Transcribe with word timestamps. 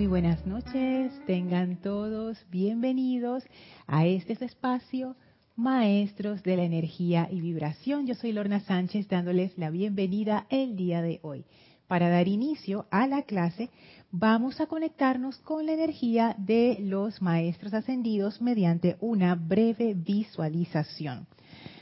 Muy 0.00 0.06
buenas 0.06 0.46
noches, 0.46 1.12
tengan 1.26 1.76
todos 1.76 2.38
bienvenidos 2.50 3.44
a 3.86 4.06
este 4.06 4.32
espacio, 4.42 5.14
Maestros 5.56 6.42
de 6.42 6.56
la 6.56 6.64
Energía 6.64 7.28
y 7.30 7.42
Vibración. 7.42 8.06
Yo 8.06 8.14
soy 8.14 8.32
Lorna 8.32 8.60
Sánchez 8.60 9.08
dándoles 9.08 9.58
la 9.58 9.68
bienvenida 9.68 10.46
el 10.48 10.74
día 10.74 11.02
de 11.02 11.20
hoy. 11.20 11.44
Para 11.86 12.08
dar 12.08 12.28
inicio 12.28 12.86
a 12.90 13.06
la 13.06 13.24
clase, 13.24 13.68
vamos 14.10 14.62
a 14.62 14.68
conectarnos 14.68 15.36
con 15.40 15.66
la 15.66 15.74
energía 15.74 16.34
de 16.38 16.78
los 16.80 17.20
Maestros 17.20 17.74
Ascendidos 17.74 18.40
mediante 18.40 18.96
una 19.00 19.34
breve 19.34 19.92
visualización. 19.92 21.26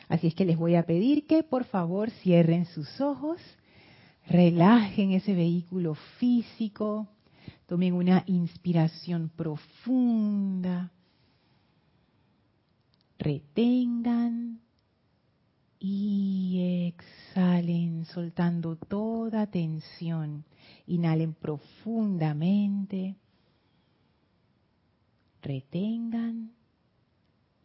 Así 0.09 0.27
es 0.27 0.35
que 0.35 0.45
les 0.45 0.57
voy 0.57 0.75
a 0.75 0.87
pedir 0.87 1.25
que 1.29 1.45
por 1.45 1.63
favor 1.63 2.11
cierren 2.11 2.67
sus 2.67 3.01
ojos, 3.01 3.41
relajen 4.27 5.13
ese 5.13 5.37
vehículo 5.37 5.95
físico, 6.19 7.07
tomen 7.69 7.93
una 7.93 8.25
inspiración 8.27 9.29
profunda, 9.29 10.91
retengan 13.19 14.59
y 15.79 16.89
exhalen 16.89 18.07
soltando 18.07 18.77
toda 18.77 19.47
tensión. 19.49 20.47
Inhalen 20.87 21.35
profundamente, 21.35 23.17
retengan 25.43 26.53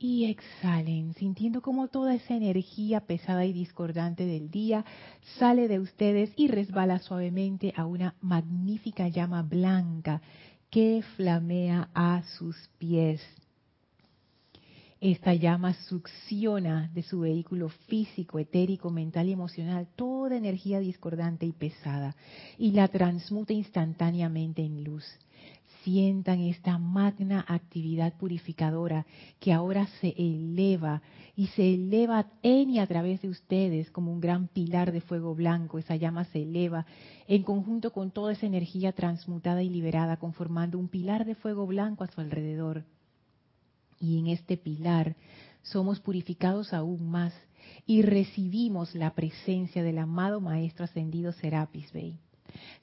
y 0.04 0.26
exhalen, 0.26 1.14
sintiendo 1.14 1.62
como 1.62 1.88
toda 1.88 2.14
esa 2.14 2.36
energía 2.36 3.00
pesada 3.00 3.46
y 3.46 3.54
discordante 3.54 4.26
del 4.26 4.52
día 4.52 4.84
sale 5.40 5.70
de 5.70 5.80
ustedes 5.80 6.34
y 6.36 6.50
resbala 6.50 7.00
suavemente 7.00 7.74
a 7.78 7.86
una 7.86 8.14
magnífica 8.20 9.08
llama 9.08 9.44
blanca 9.44 10.22
que 10.70 11.02
flamea 11.16 11.88
a 11.94 12.22
sus 12.38 12.58
pies. 12.78 13.22
Esta 15.00 15.36
llama 15.36 15.74
succiona 15.74 16.90
de 16.94 17.04
su 17.04 17.22
vehículo 17.22 17.70
físico, 17.70 18.40
etérico, 18.40 18.90
mental 18.90 19.30
y 19.30 19.32
emocional 19.32 19.88
toda 19.96 20.36
energía 20.36 20.82
discordante 20.82 21.46
y 21.46 21.54
pesada 21.54 22.14
y 22.58 22.72
la 22.72 22.90
transmuta 22.90 23.54
instantáneamente 23.54 24.66
en 24.66 24.84
luz 24.84 25.06
sientan 25.84 26.40
esta 26.40 26.78
magna 26.78 27.46
actividad 27.48 28.14
purificadora 28.18 29.06
que 29.40 29.54
ahora 29.54 29.88
se 30.00 30.14
eleva 30.18 31.02
y 31.36 31.48
se 31.48 31.74
eleva 31.74 32.28
en 32.42 32.70
y 32.70 32.80
a 32.80 32.88
través 32.88 33.22
de 33.22 33.30
ustedes 33.30 33.92
como 33.92 34.12
un 34.12 34.22
gran 34.22 34.48
pilar 34.48 34.92
de 34.92 35.02
fuego 35.02 35.36
blanco. 35.36 35.78
Esa 35.78 35.96
llama 35.96 36.26
se 36.26 36.44
eleva 36.44 36.86
en 37.28 37.44
conjunto 37.44 37.92
con 37.92 38.12
toda 38.12 38.34
esa 38.34 38.46
energía 38.46 38.94
transmutada 38.94 39.64
y 39.64 39.70
liberada, 39.70 40.18
conformando 40.18 40.78
un 40.78 40.88
pilar 40.88 41.26
de 41.26 41.36
fuego 41.36 41.68
blanco 41.68 42.04
a 42.04 42.08
su 42.08 42.22
alrededor. 42.22 42.86
Y 44.00 44.20
en 44.20 44.28
este 44.28 44.58
pilar 44.58 45.16
somos 45.62 46.00
purificados 46.00 46.74
aún 46.74 47.10
más 47.10 47.34
y 47.86 48.02
recibimos 48.02 48.96
la 48.96 49.14
presencia 49.14 49.84
del 49.84 49.98
amado 49.98 50.42
Maestro 50.42 50.86
Ascendido 50.86 51.32
Serapis 51.32 51.92
Bey. 51.92 52.20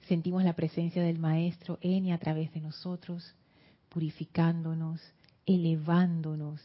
Sentimos 0.09 0.45
la 0.45 0.55
presencia 0.55 1.03
del 1.03 1.19
Maestro 1.19 1.79
en 1.81 2.11
a 2.13 2.19
través 2.19 2.53
de 2.53 2.61
nosotros, 2.61 3.35
purificándonos, 3.89 5.01
elevándonos, 5.47 6.61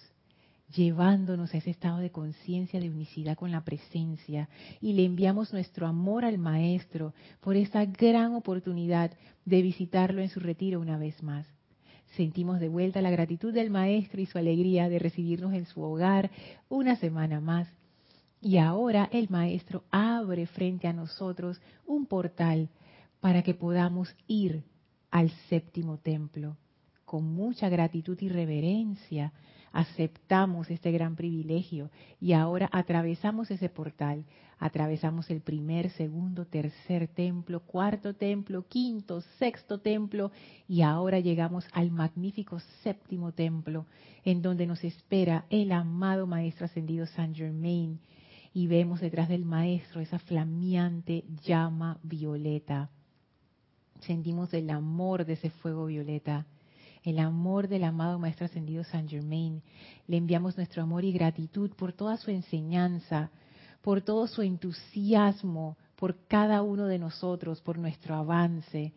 llevándonos 0.76 1.54
a 1.54 1.58
ese 1.58 1.72
estado 1.72 2.00
de 2.00 2.12
conciencia 2.12 2.80
de 2.80 2.90
unicidad 2.90 3.38
con 3.38 3.52
la 3.52 3.64
presencia. 3.64 4.50
Y 4.82 4.94
le 4.94 5.06
enviamos 5.06 5.54
nuestro 5.54 5.88
amor 5.88 6.26
al 6.26 6.38
Maestro 6.38 7.14
por 7.42 7.56
esta 7.56 7.86
gran 7.86 8.34
oportunidad 8.34 9.12
de 9.46 9.62
visitarlo 9.62 10.22
en 10.22 10.30
su 10.30 10.40
retiro 10.40 10.80
una 10.80 10.98
vez 10.98 11.22
más. 11.22 11.46
Sentimos 12.16 12.60
de 12.60 12.70
vuelta 12.70 13.02
la 13.02 13.12
gratitud 13.12 13.54
del 13.54 13.70
Maestro 13.70 14.22
y 14.22 14.26
su 14.26 14.38
alegría 14.38 14.88
de 14.88 15.00
recibirnos 15.00 15.54
en 15.54 15.66
su 15.66 15.82
hogar 15.82 16.32
una 16.70 16.96
semana 16.96 17.42
más. 17.42 17.68
Y 18.42 18.58
ahora 18.58 19.10
el 19.12 19.28
Maestro 19.30 19.84
abre 19.92 20.46
frente 20.46 20.88
a 20.88 20.94
nosotros 20.94 21.60
un 21.86 22.06
portal 22.06 22.70
para 23.20 23.42
que 23.44 23.54
podamos 23.54 24.16
ir 24.28 24.64
al 25.12 25.30
séptimo 25.50 25.98
templo. 25.98 26.58
Con 27.06 27.24
mucha 27.34 27.70
gratitud 27.70 28.18
y 28.22 28.30
reverencia 28.30 29.32
aceptamos 29.76 30.72
este 30.72 30.92
gran 30.92 31.18
privilegio 31.18 31.92
y 32.22 32.32
ahora 32.32 32.70
atravesamos 32.72 33.52
ese 33.52 33.68
portal, 33.68 34.24
atravesamos 34.58 35.30
el 35.30 35.42
primer, 35.42 35.90
segundo, 35.92 36.46
tercer 36.46 37.10
templo, 37.10 37.60
cuarto 37.60 38.14
templo, 38.14 38.66
quinto, 38.70 39.20
sexto 39.38 39.80
templo 39.80 40.32
y 40.68 40.82
ahora 40.82 41.20
llegamos 41.20 41.66
al 41.74 41.92
magnífico 41.92 42.60
séptimo 42.84 43.34
templo 43.34 43.86
en 44.24 44.42
donde 44.42 44.66
nos 44.66 44.82
espera 44.86 45.46
el 45.50 45.74
amado 45.74 46.26
Maestro 46.26 46.66
Ascendido 46.66 47.06
San 47.06 47.36
Germain 47.36 48.00
y 48.54 48.68
vemos 48.68 49.02
detrás 49.02 49.28
del 49.28 49.44
Maestro 49.44 50.00
esa 50.00 50.20
flameante 50.20 51.26
llama 51.44 52.00
violeta 52.02 52.90
sentimos 54.02 54.54
el 54.54 54.70
amor 54.70 55.26
de 55.26 55.34
ese 55.34 55.50
fuego 55.50 55.86
violeta, 55.86 56.46
el 57.04 57.20
amor 57.20 57.68
del 57.68 57.84
amado 57.84 58.20
Maestro 58.20 58.46
Ascendido 58.46 58.84
San 58.84 59.08
Germain. 59.08 59.62
Le 60.08 60.18
enviamos 60.18 60.58
nuestro 60.58 60.82
amor 60.84 61.06
y 61.06 61.12
gratitud 61.12 61.72
por 61.72 61.94
toda 61.94 62.18
su 62.18 62.32
enseñanza, 62.32 63.30
por 63.82 64.02
todo 64.02 64.28
su 64.28 64.42
entusiasmo, 64.42 65.78
por 65.96 66.18
cada 66.28 66.62
uno 66.62 66.88
de 66.88 67.00
nosotros, 67.00 67.62
por 67.62 67.78
nuestro 67.78 68.16
avance, 68.16 68.94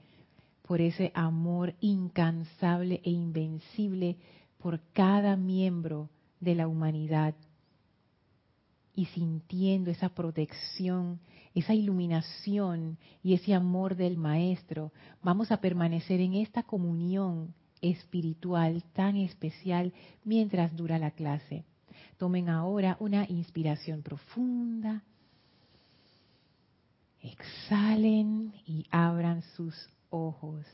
por 0.63 0.81
ese 0.81 1.13
amor 1.15 1.75
incansable 1.81 3.01
e 3.05 3.11
invencible 3.11 4.17
por 4.59 4.81
cada 4.93 5.37
miembro 5.37 6.11
de 6.41 6.55
la 6.55 6.69
humanidad 6.69 7.35
y 8.95 9.07
sintiendo 9.07 9.91
esa 9.91 10.09
protección, 10.09 11.21
esa 11.59 11.75
iluminación 11.75 12.99
y 13.23 13.35
ese 13.35 13.55
amor 13.55 13.97
del 13.97 14.17
Maestro, 14.17 14.93
vamos 15.23 15.51
a 15.51 15.61
permanecer 15.61 16.21
en 16.21 16.35
esta 16.35 16.63
comunión 16.63 17.55
espiritual 17.81 18.83
tan 18.93 19.17
especial 19.17 19.93
mientras 20.25 20.77
dura 20.77 20.99
la 20.99 21.11
clase. 21.11 21.65
Tomen 22.17 22.49
ahora 22.49 22.97
una 23.01 23.25
inspiración 23.29 24.03
profunda. 24.03 25.03
Exhalen 27.21 28.53
y 28.67 28.87
abran 28.91 29.43
sus 29.43 29.91
ojos. 30.11 30.65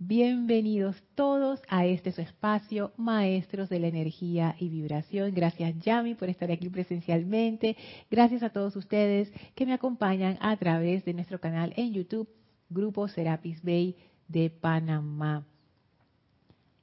Bienvenidos 0.00 0.94
todos 1.16 1.60
a 1.66 1.84
este 1.84 2.12
su 2.12 2.20
espacio, 2.20 2.92
Maestros 2.96 3.68
de 3.68 3.80
la 3.80 3.88
Energía 3.88 4.54
y 4.56 4.68
Vibración. 4.68 5.34
Gracias 5.34 5.76
Yami 5.80 6.14
por 6.14 6.28
estar 6.28 6.52
aquí 6.52 6.68
presencialmente. 6.68 7.76
Gracias 8.08 8.44
a 8.44 8.50
todos 8.50 8.76
ustedes 8.76 9.32
que 9.56 9.66
me 9.66 9.72
acompañan 9.72 10.38
a 10.40 10.56
través 10.56 11.04
de 11.04 11.14
nuestro 11.14 11.40
canal 11.40 11.72
en 11.76 11.94
YouTube, 11.94 12.28
Grupo 12.70 13.08
Serapis 13.08 13.60
Bay 13.64 13.96
de 14.28 14.50
Panamá. 14.50 15.44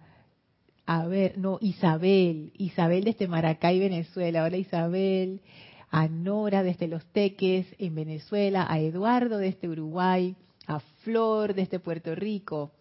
a 0.86 1.06
ver, 1.06 1.36
no, 1.36 1.58
Isabel, 1.60 2.50
Isabel 2.56 3.04
desde 3.04 3.28
Maracay, 3.28 3.78
Venezuela, 3.78 4.44
hola 4.44 4.56
Isabel, 4.56 5.42
a 5.90 6.08
Nora 6.08 6.62
desde 6.62 6.88
Los 6.88 7.04
Teques 7.12 7.66
en 7.78 7.94
Venezuela, 7.94 8.66
a 8.68 8.80
Eduardo 8.80 9.36
desde 9.36 9.68
Uruguay, 9.68 10.34
a 10.66 10.80
Flor 11.02 11.54
desde 11.54 11.78
Puerto 11.78 12.14
Rico, 12.14 12.72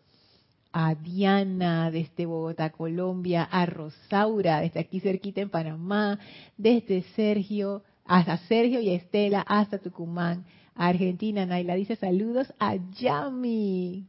a 0.79 0.93
Diana 0.93 1.89
desde 1.89 2.27
Bogotá, 2.27 2.69
Colombia, 2.69 3.41
a 3.49 3.65
Rosaura 3.65 4.61
desde 4.61 4.79
aquí 4.79 4.99
cerquita 4.99 5.41
en 5.41 5.49
Panamá, 5.49 6.19
desde 6.55 7.01
Sergio, 7.15 7.81
hasta 8.05 8.37
Sergio 8.37 8.79
y 8.79 8.89
Estela 8.91 9.41
hasta 9.41 9.79
Tucumán, 9.79 10.45
Argentina. 10.75 11.47
Naila 11.47 11.73
dice 11.73 11.95
saludos 11.95 12.53
a 12.59 12.75
Yami. 12.75 14.05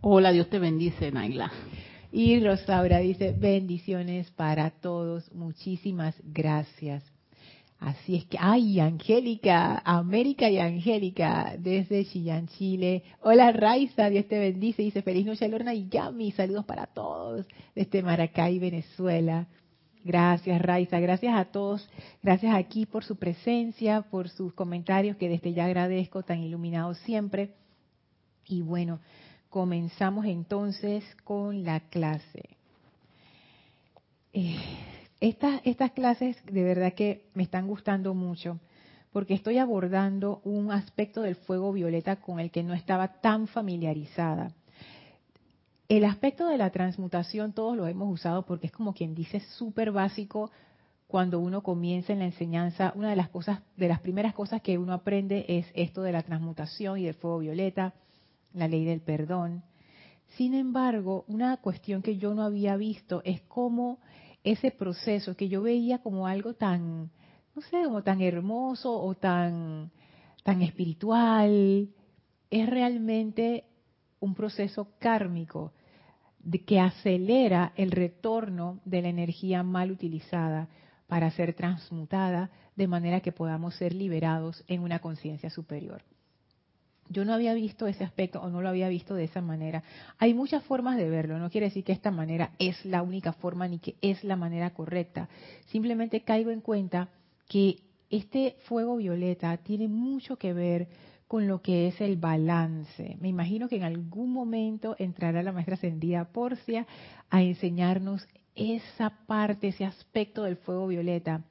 Hola, 0.00 0.32
Dios 0.32 0.50
te 0.50 0.58
bendice, 0.58 1.12
Naila. 1.12 1.52
Y 2.10 2.44
Rosaura 2.44 2.98
dice, 2.98 3.36
bendiciones 3.38 4.32
para 4.32 4.70
todos, 4.70 5.32
muchísimas 5.32 6.16
gracias. 6.24 7.13
Así 7.80 8.16
es 8.16 8.24
que, 8.24 8.38
ay, 8.40 8.80
Angélica, 8.80 9.82
América 9.84 10.48
y 10.48 10.58
Angélica, 10.58 11.54
desde 11.58 12.06
Chillán, 12.06 12.46
Chile. 12.48 13.02
Hola, 13.20 13.52
Raiza, 13.52 14.08
Dios 14.08 14.26
te 14.26 14.38
bendice. 14.38 14.82
Dice, 14.82 15.02
feliz 15.02 15.26
noche, 15.26 15.48
Lorna 15.48 15.74
y 15.74 15.88
Yami. 15.88 16.32
Saludos 16.32 16.64
para 16.64 16.86
todos 16.86 17.46
desde 17.74 18.02
Maracay, 18.02 18.58
Venezuela. 18.58 19.46
Gracias, 20.04 20.60
Raiza. 20.60 21.00
Gracias 21.00 21.34
a 21.34 21.46
todos. 21.46 21.88
Gracias 22.22 22.54
aquí 22.54 22.86
por 22.86 23.04
su 23.04 23.16
presencia, 23.16 24.02
por 24.02 24.28
sus 24.28 24.52
comentarios, 24.54 25.16
que 25.16 25.28
desde 25.28 25.52
ya 25.52 25.64
agradezco, 25.64 26.22
tan 26.22 26.40
iluminados 26.42 26.98
siempre. 26.98 27.54
Y 28.46 28.62
bueno, 28.62 29.00
comenzamos 29.48 30.26
entonces 30.26 31.04
con 31.24 31.64
la 31.64 31.80
clase. 31.80 32.42
Eh, 34.32 34.56
estas, 35.28 35.92
clases 35.92 36.36
de 36.44 36.62
verdad 36.62 36.92
que 36.92 37.24
me 37.34 37.44
están 37.44 37.66
gustando 37.66 38.14
mucho 38.14 38.60
porque 39.10 39.34
estoy 39.34 39.58
abordando 39.58 40.40
un 40.44 40.72
aspecto 40.72 41.22
del 41.22 41.36
fuego 41.36 41.72
violeta 41.72 42.16
con 42.16 42.40
el 42.40 42.50
que 42.50 42.64
no 42.64 42.74
estaba 42.74 43.20
tan 43.20 43.46
familiarizada. 43.46 44.52
El 45.88 46.04
aspecto 46.04 46.48
de 46.48 46.58
la 46.58 46.70
transmutación 46.70 47.52
todos 47.52 47.76
lo 47.76 47.86
hemos 47.86 48.12
usado 48.12 48.44
porque 48.44 48.66
es 48.66 48.72
como 48.72 48.92
quien 48.92 49.14
dice 49.14 49.40
súper 49.40 49.92
básico 49.92 50.50
cuando 51.06 51.38
uno 51.38 51.62
comienza 51.62 52.12
en 52.12 52.18
la 52.18 52.24
enseñanza. 52.26 52.92
Una 52.96 53.10
de 53.10 53.16
las 53.16 53.28
cosas, 53.28 53.60
de 53.76 53.88
las 53.88 54.00
primeras 54.00 54.34
cosas 54.34 54.60
que 54.62 54.78
uno 54.78 54.92
aprende 54.92 55.46
es 55.48 55.66
esto 55.74 56.02
de 56.02 56.12
la 56.12 56.22
transmutación 56.22 56.98
y 56.98 57.04
del 57.04 57.14
fuego 57.14 57.38
violeta, 57.38 57.94
la 58.52 58.66
ley 58.66 58.84
del 58.84 59.00
perdón. 59.00 59.62
Sin 60.36 60.54
embargo, 60.54 61.24
una 61.28 61.56
cuestión 61.58 62.02
que 62.02 62.16
yo 62.16 62.34
no 62.34 62.42
había 62.42 62.76
visto 62.76 63.22
es 63.24 63.40
cómo 63.42 64.00
ese 64.44 64.70
proceso 64.70 65.34
que 65.34 65.48
yo 65.48 65.62
veía 65.62 65.98
como 65.98 66.26
algo 66.26 66.54
tan, 66.54 67.10
no 67.56 67.62
sé, 67.62 67.82
como 67.84 68.02
tan 68.02 68.20
hermoso 68.20 68.92
o 68.92 69.14
tan, 69.14 69.90
tan 70.42 70.62
espiritual, 70.62 71.88
es 72.50 72.68
realmente 72.68 73.64
un 74.20 74.34
proceso 74.34 74.88
kármico 74.98 75.72
que 76.66 76.78
acelera 76.78 77.72
el 77.74 77.90
retorno 77.90 78.80
de 78.84 79.00
la 79.02 79.08
energía 79.08 79.62
mal 79.62 79.90
utilizada 79.90 80.68
para 81.06 81.30
ser 81.30 81.54
transmutada 81.54 82.50
de 82.76 82.86
manera 82.86 83.20
que 83.20 83.32
podamos 83.32 83.74
ser 83.76 83.94
liberados 83.94 84.62
en 84.68 84.82
una 84.82 84.98
conciencia 84.98 85.48
superior. 85.48 86.02
Yo 87.08 87.24
no 87.24 87.34
había 87.34 87.54
visto 87.54 87.86
ese 87.86 88.04
aspecto 88.04 88.40
o 88.40 88.48
no 88.48 88.62
lo 88.62 88.68
había 88.68 88.88
visto 88.88 89.14
de 89.14 89.24
esa 89.24 89.40
manera. 89.40 89.82
Hay 90.18 90.34
muchas 90.34 90.64
formas 90.64 90.96
de 90.96 91.08
verlo, 91.08 91.38
no 91.38 91.50
quiere 91.50 91.66
decir 91.66 91.84
que 91.84 91.92
esta 91.92 92.10
manera 92.10 92.52
es 92.58 92.84
la 92.84 93.02
única 93.02 93.32
forma 93.32 93.68
ni 93.68 93.78
que 93.78 93.96
es 94.00 94.24
la 94.24 94.36
manera 94.36 94.70
correcta. 94.70 95.28
Simplemente 95.66 96.22
caigo 96.22 96.50
en 96.50 96.60
cuenta 96.60 97.08
que 97.48 97.76
este 98.10 98.56
fuego 98.66 98.96
violeta 98.96 99.56
tiene 99.58 99.88
mucho 99.88 100.36
que 100.36 100.52
ver 100.52 100.88
con 101.28 101.48
lo 101.48 101.62
que 101.62 101.88
es 101.88 102.00
el 102.00 102.16
balance. 102.16 103.16
Me 103.20 103.28
imagino 103.28 103.68
que 103.68 103.76
en 103.76 103.82
algún 103.82 104.32
momento 104.32 104.94
entrará 104.98 105.42
la 105.42 105.52
maestra 105.52 105.74
ascendida 105.74 106.32
Porcia 106.32 106.86
a 107.30 107.42
enseñarnos 107.42 108.26
esa 108.54 109.10
parte, 109.26 109.68
ese 109.68 109.84
aspecto 109.84 110.44
del 110.44 110.56
fuego 110.56 110.86
violeta. 110.86 111.44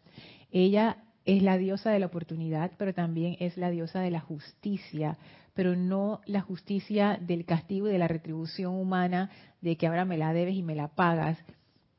Ella 0.51 0.97
es 1.25 1.41
la 1.41 1.57
diosa 1.57 1.91
de 1.91 1.99
la 1.99 2.05
oportunidad, 2.07 2.71
pero 2.77 2.93
también 2.93 3.35
es 3.39 3.57
la 3.57 3.69
diosa 3.69 4.01
de 4.01 4.11
la 4.11 4.19
justicia, 4.19 5.17
pero 5.53 5.75
no 5.75 6.21
la 6.25 6.41
justicia 6.41 7.19
del 7.21 7.45
castigo 7.45 7.87
y 7.87 7.91
de 7.91 7.99
la 7.99 8.07
retribución 8.07 8.75
humana 8.75 9.29
de 9.61 9.77
que 9.77 9.87
ahora 9.87 10.05
me 10.05 10.17
la 10.17 10.33
debes 10.33 10.55
y 10.55 10.63
me 10.63 10.75
la 10.75 10.89
pagas. 10.89 11.37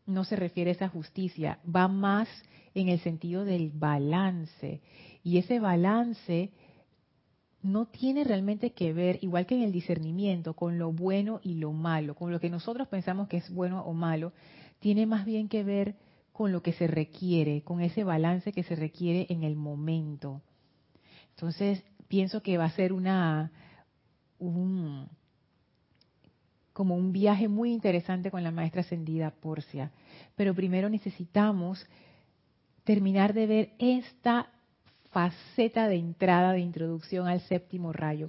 No 0.07 0.25
se 0.25 0.37
refiere 0.37 0.71
a 0.71 0.75
esa 0.75 0.89
justicia, 0.89 1.59
va 1.65 1.89
más 1.89 2.29
en 2.75 2.89
el 2.89 3.01
sentido 3.01 3.45
del 3.45 3.71
balance. 3.71 4.81
Y 5.23 5.39
ese 5.39 5.61
balance 5.61 6.51
no 7.63 7.87
tiene 7.87 8.25
realmente 8.25 8.73
que 8.73 8.93
ver, 8.93 9.19
igual 9.23 9.47
que 9.47 9.55
en 9.55 9.63
el 9.63 9.73
discernimiento, 9.73 10.55
con 10.55 10.79
lo 10.79 10.93
bueno 10.93 11.41
y 11.43 11.55
lo 11.55 11.73
malo, 11.73 12.15
con 12.15 12.31
lo 12.31 12.41
que 12.41 12.51
nosotros 12.51 12.89
pensamos 12.89 13.29
que 13.29 13.39
es 13.39 13.51
bueno 13.51 13.83
o 13.83 13.95
malo, 13.95 14.33
tiene 14.81 15.07
más 15.07 15.25
bien 15.25 15.49
que 15.49 15.65
ver 15.65 15.97
con 16.33 16.53
lo 16.53 16.63
que 16.63 16.73
se 16.73 16.89
requiere, 16.89 17.63
con 17.63 17.81
ese 17.81 18.05
balance 18.05 18.53
que 18.53 18.65
se 18.65 18.75
requiere 18.77 19.27
en 19.31 19.45
el 19.45 19.57
momento. 19.57 20.43
Entonces, 21.31 21.83
pienso 22.09 22.43
que 22.43 22.59
va 22.59 22.67
a 22.67 22.71
ser 22.71 22.93
una 22.93 23.51
un, 24.39 25.09
como 26.73 26.97
un 26.97 27.13
viaje 27.13 27.49
muy 27.49 27.73
interesante 27.73 28.31
con 28.31 28.43
la 28.43 28.51
maestra 28.51 28.83
ascendida 28.83 29.31
Porcia. 29.31 29.91
Pero 30.37 30.55
primero 30.55 30.89
necesitamos 30.91 31.87
terminar 32.83 33.33
de 33.33 33.47
ver 33.47 33.71
esta 33.79 34.49
faceta 35.11 35.89
de 35.89 35.97
entrada, 35.97 36.53
de 36.53 36.61
introducción 36.61 37.29
al 37.29 37.41
séptimo 37.43 37.93
rayo, 37.93 38.27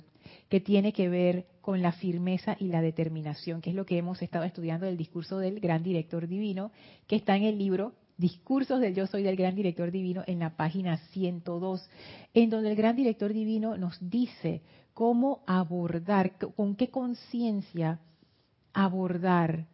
que 0.49 0.61
tiene 0.61 0.93
que 0.93 1.09
ver 1.09 1.47
con 1.61 1.81
la 1.81 1.91
firmeza 1.91 2.55
y 2.59 2.67
la 2.67 2.81
determinación, 2.81 3.59
que 3.59 3.71
es 3.71 3.75
lo 3.75 3.87
que 3.87 3.97
hemos 3.97 4.21
estado 4.21 4.45
estudiando 4.45 4.85
del 4.85 4.97
discurso 4.97 5.39
del 5.39 5.59
gran 5.59 5.81
director 5.81 6.27
divino, 6.27 6.71
que 7.07 7.15
está 7.15 7.35
en 7.35 7.43
el 7.43 7.57
libro 7.57 7.93
Discursos 8.17 8.79
del 8.79 8.95
Yo 8.95 9.07
Soy 9.07 9.23
del 9.23 9.35
Gran 9.35 9.55
Director 9.55 9.91
Divino 9.91 10.23
en 10.25 10.39
la 10.39 10.55
página 10.55 10.97
102, 11.11 11.89
en 12.33 12.49
donde 12.49 12.69
el 12.69 12.75
Gran 12.75 12.95
Director 12.95 13.33
Divino 13.33 13.77
nos 13.77 13.97
dice 13.99 14.61
cómo 14.93 15.43
abordar, 15.45 16.37
con 16.37 16.75
qué 16.75 16.89
conciencia 16.89 17.99
abordar 18.73 19.67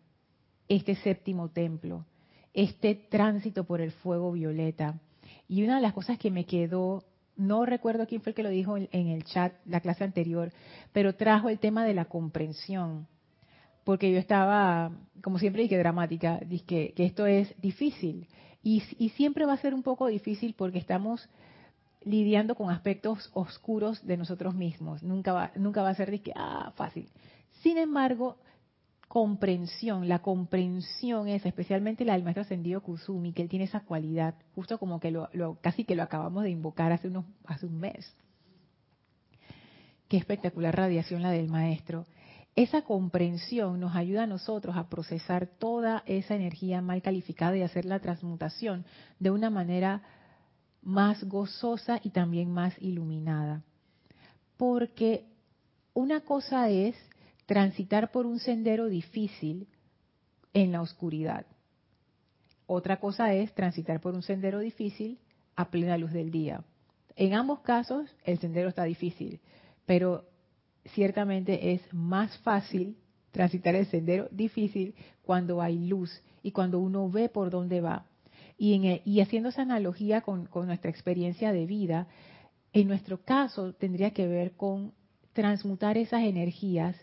este 0.67 0.95
séptimo 0.95 1.49
templo, 1.49 2.05
este 2.53 2.95
tránsito 2.95 3.63
por 3.63 3.81
el 3.81 3.91
fuego 3.91 4.31
violeta 4.31 4.99
y 5.47 5.63
una 5.63 5.75
de 5.75 5.81
las 5.81 5.93
cosas 5.93 6.17
que 6.17 6.31
me 6.31 6.45
quedó, 6.45 7.03
no 7.35 7.65
recuerdo 7.65 8.07
quién 8.07 8.21
fue 8.21 8.31
el 8.31 8.35
que 8.35 8.43
lo 8.43 8.49
dijo 8.49 8.77
en, 8.77 9.07
el 9.07 9.23
chat, 9.23 9.53
la 9.65 9.81
clase 9.81 10.03
anterior, 10.03 10.51
pero 10.93 11.15
trajo 11.15 11.49
el 11.49 11.59
tema 11.59 11.85
de 11.85 11.93
la 11.93 12.05
comprensión. 12.05 13.07
Porque 13.83 14.11
yo 14.11 14.17
estaba, 14.17 14.91
como 15.21 15.39
siempre 15.39 15.63
dije, 15.63 15.77
dramática, 15.77 16.39
dije 16.45 16.93
que, 16.95 17.05
esto 17.05 17.25
es 17.25 17.53
difícil. 17.61 18.27
Y, 18.63 18.81
siempre 19.15 19.45
va 19.45 19.53
a 19.53 19.57
ser 19.57 19.73
un 19.73 19.81
poco 19.81 20.07
difícil 20.07 20.53
porque 20.55 20.77
estamos 20.77 21.27
lidiando 22.03 22.55
con 22.55 22.69
aspectos 22.69 23.29
oscuros 23.33 24.05
de 24.05 24.17
nosotros 24.17 24.53
mismos. 24.53 25.01
Nunca 25.03 25.33
va, 25.33 25.51
nunca 25.55 25.81
va 25.81 25.89
a 25.89 25.95
ser 25.95 26.21
que, 26.21 26.31
ah, 26.35 26.71
fácil. 26.75 27.09
Sin 27.61 27.77
embargo, 27.77 28.37
comprensión, 29.11 30.07
la 30.07 30.19
comprensión 30.19 31.27
es, 31.27 31.45
especialmente 31.45 32.05
la 32.05 32.13
del 32.13 32.23
maestro 32.23 32.43
ascendido 32.43 32.79
Kusumi, 32.81 33.33
que 33.33 33.41
él 33.41 33.49
tiene 33.49 33.65
esa 33.65 33.81
cualidad, 33.81 34.35
justo 34.55 34.77
como 34.77 35.01
que 35.01 35.11
lo, 35.11 35.29
casi 35.59 35.83
que 35.83 35.95
lo 35.97 36.03
acabamos 36.03 36.43
de 36.43 36.49
invocar 36.49 36.93
hace, 36.93 37.09
unos, 37.09 37.25
hace 37.45 37.65
un 37.65 37.77
mes. 37.77 38.15
Qué 40.07 40.15
espectacular 40.15 40.73
radiación 40.73 41.21
la 41.21 41.31
del 41.31 41.49
maestro. 41.49 42.05
Esa 42.55 42.81
comprensión 42.81 43.79
nos 43.79 43.95
ayuda 43.95 44.23
a 44.23 44.27
nosotros 44.27 44.75
a 44.75 44.89
procesar 44.89 45.47
toda 45.47 46.03
esa 46.05 46.35
energía 46.35 46.81
mal 46.81 47.01
calificada 47.01 47.55
y 47.55 47.61
hacer 47.61 47.85
la 47.85 47.99
transmutación 47.99 48.85
de 49.19 49.31
una 49.31 49.49
manera 49.49 50.03
más 50.81 51.23
gozosa 51.23 52.01
y 52.03 52.09
también 52.09 52.51
más 52.51 52.73
iluminada. 52.81 53.63
Porque 54.57 55.25
una 55.93 56.21
cosa 56.21 56.69
es 56.69 56.95
transitar 57.45 58.11
por 58.11 58.25
un 58.25 58.39
sendero 58.39 58.87
difícil 58.87 59.67
en 60.53 60.73
la 60.73 60.81
oscuridad. 60.81 61.45
Otra 62.67 62.99
cosa 62.99 63.33
es 63.33 63.53
transitar 63.53 64.01
por 64.01 64.13
un 64.13 64.23
sendero 64.23 64.59
difícil 64.59 65.19
a 65.55 65.69
plena 65.69 65.97
luz 65.97 66.11
del 66.11 66.31
día. 66.31 66.63
En 67.15 67.33
ambos 67.33 67.61
casos 67.61 68.09
el 68.23 68.39
sendero 68.39 68.69
está 68.69 68.83
difícil, 68.83 69.39
pero 69.85 70.25
ciertamente 70.85 71.73
es 71.73 71.81
más 71.93 72.37
fácil 72.39 72.97
transitar 73.31 73.75
el 73.75 73.85
sendero 73.85 74.27
difícil 74.31 74.95
cuando 75.23 75.61
hay 75.61 75.87
luz 75.87 76.21
y 76.43 76.51
cuando 76.51 76.79
uno 76.79 77.09
ve 77.09 77.29
por 77.29 77.49
dónde 77.49 77.81
va. 77.81 78.05
Y, 78.57 79.19
haciendo 79.21 79.49
esa 79.49 79.63
analogía 79.63 80.21
con 80.21 80.47
nuestra 80.67 80.91
experiencia 80.91 81.51
de 81.51 81.65
vida, 81.65 82.07
en 82.73 82.87
nuestro 82.87 83.23
caso 83.23 83.73
tendría 83.73 84.11
que 84.11 84.27
ver 84.27 84.51
con 84.51 84.93
transmutar 85.33 85.97
esas 85.97 86.23
energías 86.23 86.95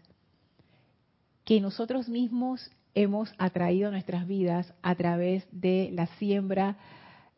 que 1.44 1.60
nosotros 1.60 2.08
mismos 2.08 2.70
hemos 2.94 3.32
atraído 3.38 3.88
a 3.88 3.90
nuestras 3.90 4.26
vidas 4.26 4.72
a 4.82 4.94
través 4.94 5.46
de 5.50 5.90
la 5.92 6.06
siembra 6.18 6.76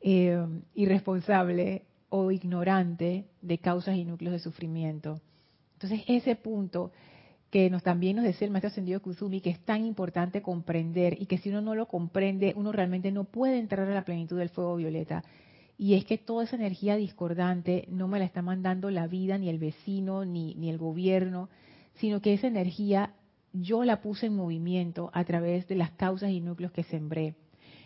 eh, 0.01 0.45
irresponsable 0.75 1.85
o 2.09 2.31
ignorante 2.31 3.27
de 3.41 3.59
causas 3.59 3.97
y 3.97 4.05
núcleos 4.05 4.33
de 4.33 4.39
sufrimiento. 4.41 5.21
Entonces, 5.83 6.05
ese 6.09 6.37
punto 6.37 6.93
que 7.49 7.71
nos 7.71 7.83
también 7.83 8.17
nos 8.17 8.27
decía 8.27 8.45
el 8.45 8.53
maestro 8.53 8.69
ascendido 8.69 9.01
Kuzumi, 9.01 9.41
que 9.41 9.49
es 9.49 9.61
tan 9.61 9.87
importante 9.87 10.43
comprender 10.43 11.17
y 11.19 11.25
que 11.25 11.39
si 11.39 11.49
uno 11.49 11.63
no 11.63 11.75
lo 11.75 11.89
comprende, 11.89 12.53
uno 12.55 12.71
realmente 12.71 13.11
no 13.11 13.25
puede 13.25 13.59
entrar 13.59 13.89
a 13.89 13.95
la 13.95 14.05
plenitud 14.05 14.39
del 14.39 14.51
fuego 14.51 14.77
violeta. 14.77 15.25
Y 15.79 15.95
es 15.95 16.05
que 16.05 16.19
toda 16.19 16.45
esa 16.45 16.57
energía 16.57 16.97
discordante 16.97 17.87
no 17.89 18.09
me 18.09 18.19
la 18.19 18.27
está 18.27 18.43
mandando 18.43 18.91
la 18.91 19.07
vida, 19.07 19.39
ni 19.39 19.49
el 19.49 19.59
vecino, 19.59 20.27
ni, 20.27 20.55
ni 20.57 20.69
el 20.69 20.77
gobierno, 20.77 21.49
sino 21.95 22.21
que 22.21 22.35
esa 22.35 22.47
energía 22.47 23.15
yo 23.55 23.83
la 23.85 24.03
puse 24.03 24.27
en 24.27 24.37
movimiento 24.37 25.11
a 25.15 25.25
través 25.25 25.67
de 25.67 25.77
las 25.77 25.93
causas 25.93 26.31
y 26.31 26.41
núcleos 26.41 26.73
que 26.73 26.85
sembré. 26.85 27.37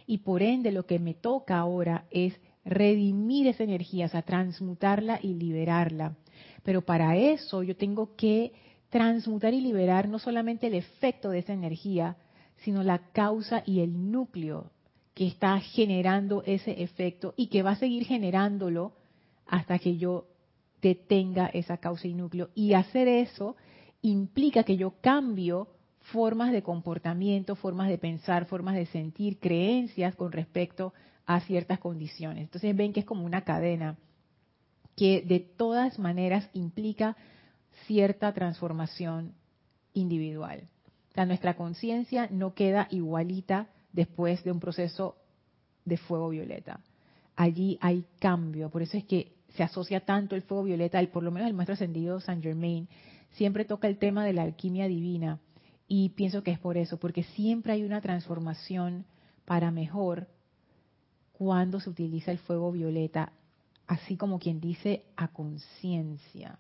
Y 0.05 0.19
por 0.19 0.43
ende 0.43 0.73
lo 0.73 0.85
que 0.85 0.99
me 0.99 1.15
toca 1.15 1.59
ahora 1.59 2.07
es 2.11 2.35
redimir 2.65 3.47
esa 3.47 3.63
energía, 3.63 4.07
o 4.07 4.09
sea, 4.09 4.23
transmutarla 4.23 5.21
y 5.23 5.35
liberarla. 5.35 6.17
Pero 6.65 6.83
para 6.83 7.17
eso 7.17 7.63
yo 7.63 7.77
tengo 7.77 8.17
que 8.17 8.53
transmutar 8.91 9.55
y 9.55 9.61
liberar 9.61 10.09
no 10.09 10.19
solamente 10.19 10.67
el 10.67 10.75
efecto 10.75 11.31
de 11.31 11.41
esa 11.41 11.53
energía, 11.53 12.17
sino 12.59 12.83
la 12.83 13.11
causa 13.13 13.63
y 13.67 13.81
el 13.81 14.11
núcleo 14.11 14.71
que 15.15 15.27
está 15.27 15.61
generando 15.61 16.43
ese 16.45 16.83
efecto 16.83 17.35
y 17.37 17.47
que 17.47 17.63
va 17.63 17.73
a 17.73 17.77
seguir 17.77 18.05
generándolo 18.05 18.93
hasta 19.47 19.79
que 19.79 19.97
yo 19.97 20.27
detenga 20.81 21.47
esa 21.47 21.77
causa 21.77 22.09
y 22.09 22.15
núcleo. 22.15 22.51
Y 22.55 22.73
hacer 22.73 23.09
eso 23.09 23.57
implica 24.03 24.65
que 24.65 24.77
yo 24.77 24.95
cambio 25.01 25.69
formas 26.01 26.53
de 26.53 26.63
comportamiento, 26.63 27.57
formas 27.57 27.89
de 27.89 27.99
pensar, 27.99 28.47
formas 28.47 28.75
de 28.75 28.87
sentir, 28.87 29.39
creencias 29.39 30.15
con 30.15 30.33
respecto 30.33 30.93
a 31.27 31.41
ciertas 31.41 31.79
condiciones. 31.79 32.43
Entonces 32.43 32.77
ven 32.77 32.93
que 32.93 33.01
es 33.01 33.07
como 33.07 33.25
una 33.25 33.43
cadena 33.43 33.97
que 34.97 35.23
de 35.23 35.41
todas 35.41 35.99
maneras 35.99 36.49
implica 36.53 37.17
cierta 37.87 38.33
transformación 38.33 39.35
individual. 39.93 40.69
O 41.11 41.15
sea, 41.15 41.27
nuestra 41.27 41.55
conciencia 41.55 42.29
no 42.31 42.55
queda 42.55 42.89
igualita 42.91 43.69
después 43.93 44.43
de 44.45 44.53
un 44.53 44.61
proceso 44.61 45.17
de 45.85 45.97
fuego 45.97 46.31
violeta. 46.31 46.81
Allí 47.37 47.79
hay 47.81 48.05
cambio, 48.21 48.71
por 48.71 48.83
eso 48.83 48.97
es 48.97 49.05
que 49.05 49.33
se 49.57 49.63
asocia 49.63 50.05
tanto 50.05 50.35
el 50.35 50.43
fuego 50.43 50.65
violeta, 50.65 51.01
por 51.13 51.23
lo 51.23 51.31
menos 51.31 51.49
el 51.49 51.55
maestro 51.55 51.75
ascendido 51.75 52.21
Saint 52.21 52.43
Germain, 52.43 52.89
siempre 53.33 53.65
toca 53.65 53.89
el 53.89 53.99
tema 53.99 54.25
de 54.25 54.33
la 54.33 54.43
alquimia 54.43 54.89
divina 54.89 55.39
y 55.87 56.11
pienso 56.11 56.43
que 56.43 56.51
es 56.51 56.59
por 56.59 56.77
eso, 56.77 56.99
porque 56.99 57.23
siempre 57.23 57.73
hay 57.73 57.85
una 57.85 58.01
transformación 58.01 59.05
para 59.45 59.71
mejor 59.71 60.29
cuando 61.33 61.81
se 61.81 61.91
utiliza 61.91 62.31
el 62.31 62.39
fuego 62.39 62.73
violeta, 62.73 63.33
así 63.87 64.17
como 64.17 64.39
quien 64.39 64.61
dice 64.61 65.05
a 65.17 65.29
conciencia. 65.29 66.59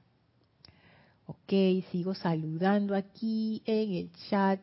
Ok, 1.27 1.53
sigo 1.91 2.15
saludando 2.15 2.95
aquí 2.95 3.63
en 3.65 3.93
el 3.95 4.13
chat 4.29 4.61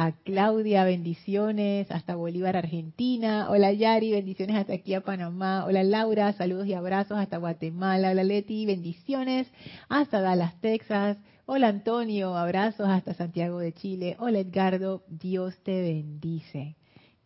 a 0.00 0.12
Claudia, 0.12 0.84
bendiciones 0.84 1.90
hasta 1.90 2.14
Bolívar, 2.14 2.56
Argentina. 2.56 3.50
Hola 3.50 3.72
Yari, 3.72 4.12
bendiciones 4.12 4.54
hasta 4.54 4.74
aquí 4.74 4.94
a 4.94 5.00
Panamá. 5.00 5.64
Hola 5.64 5.82
Laura, 5.82 6.32
saludos 6.34 6.68
y 6.68 6.74
abrazos 6.74 7.18
hasta 7.18 7.38
Guatemala. 7.38 8.12
Hola 8.12 8.22
Leti, 8.22 8.64
bendiciones 8.64 9.48
hasta 9.88 10.20
Dallas, 10.20 10.54
Texas. 10.60 11.16
Hola 11.46 11.66
Antonio, 11.66 12.36
abrazos 12.36 12.88
hasta 12.88 13.12
Santiago 13.14 13.58
de 13.58 13.72
Chile. 13.72 14.16
Hola 14.20 14.38
Edgardo, 14.38 15.02
Dios 15.08 15.58
te 15.64 15.82
bendice. 15.82 16.76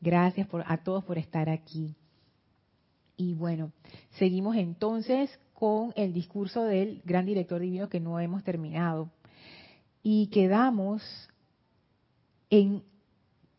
Gracias 0.01 0.49
a 0.65 0.79
todos 0.79 1.05
por 1.05 1.19
estar 1.19 1.51
aquí. 1.51 1.95
Y 3.23 3.35
bueno, 3.35 3.71
seguimos 4.19 4.57
entonces 4.57 5.31
con 5.55 5.93
el 5.95 6.13
discurso 6.13 6.65
del 6.65 7.03
gran 7.05 7.25
director 7.25 7.61
divino 7.61 7.89
que 7.89 8.01
no 8.01 8.19
hemos 8.19 8.43
terminado. 8.43 9.11
Y 10.03 10.27
quedamos 10.27 11.05
en 12.51 12.83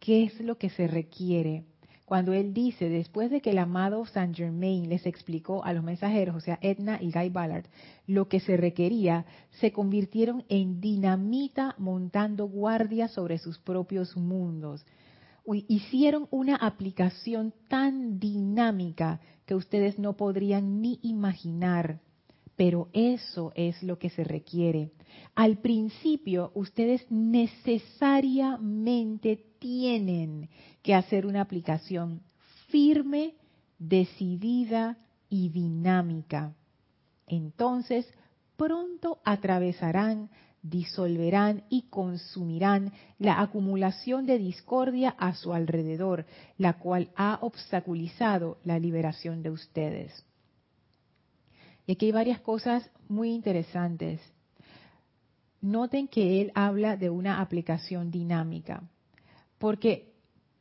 qué 0.02 0.24
es 0.24 0.38
lo 0.42 0.58
que 0.58 0.70
se 0.70 0.88
requiere. 0.88 1.64
Cuando 2.04 2.34
él 2.34 2.54
dice, 2.54 2.90
después 2.90 3.32
de 3.32 3.40
que 3.40 3.52
el 3.52 3.58
amado 3.58 4.06
Saint 4.06 4.36
Germain 4.36 4.90
les 4.90 5.06
explicó 5.06 5.64
a 5.64 5.72
los 5.72 5.82
mensajeros, 5.82 6.36
o 6.36 6.42
sea, 6.42 6.60
Edna 6.62 7.02
y 7.02 7.14
Guy 7.14 7.30
Ballard, 7.30 7.68
lo 8.06 8.28
que 8.28 8.42
se 8.42 8.58
requería, 8.58 9.26
se 9.62 9.72
convirtieron 9.72 10.44
en 10.50 10.82
dinamita 10.82 11.74
montando 11.78 12.48
guardia 12.48 13.08
sobre 13.08 13.38
sus 13.38 13.60
propios 13.60 14.18
mundos. 14.18 14.86
Hicieron 15.46 16.28
una 16.32 16.56
aplicación 16.56 17.54
tan 17.68 18.20
dinámica 18.20 19.20
que 19.46 19.56
ustedes 19.56 20.00
no 20.00 20.16
podrían 20.16 20.82
ni 20.82 21.00
imaginar 21.04 22.00
pero 22.56 22.90
eso 22.94 23.52
es 23.56 23.82
lo 23.84 23.98
que 23.98 24.10
se 24.10 24.24
requiere. 24.24 24.92
Al 25.36 25.58
principio, 25.58 26.54
ustedes 26.56 27.06
necesariamente 27.10 29.44
tienen 29.60 30.50
que 30.82 30.94
hacer 30.94 31.26
una 31.26 31.42
aplicación 31.42 32.22
firme, 32.68 33.36
decidida 33.80 34.98
y 35.30 35.50
dinámica. 35.50 36.54
Entonces, 37.28 38.08
pronto 38.56 39.20
atravesarán, 39.26 40.30
disolverán 40.64 41.66
y 41.70 41.84
consumirán 41.90 42.94
la 43.20 43.42
acumulación 43.42 44.26
de 44.26 44.40
discordia 44.40 45.10
a 45.20 45.36
su 45.36 45.54
alrededor, 45.54 46.26
la 46.58 46.74
cual 46.80 47.12
ha 47.16 47.38
obstaculizado 47.42 48.58
la 48.64 48.80
liberación 48.80 49.44
de 49.44 49.52
ustedes. 49.52 50.26
Y 51.86 51.92
aquí 51.92 52.08
hay 52.08 52.12
varias 52.14 52.40
cosas 52.40 52.90
muy 53.10 53.32
interesantes. 53.32 54.22
Noten 55.62 56.08
que 56.08 56.42
él 56.42 56.52
habla 56.56 56.96
de 56.96 57.10
una 57.10 57.42
aplicación 57.42 58.10
dinámica, 58.10 58.84
porque 59.58 60.13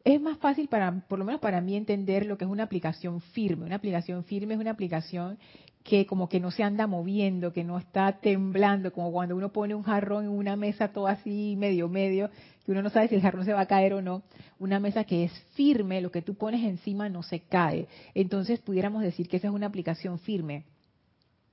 es 0.04 0.20
más 0.20 0.38
fácil 0.38 0.68
para, 0.68 0.92
por 1.08 1.18
lo 1.18 1.24
menos 1.24 1.40
para 1.40 1.60
mí, 1.60 1.76
entender 1.76 2.26
lo 2.26 2.36
que 2.36 2.44
es 2.44 2.50
una 2.50 2.64
aplicación 2.64 3.20
firme. 3.20 3.66
Una 3.66 3.76
aplicación 3.76 4.24
firme 4.24 4.54
es 4.54 4.60
una 4.60 4.72
aplicación 4.72 5.38
que 5.84 6.06
como 6.06 6.28
que 6.28 6.40
no 6.40 6.50
se 6.50 6.62
anda 6.62 6.86
moviendo, 6.86 7.52
que 7.52 7.64
no 7.64 7.78
está 7.78 8.20
temblando, 8.20 8.92
como 8.92 9.10
cuando 9.10 9.36
uno 9.36 9.52
pone 9.52 9.74
un 9.74 9.82
jarrón 9.82 10.24
en 10.24 10.30
una 10.30 10.54
mesa 10.54 10.92
todo 10.92 11.08
así 11.08 11.56
medio 11.56 11.88
medio, 11.88 12.30
que 12.64 12.70
uno 12.70 12.82
no 12.82 12.90
sabe 12.90 13.08
si 13.08 13.16
el 13.16 13.22
jarrón 13.22 13.44
se 13.44 13.52
va 13.52 13.62
a 13.62 13.66
caer 13.66 13.94
o 13.94 14.02
no. 14.02 14.22
Una 14.58 14.78
mesa 14.78 15.04
que 15.04 15.24
es 15.24 15.32
firme, 15.54 16.00
lo 16.00 16.10
que 16.12 16.22
tú 16.22 16.34
pones 16.34 16.62
encima 16.64 17.08
no 17.08 17.22
se 17.22 17.40
cae. 17.40 17.88
Entonces 18.14 18.60
pudiéramos 18.60 19.02
decir 19.02 19.28
que 19.28 19.38
esa 19.38 19.48
es 19.48 19.54
una 19.54 19.66
aplicación 19.66 20.18
firme 20.18 20.64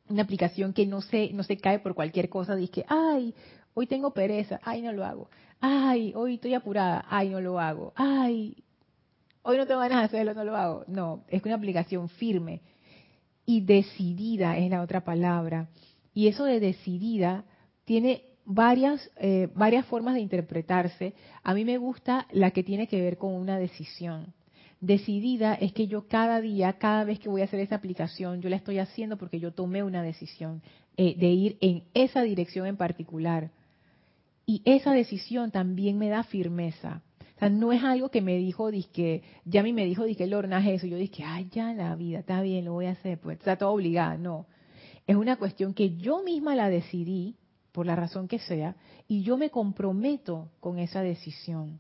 una 0.09 0.23
aplicación 0.23 0.73
que 0.73 0.85
no 0.85 1.01
se, 1.01 1.31
no 1.33 1.43
se 1.43 1.57
cae 1.57 1.79
por 1.79 1.93
cualquier 1.93 2.29
cosa, 2.29 2.55
dice, 2.55 2.83
ay, 2.87 3.35
hoy 3.75 3.87
tengo 3.87 4.11
pereza, 4.11 4.59
ay, 4.63 4.81
no 4.81 4.91
lo 4.91 5.05
hago, 5.05 5.29
ay, 5.59 6.13
hoy 6.15 6.35
estoy 6.35 6.53
apurada, 6.53 7.05
ay, 7.09 7.29
no 7.29 7.41
lo 7.41 7.59
hago, 7.59 7.93
ay, 7.95 8.63
hoy 9.41 9.57
no 9.57 9.65
tengo 9.65 9.79
ganas 9.79 9.99
de 9.99 10.05
hacerlo, 10.05 10.33
no 10.33 10.43
lo 10.43 10.55
hago. 10.55 10.85
No, 10.87 11.23
es 11.27 11.43
una 11.43 11.55
aplicación 11.55 12.09
firme 12.09 12.61
y 13.45 13.61
decidida 13.61 14.57
es 14.57 14.69
la 14.69 14.81
otra 14.81 15.03
palabra. 15.03 15.69
Y 16.13 16.27
eso 16.27 16.43
de 16.45 16.59
decidida 16.59 17.45
tiene 17.85 18.23
varias, 18.45 19.09
eh, 19.17 19.49
varias 19.55 19.85
formas 19.85 20.15
de 20.15 20.21
interpretarse. 20.21 21.13
A 21.43 21.53
mí 21.53 21.65
me 21.65 21.77
gusta 21.77 22.27
la 22.31 22.51
que 22.51 22.63
tiene 22.63 22.87
que 22.87 23.01
ver 23.01 23.17
con 23.17 23.33
una 23.33 23.57
decisión 23.57 24.33
decidida 24.81 25.55
es 25.55 25.73
que 25.73 25.87
yo 25.87 26.07
cada 26.07 26.41
día, 26.41 26.73
cada 26.73 27.03
vez 27.03 27.19
que 27.19 27.29
voy 27.29 27.41
a 27.41 27.45
hacer 27.45 27.59
esa 27.59 27.75
aplicación, 27.75 28.41
yo 28.41 28.49
la 28.49 28.55
estoy 28.55 28.79
haciendo 28.79 29.17
porque 29.17 29.39
yo 29.39 29.51
tomé 29.51 29.83
una 29.83 30.03
decisión 30.03 30.61
eh, 30.97 31.15
de 31.17 31.27
ir 31.27 31.57
en 31.61 31.83
esa 31.93 32.21
dirección 32.21 32.65
en 32.65 32.77
particular. 32.77 33.51
Y 34.49 34.63
esa 34.65 34.93
decisión 34.93 35.51
también 35.51 35.99
me 35.99 36.09
da 36.09 36.23
firmeza. 36.23 37.03
O 37.35 37.39
sea, 37.39 37.51
no 37.51 37.71
es 37.71 37.83
algo 37.83 38.09
que 38.09 38.19
me 38.19 38.35
dijo, 38.37 38.71
que 38.91 39.21
ya 39.45 39.59
a 39.59 39.63
mí 39.63 39.73
me 39.73 39.85
dijo, 39.85 40.05
que 40.17 40.25
Lorna, 40.25 40.57
es 40.57 40.77
eso. 40.77 40.87
Yo 40.87 40.97
dije, 40.97 41.23
ay, 41.23 41.49
ya 41.51 41.71
la 41.71 41.95
vida, 41.95 42.21
está 42.21 42.41
bien, 42.41 42.65
lo 42.65 42.73
voy 42.73 42.87
a 42.87 42.93
hacer, 42.93 43.19
pues 43.19 43.37
está 43.37 43.57
todo 43.57 43.69
obligada. 43.69 44.17
No. 44.17 44.47
Es 45.05 45.15
una 45.15 45.35
cuestión 45.35 45.75
que 45.75 45.97
yo 45.97 46.23
misma 46.23 46.55
la 46.55 46.67
decidí, 46.67 47.35
por 47.71 47.85
la 47.85 47.95
razón 47.95 48.27
que 48.27 48.39
sea, 48.39 48.75
y 49.07 49.21
yo 49.21 49.37
me 49.37 49.51
comprometo 49.51 50.49
con 50.59 50.79
esa 50.79 51.03
decisión 51.03 51.79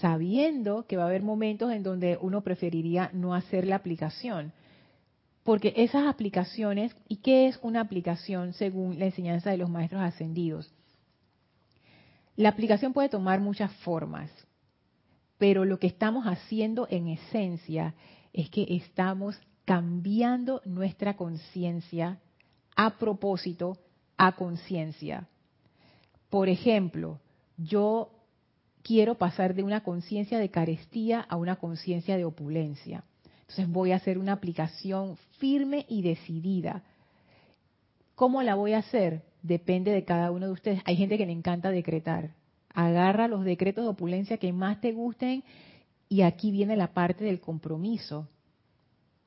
sabiendo 0.00 0.86
que 0.88 0.96
va 0.96 1.04
a 1.04 1.06
haber 1.06 1.22
momentos 1.22 1.70
en 1.70 1.84
donde 1.84 2.18
uno 2.20 2.40
preferiría 2.40 3.08
no 3.12 3.36
hacer 3.36 3.68
la 3.68 3.76
aplicación. 3.76 4.52
Porque 5.44 5.72
esas 5.76 6.08
aplicaciones, 6.08 6.92
¿y 7.06 7.18
qué 7.18 7.46
es 7.46 7.60
una 7.62 7.82
aplicación 7.82 8.52
según 8.52 8.98
la 8.98 9.04
enseñanza 9.04 9.52
de 9.52 9.58
los 9.58 9.70
maestros 9.70 10.02
ascendidos? 10.02 10.74
La 12.36 12.48
aplicación 12.48 12.92
puede 12.92 13.08
tomar 13.08 13.40
muchas 13.40 13.72
formas, 13.78 14.30
pero 15.38 15.64
lo 15.64 15.78
que 15.78 15.86
estamos 15.86 16.26
haciendo 16.26 16.86
en 16.90 17.08
esencia 17.08 17.94
es 18.32 18.50
que 18.50 18.66
estamos 18.70 19.40
cambiando 19.64 20.60
nuestra 20.64 21.16
conciencia 21.16 22.18
a 22.76 22.98
propósito 22.98 23.78
a 24.16 24.32
conciencia. 24.32 25.28
Por 26.28 26.48
ejemplo, 26.48 27.20
yo 27.56 28.10
quiero 28.82 29.16
pasar 29.16 29.54
de 29.54 29.62
una 29.62 29.82
conciencia 29.82 30.38
de 30.38 30.50
carestía 30.50 31.20
a 31.20 31.36
una 31.36 31.56
conciencia 31.56 32.16
de 32.16 32.24
opulencia. 32.24 33.04
Entonces 33.40 33.68
voy 33.68 33.92
a 33.92 33.96
hacer 33.96 34.18
una 34.18 34.32
aplicación 34.32 35.16
firme 35.38 35.86
y 35.88 36.02
decidida. 36.02 36.82
¿Cómo 38.14 38.42
la 38.42 38.54
voy 38.54 38.72
a 38.72 38.78
hacer? 38.78 39.22
Depende 39.44 39.90
de 39.90 40.06
cada 40.06 40.30
uno 40.30 40.46
de 40.46 40.52
ustedes. 40.52 40.80
Hay 40.86 40.96
gente 40.96 41.18
que 41.18 41.26
le 41.26 41.32
encanta 41.32 41.70
decretar. 41.70 42.30
Agarra 42.72 43.28
los 43.28 43.44
decretos 43.44 43.84
de 43.84 43.90
opulencia 43.90 44.38
que 44.38 44.54
más 44.54 44.80
te 44.80 44.92
gusten 44.92 45.44
y 46.08 46.22
aquí 46.22 46.50
viene 46.50 46.76
la 46.76 46.94
parte 46.94 47.24
del 47.24 47.40
compromiso. 47.40 48.26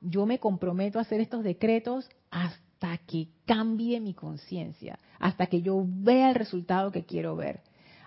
Yo 0.00 0.26
me 0.26 0.40
comprometo 0.40 0.98
a 0.98 1.02
hacer 1.02 1.20
estos 1.20 1.44
decretos 1.44 2.10
hasta 2.32 2.98
que 3.06 3.28
cambie 3.46 4.00
mi 4.00 4.12
conciencia, 4.12 4.98
hasta 5.20 5.46
que 5.46 5.62
yo 5.62 5.84
vea 5.86 6.30
el 6.30 6.34
resultado 6.34 6.90
que 6.90 7.04
quiero 7.04 7.36
ver. 7.36 7.60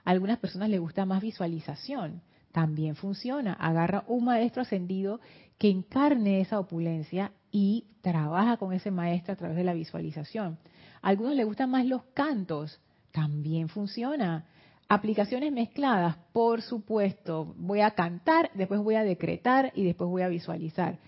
A 0.03 0.11
algunas 0.11 0.37
personas 0.37 0.69
les 0.69 0.81
gusta 0.81 1.05
más 1.05 1.21
visualización. 1.21 2.21
También 2.51 2.95
funciona. 2.95 3.53
Agarra 3.53 4.03
un 4.07 4.25
maestro 4.25 4.63
ascendido 4.63 5.21
que 5.57 5.69
encarne 5.69 6.41
esa 6.41 6.59
opulencia 6.59 7.31
y 7.51 7.85
trabaja 8.01 8.57
con 8.57 8.73
ese 8.73 8.91
maestro 8.91 9.31
a 9.31 9.37
través 9.37 9.55
de 9.55 9.63
la 9.63 9.73
visualización. 9.73 10.57
A 11.01 11.09
algunos 11.09 11.35
les 11.35 11.45
gustan 11.45 11.69
más 11.69 11.85
los 11.85 12.03
cantos. 12.13 12.79
También 13.11 13.69
funciona. 13.69 14.45
Aplicaciones 14.87 15.51
mezcladas, 15.51 16.17
por 16.33 16.61
supuesto. 16.61 17.53
Voy 17.57 17.81
a 17.81 17.91
cantar, 17.91 18.51
después 18.53 18.81
voy 18.81 18.95
a 18.95 19.03
decretar 19.03 19.71
y 19.75 19.83
después 19.83 20.09
voy 20.09 20.21
a 20.21 20.27
visualizar. 20.27 20.99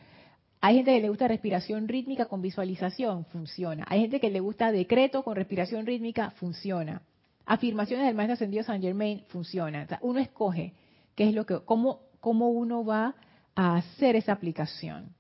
Hay 0.62 0.76
gente 0.76 0.94
que 0.94 1.02
le 1.02 1.10
gusta 1.10 1.28
respiración 1.28 1.90
rítmica 1.90 2.28
con 2.28 2.42
visualización, 2.42 3.26
funciona. 3.26 3.84
Hay 3.90 4.00
gente 4.00 4.22
que 4.22 4.30
le 4.30 4.40
gusta 4.40 4.72
decreto 4.72 5.22
con 5.24 5.36
respiración 5.36 5.86
rítmica, 5.86 6.32
funciona. 6.32 7.02
Afirmaciones 7.46 8.06
del 8.06 8.16
maestro 8.16 8.36
ascendido 8.36 8.64
San 8.64 8.82
Germain, 8.82 9.26
funciona. 9.28 9.86
uno 10.02 10.20
escoge 10.20 10.74
qué 11.16 11.28
es 11.28 11.36
lo 11.36 11.46
que, 11.46 11.60
cómo, 11.66 12.00
cómo 12.22 12.48
uno 12.50 12.86
va 12.86 13.16
a 13.56 13.76
hacer 13.76 14.16
esa 14.16 14.32
aplicación. 14.32 15.14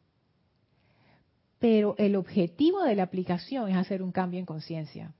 Pero 1.63 1.95
el 1.97 2.17
objetivo 2.17 2.83
de 2.83 2.93
la 2.93 3.03
aplicación 3.03 3.69
es 3.69 3.77
hacer 3.77 4.03
un 4.03 4.11
cambio 4.11 4.37
en 4.37 4.45
conciencia. 4.45 5.13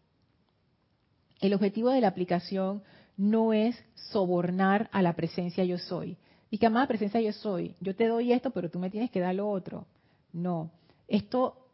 El 1.40 1.54
objetivo 1.54 1.90
de 1.90 2.02
la 2.02 2.10
aplicación 2.10 2.84
no 3.16 3.54
es 3.54 3.82
sobornar 4.12 4.90
a 4.92 5.02
la 5.02 5.14
presencia 5.14 5.64
yo 5.64 5.78
soy. 5.78 6.18
Y 6.52 6.58
que 6.58 6.66
amada 6.66 6.90
presencia 6.90 7.22
yo 7.22 7.32
soy, 7.32 7.78
yo 7.80 7.96
te 7.96 8.10
doy 8.10 8.34
esto, 8.34 8.52
pero 8.52 8.70
tú 8.70 8.78
me 8.78 8.90
tienes 8.90 9.10
que 9.10 9.22
dar 9.22 9.34
lo 9.34 9.50
otro. 9.50 9.88
No, 10.34 10.70
esto 11.08 11.66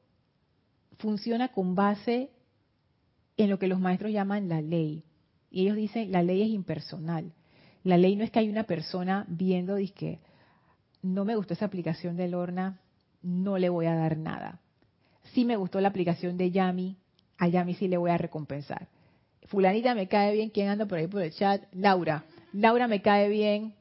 funciona 1.00 1.48
con 1.48 1.74
base 1.74 2.30
en 3.38 3.50
lo 3.50 3.58
que 3.58 3.68
los 3.68 3.80
maestros 3.80 4.12
llaman 4.12 4.50
la 4.50 4.62
ley. 4.62 5.04
Y 5.50 5.64
ellos 5.64 5.78
dicen, 5.78 6.12
la 6.12 6.22
ley 6.22 6.44
es 6.44 6.50
impersonal. 6.50 7.34
La 7.84 7.98
ley 7.98 8.16
no 8.16 8.24
es 8.24 8.30
que 8.30 8.38
hay 8.38 8.50
una 8.50 8.66
persona 8.66 9.26
viendo 9.30 9.78
que 9.96 10.20
no 11.02 11.26
me 11.26 11.36
gustó 11.36 11.56
esa 11.56 11.66
aplicación 11.66 12.18
de 12.18 12.28
Lorna, 12.28 12.80
no 13.22 13.58
le 13.58 13.70
voy 13.70 13.86
a 13.86 13.96
dar 13.96 14.18
nada. 14.18 14.60
Si 15.34 15.46
me 15.46 15.56
gustó 15.56 15.80
la 15.82 15.90
aplicación 15.90 16.38
de 16.38 16.52
Yami, 16.52 16.98
a 17.38 17.48
Yami 17.48 17.76
sí 17.76 17.88
le 17.88 17.98
voy 17.98 18.12
a 18.12 18.18
recompensar. 18.18 18.88
Fulanita 19.48 19.96
me 19.96 20.08
cae 20.08 20.34
bien, 20.34 20.50
¿quién 20.50 20.70
anda 20.70 20.86
por 20.86 20.98
ahí 20.98 21.08
por 21.08 21.22
el 21.22 21.32
chat? 21.32 21.64
Laura. 21.72 22.24
Laura 22.54 22.88
me 22.88 23.02
cae 23.02 23.30
bien, 23.30 23.74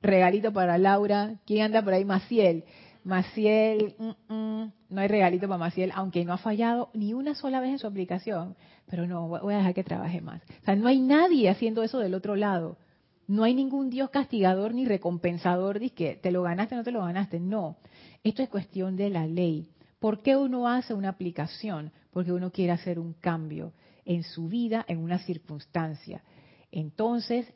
regalito 0.00 0.52
para 0.52 0.78
Laura. 0.78 1.34
¿Quién 1.46 1.66
anda 1.66 1.82
por 1.82 1.92
ahí? 1.92 2.04
Maciel. 2.04 2.64
Maciel, 3.04 3.94
mm, 3.98 4.32
mm, 4.32 4.72
no 4.90 5.00
hay 5.00 5.08
regalito 5.08 5.48
para 5.48 5.58
Maciel, 5.58 5.90
aunque 5.94 6.24
no 6.24 6.32
ha 6.32 6.38
fallado 6.38 6.90
ni 6.94 7.14
una 7.14 7.34
sola 7.34 7.60
vez 7.60 7.70
en 7.70 7.78
su 7.78 7.86
aplicación, 7.86 8.54
pero 8.88 9.06
no, 9.06 9.26
voy 9.28 9.54
a 9.54 9.58
dejar 9.58 9.74
que 9.74 9.82
trabaje 9.82 10.20
más. 10.20 10.40
O 10.62 10.64
sea, 10.64 10.76
no 10.76 10.86
hay 10.86 11.00
nadie 11.00 11.48
haciendo 11.48 11.82
eso 11.82 11.98
del 11.98 12.14
otro 12.14 12.36
lado. 12.36 12.78
No 13.26 13.44
hay 13.44 13.54
ningún 13.54 13.90
Dios 13.90 14.10
castigador 14.10 14.74
ni 14.74 14.84
recompensador 14.84 15.80
de 15.80 15.90
que 15.90 16.16
te 16.16 16.30
lo 16.30 16.42
ganaste 16.42 16.76
no 16.76 16.84
te 16.84 16.90
lo 16.90 17.04
ganaste. 17.04 17.40
No, 17.40 17.76
esto 18.24 18.42
es 18.42 18.48
cuestión 18.48 18.96
de 18.96 19.10
la 19.10 19.26
ley. 19.26 19.68
¿Por 19.98 20.22
qué 20.22 20.36
uno 20.36 20.68
hace 20.68 20.94
una 20.94 21.10
aplicación? 21.10 21.92
Porque 22.10 22.32
uno 22.32 22.50
quiere 22.50 22.72
hacer 22.72 22.98
un 22.98 23.14
cambio 23.14 23.72
en 24.04 24.22
su 24.24 24.48
vida, 24.48 24.84
en 24.88 24.98
una 24.98 25.18
circunstancia. 25.18 26.22
Entonces, 26.70 27.46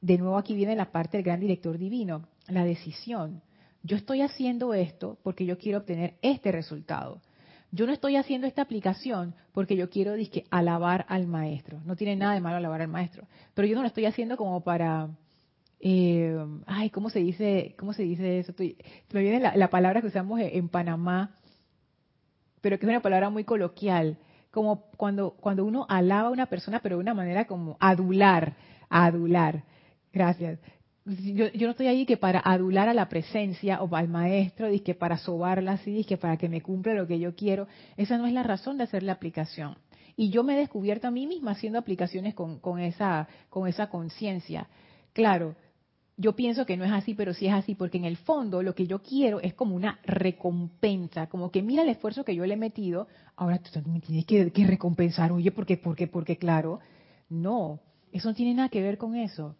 de 0.00 0.18
nuevo 0.18 0.38
aquí 0.38 0.54
viene 0.54 0.76
la 0.76 0.92
parte 0.92 1.16
del 1.16 1.24
gran 1.24 1.40
director 1.40 1.78
divino, 1.78 2.28
la 2.48 2.64
decisión 2.64 3.42
yo 3.84 3.98
estoy 3.98 4.22
haciendo 4.22 4.72
esto 4.72 5.18
porque 5.22 5.44
yo 5.44 5.58
quiero 5.58 5.78
obtener 5.78 6.14
este 6.22 6.50
resultado. 6.50 7.20
Yo 7.70 7.86
no 7.86 7.92
estoy 7.92 8.16
haciendo 8.16 8.46
esta 8.46 8.62
aplicación 8.62 9.34
porque 9.52 9.76
yo 9.76 9.90
quiero 9.90 10.14
disque, 10.14 10.44
alabar 10.50 11.04
al 11.08 11.26
maestro. 11.26 11.82
No 11.84 11.94
tiene 11.94 12.16
nada 12.16 12.32
de 12.32 12.40
malo 12.40 12.56
alabar 12.56 12.80
al 12.80 12.88
maestro. 12.88 13.26
Pero 13.52 13.68
yo 13.68 13.74
no 13.74 13.82
lo 13.82 13.88
estoy 13.88 14.06
haciendo 14.06 14.38
como 14.38 14.62
para... 14.62 15.10
Eh, 15.86 16.34
ay, 16.66 16.88
¿cómo 16.88 17.10
se 17.10 17.18
dice, 17.18 17.74
cómo 17.78 17.92
se 17.92 18.02
dice 18.04 18.38
eso? 18.38 18.54
me 18.58 19.20
viene 19.20 19.38
la, 19.38 19.68
palabra 19.68 20.00
que 20.00 20.06
usamos 20.06 20.40
en 20.40 20.68
Panamá, 20.70 21.36
pero 22.62 22.78
que 22.78 22.86
es 22.86 22.90
una 22.90 23.02
palabra 23.02 23.28
muy 23.28 23.44
coloquial. 23.44 24.16
Como 24.50 24.90
cuando, 24.96 25.32
cuando 25.32 25.64
uno 25.64 25.84
alaba 25.88 26.28
a 26.28 26.32
una 26.32 26.46
persona, 26.46 26.80
pero 26.80 26.96
de 26.96 27.02
una 27.02 27.12
manera 27.12 27.44
como 27.46 27.76
adular, 27.80 28.54
adular. 28.88 29.64
Gracias 30.12 30.58
yo, 31.06 31.66
no 31.66 31.70
estoy 31.70 31.86
ahí 31.86 32.06
que 32.06 32.16
para 32.16 32.40
adular 32.40 32.88
a 32.88 32.94
la 32.94 33.08
presencia 33.08 33.82
o 33.82 33.94
al 33.94 34.08
maestro, 34.08 34.68
que 34.82 34.94
para 34.94 35.18
sobarla 35.18 35.72
así, 35.72 36.04
que 36.04 36.16
para 36.16 36.36
que 36.38 36.48
me 36.48 36.62
cumpla 36.62 36.94
lo 36.94 37.06
que 37.06 37.18
yo 37.18 37.34
quiero. 37.34 37.68
Esa 37.96 38.16
no 38.16 38.26
es 38.26 38.32
la 38.32 38.42
razón 38.42 38.78
de 38.78 38.84
hacer 38.84 39.02
la 39.02 39.12
aplicación. 39.12 39.76
Y 40.16 40.30
yo 40.30 40.44
me 40.44 40.54
he 40.54 40.58
descubierto 40.58 41.08
a 41.08 41.10
mí 41.10 41.26
misma 41.26 41.52
haciendo 41.52 41.78
aplicaciones 41.78 42.34
con, 42.34 42.58
con 42.58 42.80
esa 42.80 43.28
con 43.50 43.68
esa 43.68 43.90
conciencia. 43.90 44.68
Claro, 45.12 45.56
yo 46.16 46.36
pienso 46.36 46.64
que 46.64 46.76
no 46.76 46.84
es 46.84 46.92
así, 46.92 47.14
pero 47.14 47.34
sí 47.34 47.46
es 47.46 47.52
así, 47.52 47.74
porque 47.74 47.98
en 47.98 48.04
el 48.04 48.16
fondo 48.16 48.62
lo 48.62 48.74
que 48.74 48.86
yo 48.86 49.02
quiero 49.02 49.40
es 49.40 49.54
como 49.54 49.74
una 49.74 49.98
recompensa, 50.04 51.28
como 51.28 51.50
que 51.50 51.62
mira 51.62 51.82
el 51.82 51.88
esfuerzo 51.88 52.24
que 52.24 52.34
yo 52.34 52.46
le 52.46 52.54
he 52.54 52.58
metido, 52.58 53.08
ahora 53.36 53.58
tú 53.58 53.80
me 53.88 54.00
tienes 54.00 54.24
que, 54.24 54.52
que 54.52 54.66
recompensar, 54.66 55.32
oye, 55.32 55.50
porque, 55.50 55.76
porque, 55.76 56.06
porque, 56.06 56.36
claro, 56.36 56.80
no, 57.28 57.80
eso 58.12 58.28
no 58.28 58.34
tiene 58.34 58.54
nada 58.54 58.68
que 58.68 58.82
ver 58.82 58.96
con 58.96 59.16
eso. 59.16 59.56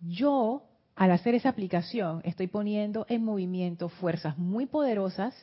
Yo 0.00 0.62
al 0.94 1.10
hacer 1.10 1.34
esa 1.34 1.48
aplicación 1.48 2.20
estoy 2.24 2.46
poniendo 2.46 3.06
en 3.08 3.24
movimiento 3.24 3.88
fuerzas 3.88 4.38
muy 4.38 4.66
poderosas 4.66 5.34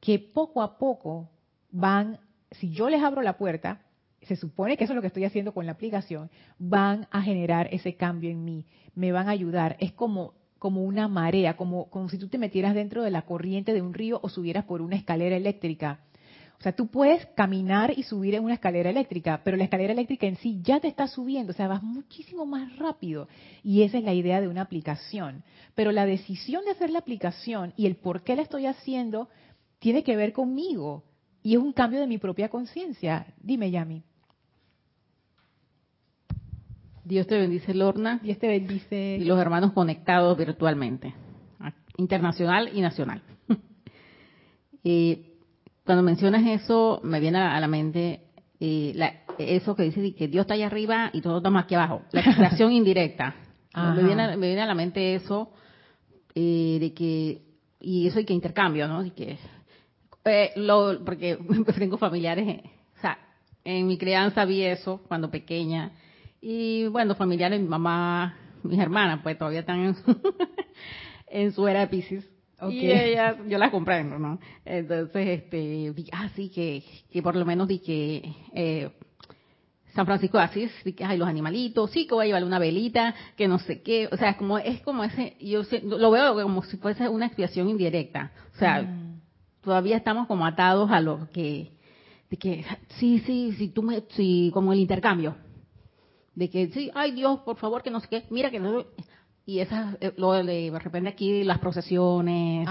que 0.00 0.18
poco 0.18 0.62
a 0.62 0.78
poco 0.78 1.30
van, 1.70 2.18
si 2.52 2.70
yo 2.70 2.88
les 2.88 3.02
abro 3.02 3.22
la 3.22 3.36
puerta, 3.36 3.82
se 4.22 4.36
supone 4.36 4.76
que 4.76 4.84
eso 4.84 4.92
es 4.92 4.96
lo 4.96 5.00
que 5.00 5.08
estoy 5.08 5.24
haciendo 5.24 5.52
con 5.52 5.66
la 5.66 5.72
aplicación, 5.72 6.30
van 6.58 7.06
a 7.10 7.22
generar 7.22 7.68
ese 7.72 7.96
cambio 7.96 8.30
en 8.30 8.44
mí, 8.44 8.66
me 8.94 9.12
van 9.12 9.28
a 9.28 9.32
ayudar. 9.32 9.76
Es 9.80 9.92
como, 9.92 10.34
como 10.58 10.82
una 10.82 11.08
marea, 11.08 11.56
como, 11.56 11.88
como 11.90 12.08
si 12.08 12.18
tú 12.18 12.28
te 12.28 12.38
metieras 12.38 12.74
dentro 12.74 13.02
de 13.02 13.10
la 13.10 13.22
corriente 13.22 13.72
de 13.72 13.82
un 13.82 13.94
río 13.94 14.20
o 14.22 14.28
subieras 14.28 14.64
por 14.64 14.82
una 14.82 14.96
escalera 14.96 15.36
eléctrica. 15.36 16.00
O 16.58 16.62
sea, 16.62 16.72
tú 16.72 16.88
puedes 16.88 17.24
caminar 17.36 17.96
y 17.96 18.02
subir 18.02 18.34
en 18.34 18.42
una 18.42 18.54
escalera 18.54 18.90
eléctrica, 18.90 19.42
pero 19.44 19.56
la 19.56 19.64
escalera 19.64 19.92
eléctrica 19.92 20.26
en 20.26 20.36
sí 20.36 20.58
ya 20.60 20.80
te 20.80 20.88
está 20.88 21.06
subiendo, 21.06 21.52
o 21.52 21.54
sea, 21.54 21.68
vas 21.68 21.84
muchísimo 21.84 22.46
más 22.46 22.76
rápido. 22.78 23.28
Y 23.62 23.82
esa 23.82 23.98
es 23.98 24.04
la 24.04 24.12
idea 24.12 24.40
de 24.40 24.48
una 24.48 24.62
aplicación. 24.62 25.44
Pero 25.76 25.92
la 25.92 26.04
decisión 26.04 26.64
de 26.64 26.72
hacer 26.72 26.90
la 26.90 26.98
aplicación 26.98 27.74
y 27.76 27.86
el 27.86 27.94
por 27.94 28.24
qué 28.24 28.34
la 28.34 28.42
estoy 28.42 28.66
haciendo 28.66 29.28
tiene 29.78 30.02
que 30.02 30.16
ver 30.16 30.32
conmigo. 30.32 31.04
Y 31.44 31.54
es 31.54 31.60
un 31.60 31.72
cambio 31.72 32.00
de 32.00 32.08
mi 32.08 32.18
propia 32.18 32.48
conciencia. 32.48 33.32
Dime, 33.40 33.70
Yami. 33.70 34.02
Dios 37.08 37.26
te 37.26 37.38
bendice, 37.38 37.72
Lorna. 37.72 38.20
Dios 38.22 38.38
te 38.38 38.46
bendice. 38.48 39.16
Y 39.18 39.24
los 39.24 39.40
hermanos 39.40 39.72
conectados 39.72 40.36
virtualmente, 40.36 41.14
internacional 41.96 42.70
y 42.74 42.82
nacional. 42.82 43.22
eh, 44.84 45.34
cuando 45.86 46.02
mencionas 46.02 46.46
eso, 46.46 47.00
me 47.02 47.18
viene 47.18 47.38
a 47.38 47.58
la 47.58 47.66
mente 47.66 48.20
eh, 48.60 48.94
eso 49.38 49.74
que 49.74 49.84
dice 49.84 50.14
que 50.14 50.28
Dios 50.28 50.42
está 50.42 50.52
allá 50.52 50.66
arriba 50.66 51.08
y 51.14 51.22
todos 51.22 51.38
estamos 51.38 51.64
aquí 51.64 51.76
abajo. 51.76 52.02
La 52.12 52.20
expresión 52.20 52.72
indirecta. 52.72 53.34
Me 53.74 54.02
viene, 54.02 54.60
a 54.60 54.66
la 54.66 54.74
mente 54.74 55.14
eso 55.14 55.50
eh, 56.34 56.76
de 56.78 56.92
que, 56.92 57.42
y 57.80 58.06
eso 58.06 58.20
y 58.20 58.24
que 58.26 58.34
intercambio, 58.34 58.86
¿no? 58.86 59.02
Y 59.02 59.12
que, 59.12 59.38
eh, 60.26 60.52
lo, 60.56 61.02
porque 61.06 61.38
tengo 61.78 61.96
familiares, 61.96 62.60
o 62.98 63.00
sea, 63.00 63.18
en 63.64 63.86
mi 63.86 63.96
crianza 63.96 64.44
vi 64.44 64.62
eso 64.62 65.00
cuando 65.08 65.30
pequeña. 65.30 65.92
Y 66.40 66.86
bueno, 66.86 67.14
familiares, 67.14 67.60
mi 67.60 67.68
mamá, 67.68 68.36
mis 68.62 68.78
hermanas, 68.78 69.20
pues 69.22 69.36
todavía 69.38 69.60
están 69.60 69.80
en 69.80 69.94
su, 69.94 70.16
en 71.28 71.52
su 71.52 71.66
era 71.66 71.80
de 71.80 71.88
Pisces. 71.88 72.28
Y 72.70 72.90
ella, 72.90 73.36
yo 73.48 73.58
la 73.58 73.70
comprendo, 73.70 74.18
¿no? 74.18 74.38
Entonces, 74.64 75.40
este, 75.40 75.92
ah, 76.12 76.28
sí, 76.34 76.50
que, 76.50 76.82
que 77.10 77.22
por 77.22 77.36
lo 77.36 77.44
menos 77.44 77.68
di 77.68 77.78
que 77.78 78.34
eh, 78.52 78.90
San 79.94 80.06
Francisco 80.06 80.38
de 80.38 80.44
Asís, 80.44 80.70
di 80.84 80.92
que 80.92 81.04
hay 81.04 81.18
los 81.18 81.28
animalitos, 81.28 81.90
sí, 81.90 82.06
que 82.06 82.14
voy 82.14 82.24
a 82.24 82.26
llevar 82.26 82.44
una 82.44 82.58
velita, 82.58 83.14
que 83.36 83.48
no 83.48 83.58
sé 83.58 83.82
qué, 83.82 84.08
o 84.10 84.16
sea, 84.16 84.36
como 84.36 84.58
es 84.58 84.80
como 84.82 85.04
ese, 85.04 85.36
yo 85.40 85.62
lo 85.82 86.10
veo 86.10 86.34
como 86.34 86.62
si 86.62 86.76
fuese 86.76 87.08
una 87.08 87.26
expiación 87.26 87.68
indirecta, 87.68 88.32
o 88.54 88.58
sea, 88.58 88.82
mm. 88.82 89.20
todavía 89.62 89.96
estamos 89.96 90.26
como 90.26 90.46
atados 90.46 90.90
a 90.90 91.00
lo 91.00 91.28
que, 91.32 91.72
de 92.30 92.36
que, 92.36 92.64
sí, 92.98 93.20
sí, 93.26 93.54
sí, 93.56 93.68
tú 93.68 93.82
me, 93.82 94.02
sí, 94.10 94.50
como 94.52 94.72
el 94.72 94.80
intercambio, 94.80 95.36
de 96.38 96.48
que 96.48 96.68
sí, 96.68 96.88
ay 96.94 97.10
Dios, 97.10 97.40
por 97.40 97.56
favor, 97.56 97.82
que 97.82 97.90
no 97.90 97.98
sé 97.98 98.06
qué, 98.08 98.24
mira 98.30 98.48
que 98.48 98.60
no, 98.60 98.84
y 99.44 99.58
esas, 99.58 99.96
eh, 100.00 100.12
lo 100.16 100.32
de, 100.32 100.70
de 100.70 100.78
repente 100.78 101.08
aquí 101.08 101.42
las 101.42 101.58
procesiones, 101.58 102.64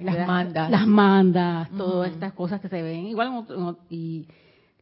las 0.00 0.26
mandas. 0.26 0.70
Las 0.70 0.86
mandas, 0.86 1.68
todas 1.76 2.12
estas 2.12 2.32
cosas 2.34 2.60
que 2.60 2.68
se 2.68 2.80
ven. 2.80 3.06
Igual, 3.06 3.44
y 3.90 4.28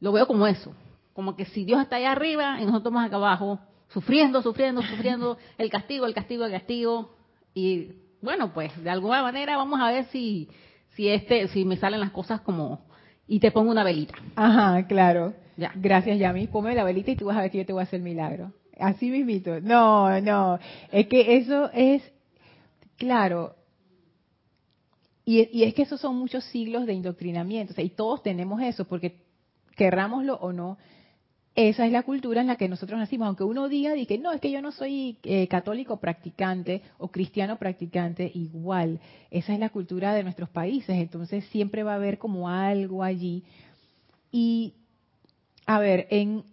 lo 0.01 0.13
veo 0.13 0.27
como 0.27 0.47
eso. 0.47 0.75
Como 1.15 1.35
que 1.35 1.47
si 1.47 1.65
Dios 1.65 1.81
está 1.81 1.97
allá 1.97 2.13
arriba 2.13 2.57
y 2.61 2.67
nosotros 2.67 2.81
estamos 2.81 3.07
acá 3.07 3.17
abajo, 3.17 3.59
sufriendo, 3.89 4.43
sufriendo, 4.43 4.83
sufriendo, 4.83 5.39
el 5.57 5.71
castigo, 5.71 6.05
el 6.05 6.13
castigo, 6.13 6.45
el 6.45 6.53
castigo. 6.53 7.15
Y 7.55 7.93
bueno, 8.21 8.53
pues 8.53 8.77
de 8.83 8.91
alguna 8.91 9.23
manera 9.23 9.57
vamos 9.57 9.81
a 9.81 9.91
ver 9.91 10.05
si, 10.07 10.51
si 10.91 11.09
este, 11.09 11.49
si 11.49 11.65
me 11.65 11.79
salen 11.79 12.01
las 12.01 12.11
cosas 12.11 12.43
como, 12.43 12.81
y 13.27 13.41
te 13.41 13.51
pongo 13.51 13.71
una 13.71 13.83
velita. 13.85 14.15
Ajá, 14.35 14.87
claro. 14.87 15.33
Ya. 15.57 15.73
Gracias, 15.75 16.19
Yami. 16.19 16.47
Ponme 16.49 16.75
la 16.75 16.85
velita 16.85 17.11
y 17.11 17.17
tú 17.17 17.27
vas 17.27 17.37
a 17.37 17.43
ver 17.43 17.51
que 17.51 17.59
yo 17.59 17.67
te 17.67 17.73
voy 17.73 17.81
a 17.81 17.85
hacer 17.85 18.01
milagro. 18.01 18.53
Así 18.79 19.11
mismito. 19.11 19.61
No, 19.61 20.21
no. 20.21 20.59
Es 20.93 21.07
que 21.07 21.37
eso 21.37 21.71
es, 21.73 22.03
claro. 22.97 23.55
Y, 25.25 25.65
es 25.65 25.75
que 25.75 25.83
esos 25.83 26.01
son 26.01 26.17
muchos 26.17 26.45
siglos 26.45 26.87
de 26.87 26.93
indoctrinamiento. 26.93 27.75
y 27.81 27.91
todos 27.91 28.23
tenemos 28.23 28.63
eso, 28.63 28.85
porque 28.85 29.25
querrámoslo 29.75 30.37
o 30.37 30.53
no, 30.53 30.79
esa 31.57 31.87
es 31.87 31.93
la 31.93 32.03
cultura 32.03 32.43
en 32.43 32.49
la 32.49 32.57
que 32.57 32.69
nosotros 32.69 32.99
nacimos. 32.99 33.27
Aunque 33.27 33.43
uno 33.43 33.69
diga 33.69 33.95
que 34.07 34.19
no, 34.19 34.31
es 34.31 34.43
que 34.43 34.51
yo 34.51 34.61
no 34.61 34.73
soy 34.73 35.19
eh, 35.23 35.49
católico 35.49 35.97
practicante 35.97 36.83
o 36.99 37.09
cristiano 37.09 37.59
practicante, 37.59 38.31
igual. 38.35 39.01
Esa 39.31 39.55
es 39.55 39.59
la 39.59 39.71
cultura 39.71 40.15
de 40.15 40.23
nuestros 40.23 40.51
países. 40.51 40.97
Entonces 40.97 41.47
siempre 41.47 41.83
va 41.83 41.93
a 41.93 41.97
haber 41.97 42.19
como 42.19 42.51
algo 42.51 43.03
allí. 43.03 43.43
Y, 44.31 44.75
a 45.67 45.79
ver, 45.79 46.07
en, 46.11 46.45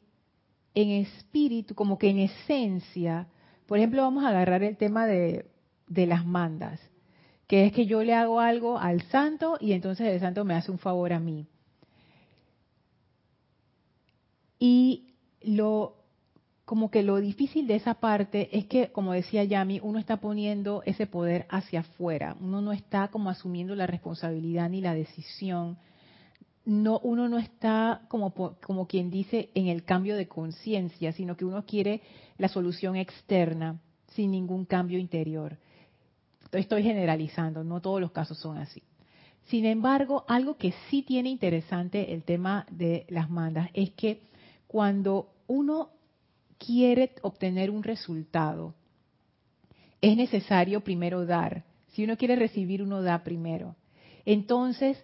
en 0.73 0.89
espíritu, 0.89 1.75
como 1.75 1.97
que 1.97 2.09
en 2.09 2.19
esencia, 2.19 3.27
por 3.67 3.77
ejemplo, 3.77 4.01
vamos 4.01 4.23
a 4.23 4.29
agarrar 4.29 4.63
el 4.63 4.75
tema 4.75 5.05
de, 5.05 5.45
de 5.87 6.07
las 6.07 6.25
mandas, 6.25 6.79
que 7.47 7.65
es 7.65 7.73
que 7.73 7.85
yo 7.85 8.03
le 8.03 8.13
hago 8.13 8.39
algo 8.39 8.79
al 8.79 9.03
santo 9.03 9.57
y 9.59 9.73
entonces 9.73 10.07
el 10.07 10.19
santo 10.19 10.43
me 10.43 10.55
hace 10.55 10.71
un 10.71 10.79
favor 10.79 11.13
a 11.13 11.19
mí. 11.19 11.47
Y 14.59 15.13
lo 15.41 15.97
como 16.65 16.89
que 16.89 17.03
lo 17.03 17.17
difícil 17.17 17.67
de 17.67 17.75
esa 17.75 17.95
parte 17.95 18.57
es 18.57 18.65
que, 18.65 18.91
como 18.91 19.11
decía 19.11 19.43
Yami, 19.43 19.81
uno 19.83 19.99
está 19.99 20.17
poniendo 20.17 20.81
ese 20.85 21.05
poder 21.05 21.45
hacia 21.49 21.81
afuera, 21.81 22.37
uno 22.39 22.61
no 22.61 22.71
está 22.71 23.09
como 23.09 23.29
asumiendo 23.29 23.75
la 23.75 23.85
responsabilidad 23.85 24.69
ni 24.69 24.79
la 24.79 24.93
decisión, 24.93 25.77
no, 26.65 26.99
uno 26.99 27.27
no 27.27 27.37
está 27.37 28.01
como, 28.07 28.33
como 28.33 28.87
quien 28.87 29.09
dice 29.09 29.49
en 29.53 29.67
el 29.67 29.83
cambio 29.83 30.15
de 30.15 30.27
conciencia, 30.27 31.11
sino 31.11 31.35
que 31.35 31.45
uno 31.45 31.65
quiere 31.65 32.01
la 32.37 32.47
solución 32.47 32.95
externa 32.95 33.79
sin 34.07 34.31
ningún 34.31 34.65
cambio 34.65 34.97
interior. 34.97 35.57
Estoy 36.51 36.83
generalizando, 36.83 37.63
no 37.63 37.81
todos 37.81 37.99
los 37.99 38.11
casos 38.11 38.37
son 38.37 38.57
así. 38.57 38.81
Sin 39.45 39.65
embargo, 39.65 40.23
algo 40.27 40.55
que 40.55 40.73
sí 40.89 41.01
tiene 41.01 41.29
interesante 41.29 42.13
el 42.13 42.23
tema 42.23 42.65
de 42.71 43.05
las 43.09 43.29
mandas 43.29 43.69
es 43.73 43.91
que 43.91 44.21
cuando 44.67 45.33
uno 45.47 45.89
quiere 46.57 47.13
obtener 47.23 47.69
un 47.69 47.83
resultado, 47.83 48.73
es 49.99 50.15
necesario 50.15 50.81
primero 50.81 51.25
dar. 51.25 51.63
Si 51.89 52.03
uno 52.03 52.17
quiere 52.17 52.35
recibir, 52.35 52.81
uno 52.81 53.01
da 53.01 53.23
primero. 53.23 53.75
Entonces, 54.25 54.97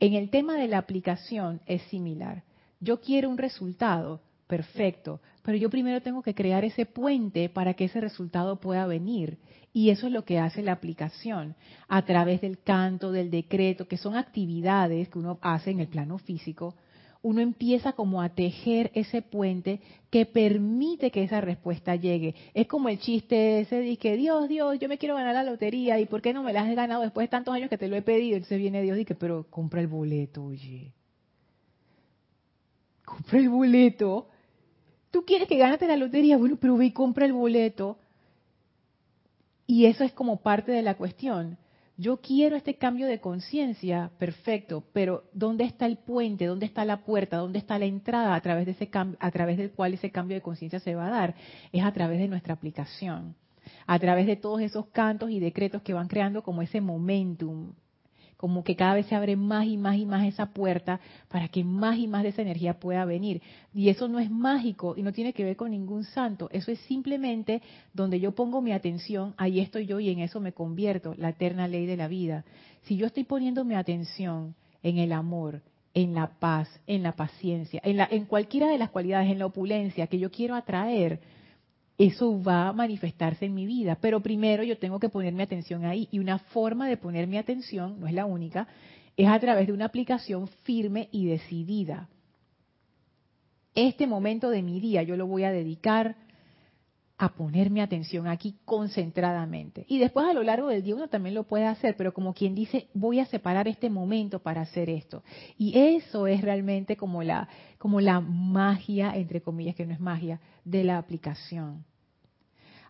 en 0.00 0.14
el 0.14 0.30
tema 0.30 0.56
de 0.56 0.66
la 0.66 0.78
aplicación 0.78 1.60
es 1.66 1.82
similar. 1.82 2.42
Yo 2.80 3.00
quiero 3.00 3.28
un 3.28 3.36
resultado, 3.36 4.22
perfecto, 4.46 5.20
pero 5.42 5.58
yo 5.58 5.68
primero 5.68 6.00
tengo 6.00 6.22
que 6.22 6.34
crear 6.34 6.64
ese 6.64 6.86
puente 6.86 7.50
para 7.50 7.74
que 7.74 7.84
ese 7.84 8.00
resultado 8.00 8.60
pueda 8.60 8.86
venir. 8.86 9.38
Y 9.72 9.90
eso 9.90 10.06
es 10.06 10.12
lo 10.12 10.24
que 10.24 10.38
hace 10.38 10.62
la 10.62 10.72
aplicación, 10.72 11.54
a 11.86 12.04
través 12.04 12.40
del 12.40 12.58
canto, 12.58 13.12
del 13.12 13.30
decreto, 13.30 13.86
que 13.86 13.98
son 13.98 14.16
actividades 14.16 15.08
que 15.08 15.18
uno 15.18 15.38
hace 15.42 15.70
en 15.70 15.80
el 15.80 15.88
plano 15.88 16.18
físico, 16.18 16.74
uno 17.22 17.40
empieza 17.40 17.92
como 17.92 18.22
a 18.22 18.30
tejer 18.30 18.90
ese 18.94 19.20
puente 19.20 19.80
que 20.10 20.24
permite 20.24 21.10
que 21.10 21.22
esa 21.22 21.40
respuesta 21.40 21.94
llegue. 21.94 22.34
Es 22.54 22.66
como 22.66 22.88
el 22.88 22.98
chiste 22.98 23.60
ese 23.60 23.76
de 23.76 23.96
que 23.98 24.16
Dios, 24.16 24.48
Dios, 24.48 24.78
yo 24.78 24.88
me 24.88 24.98
quiero 24.98 25.14
ganar 25.14 25.34
la 25.34 25.44
lotería 25.44 26.00
y 26.00 26.06
¿por 26.06 26.22
qué 26.22 26.32
no 26.32 26.42
me 26.42 26.52
la 26.52 26.62
has 26.62 26.74
ganado 26.74 27.02
después 27.02 27.24
de 27.24 27.30
tantos 27.30 27.54
años 27.54 27.68
que 27.68 27.78
te 27.78 27.88
lo 27.88 27.96
he 27.96 28.02
pedido? 28.02 28.36
Entonces 28.36 28.58
viene 28.58 28.82
Dios 28.82 28.96
y 28.96 29.00
dice, 29.00 29.14
pero 29.14 29.46
compra 29.50 29.80
el 29.80 29.86
boleto, 29.86 30.44
oye. 30.44 30.92
Compra 33.04 33.38
el 33.38 33.50
boleto. 33.50 34.28
Tú 35.10 35.24
quieres 35.24 35.46
que 35.46 35.58
ganarte 35.58 35.86
la 35.86 35.96
lotería, 35.96 36.38
bueno, 36.38 36.56
pero 36.58 36.76
ve 36.76 36.86
y 36.86 36.92
compra 36.92 37.26
el 37.26 37.32
boleto. 37.32 37.98
Y 39.66 39.86
eso 39.86 40.04
es 40.04 40.12
como 40.12 40.38
parte 40.38 40.72
de 40.72 40.82
la 40.82 40.96
cuestión 40.96 41.58
yo 42.00 42.16
quiero 42.16 42.56
este 42.56 42.76
cambio 42.76 43.06
de 43.06 43.20
conciencia, 43.20 44.10
perfecto, 44.18 44.82
pero 44.94 45.24
¿dónde 45.34 45.64
está 45.64 45.84
el 45.84 45.98
puente? 45.98 46.46
¿Dónde 46.46 46.64
está 46.64 46.86
la 46.86 47.04
puerta? 47.04 47.36
¿Dónde 47.36 47.58
está 47.58 47.78
la 47.78 47.84
entrada 47.84 48.34
a 48.34 48.40
través, 48.40 48.64
de 48.64 48.72
ese 48.72 48.88
a 48.94 49.30
través 49.30 49.58
del 49.58 49.70
cual 49.72 49.92
ese 49.92 50.10
cambio 50.10 50.34
de 50.34 50.40
conciencia 50.40 50.80
se 50.80 50.94
va 50.94 51.08
a 51.08 51.10
dar? 51.10 51.34
Es 51.72 51.84
a 51.84 51.92
través 51.92 52.18
de 52.18 52.28
nuestra 52.28 52.54
aplicación, 52.54 53.34
a 53.86 53.98
través 53.98 54.26
de 54.26 54.36
todos 54.36 54.62
esos 54.62 54.86
cantos 54.86 55.30
y 55.30 55.40
decretos 55.40 55.82
que 55.82 55.92
van 55.92 56.08
creando 56.08 56.42
como 56.42 56.62
ese 56.62 56.80
momentum, 56.80 57.74
como 58.40 58.64
que 58.64 58.74
cada 58.74 58.94
vez 58.94 59.04
se 59.04 59.14
abre 59.14 59.36
más 59.36 59.66
y 59.66 59.76
más 59.76 59.98
y 59.98 60.06
más 60.06 60.26
esa 60.26 60.46
puerta 60.46 60.98
para 61.28 61.48
que 61.48 61.62
más 61.62 61.98
y 61.98 62.06
más 62.08 62.22
de 62.22 62.30
esa 62.30 62.40
energía 62.40 62.80
pueda 62.80 63.04
venir. 63.04 63.42
Y 63.74 63.90
eso 63.90 64.08
no 64.08 64.18
es 64.18 64.30
mágico 64.30 64.94
y 64.96 65.02
no 65.02 65.12
tiene 65.12 65.34
que 65.34 65.44
ver 65.44 65.56
con 65.56 65.72
ningún 65.72 66.04
santo, 66.04 66.48
eso 66.50 66.72
es 66.72 66.78
simplemente 66.88 67.60
donde 67.92 68.18
yo 68.18 68.34
pongo 68.34 68.62
mi 68.62 68.72
atención, 68.72 69.34
ahí 69.36 69.60
estoy 69.60 69.84
yo 69.84 70.00
y 70.00 70.08
en 70.08 70.20
eso 70.20 70.40
me 70.40 70.54
convierto, 70.54 71.14
la 71.18 71.28
eterna 71.28 71.68
ley 71.68 71.84
de 71.84 71.98
la 71.98 72.08
vida. 72.08 72.46
Si 72.84 72.96
yo 72.96 73.04
estoy 73.04 73.24
poniendo 73.24 73.62
mi 73.66 73.74
atención 73.74 74.54
en 74.82 74.96
el 74.96 75.12
amor, 75.12 75.60
en 75.92 76.14
la 76.14 76.38
paz, 76.38 76.80
en 76.86 77.02
la 77.02 77.12
paciencia, 77.12 77.82
en, 77.84 77.98
la, 77.98 78.08
en 78.10 78.24
cualquiera 78.24 78.68
de 78.68 78.78
las 78.78 78.88
cualidades, 78.88 79.30
en 79.30 79.38
la 79.38 79.44
opulencia 79.44 80.06
que 80.06 80.18
yo 80.18 80.30
quiero 80.30 80.54
atraer, 80.54 81.20
eso 82.00 82.42
va 82.42 82.68
a 82.68 82.72
manifestarse 82.72 83.44
en 83.44 83.54
mi 83.54 83.66
vida. 83.66 83.98
Pero 84.00 84.20
primero 84.20 84.62
yo 84.62 84.78
tengo 84.78 84.98
que 84.98 85.10
poner 85.10 85.34
mi 85.34 85.42
atención 85.42 85.84
ahí. 85.84 86.08
Y 86.10 86.18
una 86.18 86.38
forma 86.38 86.88
de 86.88 86.96
poner 86.96 87.26
mi 87.26 87.36
atención, 87.36 88.00
no 88.00 88.06
es 88.06 88.14
la 88.14 88.24
única, 88.24 88.68
es 89.18 89.28
a 89.28 89.38
través 89.38 89.66
de 89.66 89.74
una 89.74 89.84
aplicación 89.84 90.48
firme 90.48 91.10
y 91.12 91.26
decidida. 91.26 92.08
Este 93.74 94.06
momento 94.06 94.48
de 94.48 94.62
mi 94.62 94.80
día 94.80 95.02
yo 95.02 95.14
lo 95.16 95.26
voy 95.26 95.44
a 95.44 95.52
dedicar 95.52 96.16
a 97.22 97.34
poner 97.34 97.68
mi 97.68 97.82
atención 97.82 98.26
aquí 98.26 98.56
concentradamente. 98.64 99.84
Y 99.88 99.98
después 99.98 100.26
a 100.26 100.32
lo 100.32 100.42
largo 100.42 100.68
del 100.68 100.82
día 100.82 100.94
uno 100.94 101.08
también 101.08 101.34
lo 101.34 101.44
puede 101.44 101.66
hacer, 101.66 101.94
pero 101.94 102.14
como 102.14 102.32
quien 102.32 102.54
dice, 102.54 102.88
voy 102.94 103.20
a 103.20 103.26
separar 103.26 103.68
este 103.68 103.90
momento 103.90 104.38
para 104.38 104.62
hacer 104.62 104.88
esto. 104.88 105.22
Y 105.58 105.78
eso 105.78 106.26
es 106.26 106.40
realmente 106.40 106.96
como 106.96 107.22
la, 107.22 107.46
como 107.76 108.00
la 108.00 108.20
magia, 108.20 109.12
entre 109.14 109.42
comillas, 109.42 109.76
que 109.76 109.84
no 109.84 109.92
es 109.92 110.00
magia, 110.00 110.40
de 110.64 110.82
la 110.82 110.96
aplicación. 110.96 111.84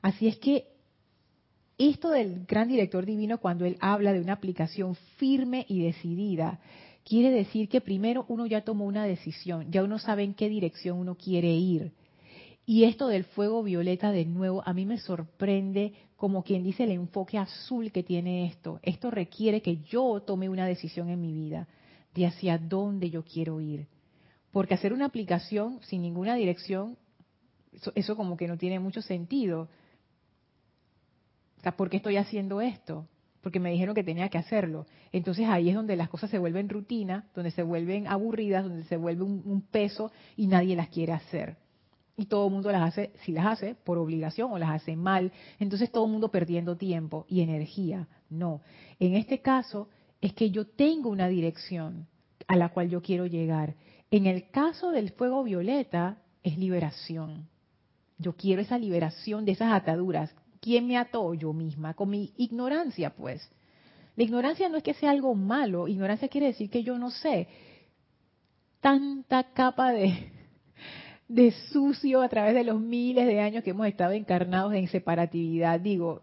Así 0.00 0.28
es 0.28 0.38
que 0.38 0.68
esto 1.76 2.10
del 2.10 2.46
gran 2.46 2.68
director 2.68 3.04
divino, 3.04 3.38
cuando 3.38 3.64
él 3.64 3.78
habla 3.80 4.12
de 4.12 4.20
una 4.20 4.34
aplicación 4.34 4.94
firme 5.16 5.66
y 5.68 5.82
decidida, 5.82 6.60
quiere 7.04 7.30
decir 7.32 7.68
que 7.68 7.80
primero 7.80 8.26
uno 8.28 8.46
ya 8.46 8.60
tomó 8.60 8.84
una 8.84 9.02
decisión, 9.02 9.72
ya 9.72 9.82
uno 9.82 9.98
sabe 9.98 10.22
en 10.22 10.34
qué 10.34 10.48
dirección 10.48 10.98
uno 10.98 11.16
quiere 11.16 11.52
ir. 11.52 11.94
Y 12.70 12.84
esto 12.84 13.08
del 13.08 13.24
fuego 13.24 13.64
violeta, 13.64 14.12
de 14.12 14.24
nuevo, 14.24 14.62
a 14.64 14.72
mí 14.72 14.86
me 14.86 14.98
sorprende 14.98 15.92
como 16.14 16.44
quien 16.44 16.62
dice 16.62 16.84
el 16.84 16.92
enfoque 16.92 17.36
azul 17.36 17.90
que 17.90 18.04
tiene 18.04 18.46
esto. 18.46 18.78
Esto 18.84 19.10
requiere 19.10 19.60
que 19.60 19.78
yo 19.78 20.20
tome 20.20 20.48
una 20.48 20.66
decisión 20.66 21.10
en 21.10 21.20
mi 21.20 21.34
vida 21.34 21.66
de 22.14 22.26
hacia 22.26 22.58
dónde 22.58 23.10
yo 23.10 23.24
quiero 23.24 23.60
ir. 23.60 23.88
Porque 24.52 24.74
hacer 24.74 24.92
una 24.92 25.06
aplicación 25.06 25.80
sin 25.82 26.02
ninguna 26.02 26.36
dirección, 26.36 26.96
eso, 27.72 27.90
eso 27.96 28.14
como 28.14 28.36
que 28.36 28.46
no 28.46 28.56
tiene 28.56 28.78
mucho 28.78 29.02
sentido. 29.02 29.62
O 31.58 31.62
sea, 31.62 31.72
¿por 31.72 31.90
qué 31.90 31.96
estoy 31.96 32.18
haciendo 32.18 32.60
esto? 32.60 33.08
Porque 33.40 33.58
me 33.58 33.72
dijeron 33.72 33.96
que 33.96 34.04
tenía 34.04 34.28
que 34.28 34.38
hacerlo. 34.38 34.86
Entonces 35.10 35.48
ahí 35.48 35.70
es 35.70 35.74
donde 35.74 35.96
las 35.96 36.08
cosas 36.08 36.30
se 36.30 36.38
vuelven 36.38 36.68
rutina, 36.68 37.26
donde 37.34 37.50
se 37.50 37.64
vuelven 37.64 38.06
aburridas, 38.06 38.62
donde 38.62 38.84
se 38.84 38.96
vuelve 38.96 39.24
un, 39.24 39.60
peso 39.72 40.12
y 40.36 40.46
nadie 40.46 40.76
las 40.76 40.88
quiere 40.88 41.14
hacer. 41.14 41.56
Y 42.20 42.26
todo 42.26 42.48
el 42.48 42.52
mundo 42.52 42.70
las 42.70 42.82
hace, 42.82 43.12
si 43.24 43.32
las 43.32 43.46
hace, 43.46 43.74
por 43.74 43.96
obligación 43.96 44.52
o 44.52 44.58
las 44.58 44.68
hace 44.68 44.94
mal. 44.94 45.32
Entonces 45.58 45.90
todo 45.90 46.04
el 46.04 46.12
mundo 46.12 46.30
perdiendo 46.30 46.76
tiempo 46.76 47.24
y 47.30 47.40
energía. 47.40 48.08
No. 48.28 48.60
En 48.98 49.14
este 49.14 49.40
caso 49.40 49.88
es 50.20 50.34
que 50.34 50.50
yo 50.50 50.66
tengo 50.66 51.08
una 51.08 51.28
dirección 51.28 52.06
a 52.46 52.56
la 52.56 52.68
cual 52.68 52.90
yo 52.90 53.00
quiero 53.00 53.24
llegar. 53.24 53.74
En 54.10 54.26
el 54.26 54.50
caso 54.50 54.90
del 54.90 55.12
fuego 55.12 55.42
violeta 55.44 56.18
es 56.42 56.58
liberación. 56.58 57.48
Yo 58.18 58.36
quiero 58.36 58.60
esa 58.60 58.76
liberación 58.76 59.46
de 59.46 59.52
esas 59.52 59.72
ataduras. 59.72 60.30
¿Quién 60.60 60.86
me 60.86 60.98
ató? 60.98 61.32
Yo 61.32 61.54
misma, 61.54 61.94
con 61.94 62.10
mi 62.10 62.34
ignorancia, 62.36 63.16
pues. 63.16 63.50
La 64.14 64.24
ignorancia 64.24 64.68
no 64.68 64.76
es 64.76 64.82
que 64.82 64.92
sea 64.92 65.10
algo 65.10 65.34
malo, 65.34 65.88
ignorancia 65.88 66.28
quiere 66.28 66.48
decir 66.48 66.68
que 66.68 66.82
yo 66.82 66.98
no 66.98 67.10
sé. 67.10 67.48
Tanta 68.82 69.54
capa 69.54 69.92
de, 69.92 70.29
de 71.30 71.52
sucio 71.70 72.22
a 72.22 72.28
través 72.28 72.56
de 72.56 72.64
los 72.64 72.80
miles 72.80 73.24
de 73.24 73.38
años 73.38 73.62
que 73.62 73.70
hemos 73.70 73.86
estado 73.86 74.10
encarnados 74.10 74.74
en 74.74 74.88
separatividad, 74.88 75.78
digo, 75.78 76.22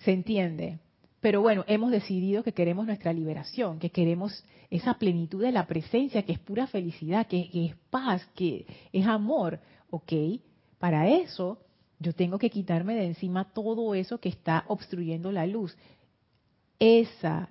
se 0.00 0.10
entiende. 0.10 0.80
Pero 1.20 1.40
bueno, 1.40 1.64
hemos 1.68 1.92
decidido 1.92 2.42
que 2.42 2.52
queremos 2.52 2.86
nuestra 2.86 3.12
liberación, 3.12 3.78
que 3.78 3.90
queremos 3.90 4.44
esa 4.68 4.94
plenitud 4.94 5.40
de 5.40 5.52
la 5.52 5.68
presencia, 5.68 6.24
que 6.24 6.32
es 6.32 6.40
pura 6.40 6.66
felicidad, 6.66 7.28
que, 7.28 7.48
es 7.52 7.76
paz, 7.90 8.26
que 8.34 8.66
es 8.92 9.06
amor. 9.06 9.60
Ok, 9.90 10.12
para 10.80 11.08
eso 11.08 11.60
yo 12.00 12.12
tengo 12.14 12.36
que 12.36 12.50
quitarme 12.50 12.96
de 12.96 13.06
encima 13.06 13.52
todo 13.52 13.94
eso 13.94 14.18
que 14.18 14.28
está 14.28 14.64
obstruyendo 14.66 15.30
la 15.30 15.46
luz. 15.46 15.76
Esa 16.80 17.48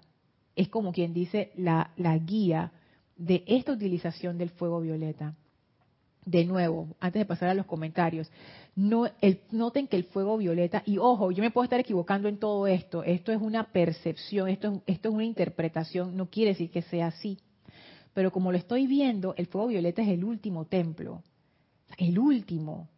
es 0.58 0.67
como 0.67 0.91
quien 0.91 1.13
dice 1.13 1.53
la, 1.56 1.91
la 1.95 2.17
guía 2.17 2.73
de 3.15 3.45
esta 3.47 3.71
utilización 3.71 4.38
del 4.38 4.49
fuego 4.49 4.82
violeta. 4.82 5.38
De 6.25 6.45
nuevo, 6.45 6.88
antes 6.99 7.19
de 7.19 7.25
pasar 7.25 7.49
a 7.49 7.53
los 7.53 7.65
comentarios, 7.65 8.29
no, 8.75 9.07
el, 9.21 9.41
noten 9.51 9.88
que 9.88 9.97
el 9.97 10.05
fuego 10.05 10.38
violeta, 10.38 10.83
y 10.86 10.97
ojo, 10.97 11.31
yo 11.31 11.43
me 11.43 11.51
puedo 11.51 11.63
estar 11.63 11.79
equivocando 11.79 12.27
en 12.27 12.38
todo 12.38 12.67
esto, 12.67 13.03
esto 13.03 13.31
es 13.31 13.41
una 13.41 13.71
percepción, 13.71 14.49
esto, 14.49 14.81
esto 14.88 15.09
es 15.09 15.15
una 15.15 15.25
interpretación, 15.25 16.15
no 16.15 16.29
quiere 16.29 16.51
decir 16.51 16.71
que 16.71 16.81
sea 16.83 17.07
así. 17.07 17.38
Pero 18.13 18.31
como 18.31 18.51
lo 18.51 18.57
estoy 18.57 18.88
viendo, 18.88 19.33
el 19.38 19.47
fuego 19.47 19.67
violeta 19.67 20.01
es 20.01 20.09
el 20.09 20.23
último 20.23 20.65
templo, 20.65 21.23
el 21.97 22.17
último. 22.19 22.89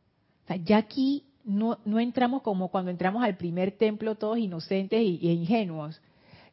O 0.43 0.47
sea, 0.47 0.57
ya 0.57 0.77
aquí 0.77 1.23
no, 1.45 1.77
entramos 1.99 2.41
como 2.41 2.69
cuando 2.69 2.91
entramos 2.91 3.23
al 3.23 3.38
primer 3.38 3.71
templo 3.71 4.15
todos 4.15 4.38
inocentes 4.38 5.01
y, 5.01 5.19
y 5.21 5.31
ingenuos. 5.31 6.01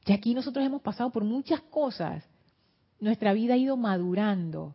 Ya 0.05 0.15
aquí 0.15 0.35
nosotros 0.35 0.65
hemos 0.65 0.83
pasado 0.83 1.11
por 1.11 1.25
muchas 1.25 1.61
cosas. 1.61 2.25
Nuestra 3.01 3.33
vida 3.33 3.55
ha 3.55 3.57
ido 3.57 3.77
madurando 3.77 4.75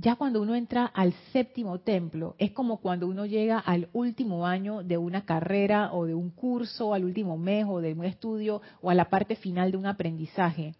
ya 0.00 0.14
cuando 0.14 0.40
uno 0.40 0.54
entra 0.54 0.86
al 0.86 1.12
séptimo 1.32 1.80
templo, 1.80 2.36
es 2.38 2.52
como 2.52 2.76
cuando 2.76 3.08
uno 3.08 3.26
llega 3.26 3.58
al 3.58 3.88
último 3.92 4.46
año 4.46 4.84
de 4.84 4.96
una 4.96 5.24
carrera 5.24 5.92
o 5.92 6.06
de 6.06 6.14
un 6.14 6.30
curso, 6.30 6.94
al 6.94 7.04
último 7.04 7.36
mes 7.36 7.66
o 7.68 7.80
de 7.80 7.94
un 7.94 8.04
estudio 8.04 8.62
o 8.80 8.90
a 8.90 8.94
la 8.94 9.10
parte 9.10 9.34
final 9.34 9.72
de 9.72 9.76
un 9.76 9.86
aprendizaje. 9.86 10.76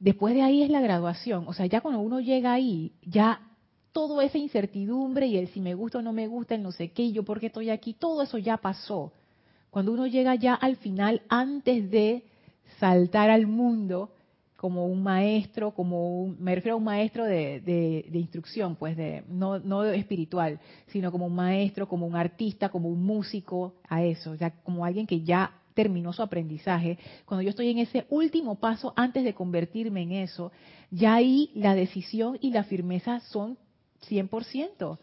Después 0.00 0.34
de 0.34 0.42
ahí 0.42 0.62
es 0.62 0.70
la 0.70 0.80
graduación, 0.80 1.44
o 1.46 1.52
sea, 1.52 1.66
ya 1.66 1.80
cuando 1.80 2.00
uno 2.00 2.18
llega 2.18 2.52
ahí, 2.52 2.92
ya 3.02 3.40
toda 3.92 4.24
esa 4.24 4.38
incertidumbre 4.38 5.26
y 5.28 5.36
el 5.36 5.48
si 5.48 5.60
me 5.60 5.74
gusta 5.74 5.98
o 5.98 6.02
no 6.02 6.12
me 6.12 6.26
gusta, 6.26 6.56
el 6.56 6.62
no 6.64 6.72
sé 6.72 6.90
qué, 6.90 7.04
y 7.04 7.12
yo 7.12 7.22
por 7.22 7.38
qué 7.38 7.46
estoy 7.46 7.70
aquí, 7.70 7.94
todo 7.94 8.22
eso 8.22 8.36
ya 8.38 8.56
pasó. 8.56 9.12
Cuando 9.70 9.92
uno 9.92 10.08
llega 10.08 10.34
ya 10.34 10.54
al 10.54 10.74
final, 10.74 11.22
antes 11.28 11.88
de 11.88 12.24
saltar 12.80 13.30
al 13.30 13.46
mundo, 13.46 14.10
como 14.62 14.86
un 14.86 15.02
maestro, 15.02 15.72
como 15.72 16.22
un, 16.22 16.36
me 16.38 16.54
refiero 16.54 16.76
a 16.76 16.78
un 16.78 16.84
maestro 16.84 17.24
de, 17.24 18.08
instrucción, 18.14 18.76
pues 18.76 18.96
de 18.96 19.24
no, 19.28 19.58
no 19.58 19.82
espiritual, 19.82 20.60
sino 20.86 21.10
como 21.10 21.26
un 21.26 21.34
maestro, 21.34 21.88
como 21.88 22.06
un 22.06 22.14
artista, 22.14 22.68
como 22.68 22.88
un 22.88 23.02
músico, 23.04 23.74
a 23.88 24.04
eso, 24.04 24.36
ya 24.36 24.50
como 24.62 24.84
alguien 24.84 25.08
que 25.08 25.22
ya 25.22 25.52
terminó 25.74 26.12
su 26.12 26.22
aprendizaje. 26.22 26.96
Cuando 27.24 27.42
yo 27.42 27.50
estoy 27.50 27.70
en 27.70 27.78
ese 27.78 28.06
último 28.08 28.54
paso 28.54 28.92
antes 28.94 29.24
de 29.24 29.34
convertirme 29.34 30.02
en 30.02 30.12
eso, 30.12 30.52
ya 30.92 31.14
ahí 31.14 31.50
la 31.56 31.74
decisión 31.74 32.38
y 32.40 32.52
la 32.52 32.62
firmeza 32.62 33.18
son 33.18 33.58
100%. 34.08 34.96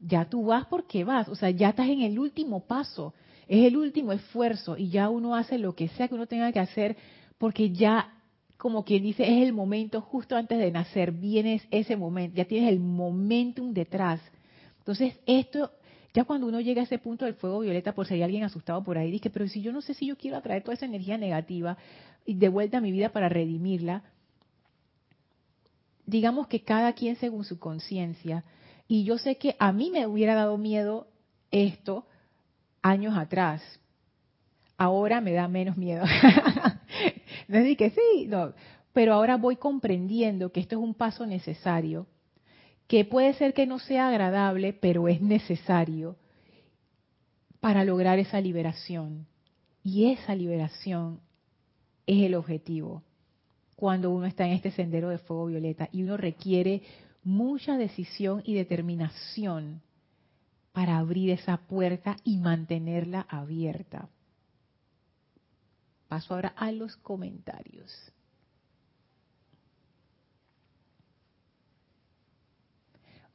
Ya 0.00 0.24
tú 0.24 0.46
vas 0.46 0.66
porque 0.66 1.04
vas, 1.04 1.28
o 1.28 1.36
sea, 1.36 1.50
ya 1.50 1.68
estás 1.68 1.88
en 1.90 2.00
el 2.00 2.18
último 2.18 2.66
paso, 2.66 3.14
es 3.46 3.64
el 3.66 3.76
último 3.76 4.10
esfuerzo 4.10 4.76
y 4.76 4.88
ya 4.88 5.08
uno 5.10 5.36
hace 5.36 5.58
lo 5.58 5.76
que 5.76 5.86
sea 5.90 6.08
que 6.08 6.16
uno 6.16 6.26
tenga 6.26 6.50
que 6.50 6.58
hacer 6.58 6.96
porque 7.38 7.70
ya 7.70 8.15
como 8.56 8.84
quien 8.84 9.02
dice, 9.02 9.22
es 9.22 9.42
el 9.42 9.52
momento 9.52 10.00
justo 10.00 10.36
antes 10.36 10.58
de 10.58 10.70
nacer, 10.70 11.12
vienes 11.12 11.62
ese 11.70 11.96
momento, 11.96 12.36
ya 12.36 12.46
tienes 12.46 12.70
el 12.70 12.80
momentum 12.80 13.72
detrás. 13.72 14.20
Entonces, 14.78 15.14
esto, 15.26 15.70
ya 16.14 16.24
cuando 16.24 16.46
uno 16.46 16.60
llega 16.60 16.80
a 16.80 16.84
ese 16.84 16.98
punto 16.98 17.26
del 17.26 17.34
fuego 17.34 17.60
violeta, 17.60 17.94
por 17.94 18.06
si 18.06 18.14
hay 18.14 18.22
alguien 18.22 18.44
asustado 18.44 18.82
por 18.82 18.96
ahí, 18.96 19.10
dice, 19.10 19.30
pero 19.30 19.46
si 19.48 19.60
yo 19.60 19.72
no 19.72 19.82
sé 19.82 19.94
si 19.94 20.06
yo 20.06 20.16
quiero 20.16 20.38
atraer 20.38 20.62
toda 20.62 20.74
esa 20.74 20.86
energía 20.86 21.18
negativa 21.18 21.76
y 22.24 22.34
de 22.34 22.48
vuelta 22.48 22.78
a 22.78 22.80
mi 22.80 22.92
vida 22.92 23.10
para 23.10 23.28
redimirla, 23.28 24.04
digamos 26.06 26.46
que 26.46 26.62
cada 26.62 26.92
quien 26.94 27.16
según 27.16 27.44
su 27.44 27.58
conciencia, 27.58 28.44
y 28.88 29.04
yo 29.04 29.18
sé 29.18 29.36
que 29.36 29.56
a 29.58 29.72
mí 29.72 29.90
me 29.90 30.06
hubiera 30.06 30.34
dado 30.34 30.56
miedo 30.56 31.08
esto 31.50 32.06
años 32.80 33.16
atrás, 33.16 33.62
ahora 34.78 35.20
me 35.20 35.32
da 35.32 35.48
menos 35.48 35.76
miedo. 35.76 36.04
no 37.48 37.76
que 37.76 37.90
sí. 37.90 38.30
Pero 38.92 39.14
ahora 39.14 39.36
voy 39.36 39.56
comprendiendo 39.56 40.52
que 40.52 40.60
esto 40.60 40.76
es 40.76 40.82
un 40.82 40.94
paso 40.94 41.26
necesario, 41.26 42.06
que 42.86 43.04
puede 43.04 43.34
ser 43.34 43.52
que 43.52 43.66
no 43.66 43.78
sea 43.78 44.08
agradable, 44.08 44.72
pero 44.72 45.08
es 45.08 45.20
necesario 45.20 46.16
para 47.60 47.84
lograr 47.84 48.18
esa 48.18 48.40
liberación. 48.40 49.26
Y 49.82 50.10
esa 50.12 50.34
liberación 50.34 51.20
es 52.06 52.24
el 52.24 52.34
objetivo 52.34 53.02
cuando 53.76 54.10
uno 54.10 54.26
está 54.26 54.46
en 54.46 54.52
este 54.52 54.70
sendero 54.70 55.10
de 55.10 55.18
fuego 55.18 55.46
violeta 55.46 55.88
y 55.92 56.02
uno 56.02 56.16
requiere 56.16 56.82
mucha 57.22 57.76
decisión 57.76 58.42
y 58.44 58.54
determinación 58.54 59.82
para 60.72 60.98
abrir 60.98 61.30
esa 61.30 61.58
puerta 61.58 62.16
y 62.24 62.38
mantenerla 62.38 63.26
abierta. 63.28 64.08
Paso 66.08 66.34
ahora 66.34 66.52
a 66.56 66.70
los 66.72 66.96
comentarios. 66.96 68.12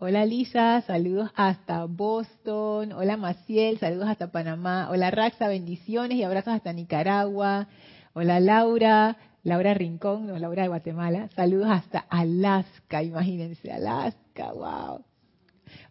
Hola 0.03 0.25
Lisa, 0.25 0.81
saludos 0.81 1.29
hasta 1.35 1.85
Boston. 1.85 2.91
Hola 2.91 3.17
Maciel, 3.17 3.77
saludos 3.77 4.07
hasta 4.07 4.31
Panamá. 4.31 4.89
Hola 4.89 5.11
Raxa, 5.11 5.47
bendiciones 5.47 6.17
y 6.17 6.23
abrazos 6.23 6.53
hasta 6.53 6.73
Nicaragua. 6.73 7.67
Hola 8.13 8.39
Laura, 8.39 9.17
Laura 9.43 9.75
Rincón, 9.75 10.25
no 10.25 10.39
Laura 10.39 10.63
de 10.63 10.69
Guatemala. 10.69 11.29
Saludos 11.35 11.67
hasta 11.69 11.99
Alaska, 11.99 13.03
imagínense, 13.03 13.71
Alaska, 13.71 14.51
wow. 14.53 15.05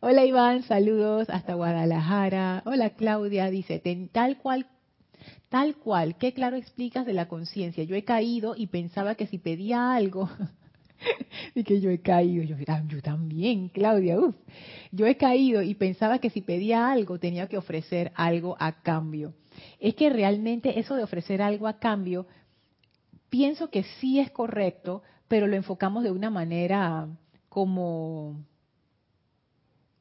Hola 0.00 0.24
Iván, 0.24 0.64
saludos 0.64 1.30
hasta 1.30 1.54
Guadalajara. 1.54 2.64
Hola 2.66 2.90
Claudia, 2.90 3.48
dice, 3.48 3.80
tal 4.12 4.38
cual 4.38 4.66
Tal 5.50 5.74
cual, 5.74 6.16
qué 6.16 6.32
claro 6.32 6.56
explicas 6.56 7.04
de 7.04 7.12
la 7.12 7.26
conciencia. 7.26 7.82
Yo 7.82 7.96
he 7.96 8.04
caído 8.04 8.54
y 8.56 8.68
pensaba 8.68 9.16
que 9.16 9.26
si 9.26 9.38
pedía 9.38 9.92
algo, 9.92 10.30
y 11.56 11.64
que 11.64 11.80
yo 11.80 11.90
he 11.90 11.98
caído, 11.98 12.44
yo, 12.44 12.56
yo 12.86 13.02
también, 13.02 13.68
Claudia, 13.68 14.20
uff, 14.20 14.36
yo 14.92 15.06
he 15.06 15.16
caído 15.16 15.60
y 15.60 15.74
pensaba 15.74 16.20
que 16.20 16.30
si 16.30 16.40
pedía 16.40 16.88
algo 16.92 17.18
tenía 17.18 17.48
que 17.48 17.58
ofrecer 17.58 18.12
algo 18.14 18.56
a 18.60 18.80
cambio. 18.82 19.34
Es 19.80 19.96
que 19.96 20.08
realmente 20.08 20.78
eso 20.78 20.94
de 20.94 21.02
ofrecer 21.02 21.42
algo 21.42 21.66
a 21.66 21.80
cambio, 21.80 22.28
pienso 23.28 23.70
que 23.70 23.82
sí 23.98 24.20
es 24.20 24.30
correcto, 24.30 25.02
pero 25.26 25.48
lo 25.48 25.56
enfocamos 25.56 26.04
de 26.04 26.12
una 26.12 26.30
manera 26.30 27.08
como, 27.48 28.44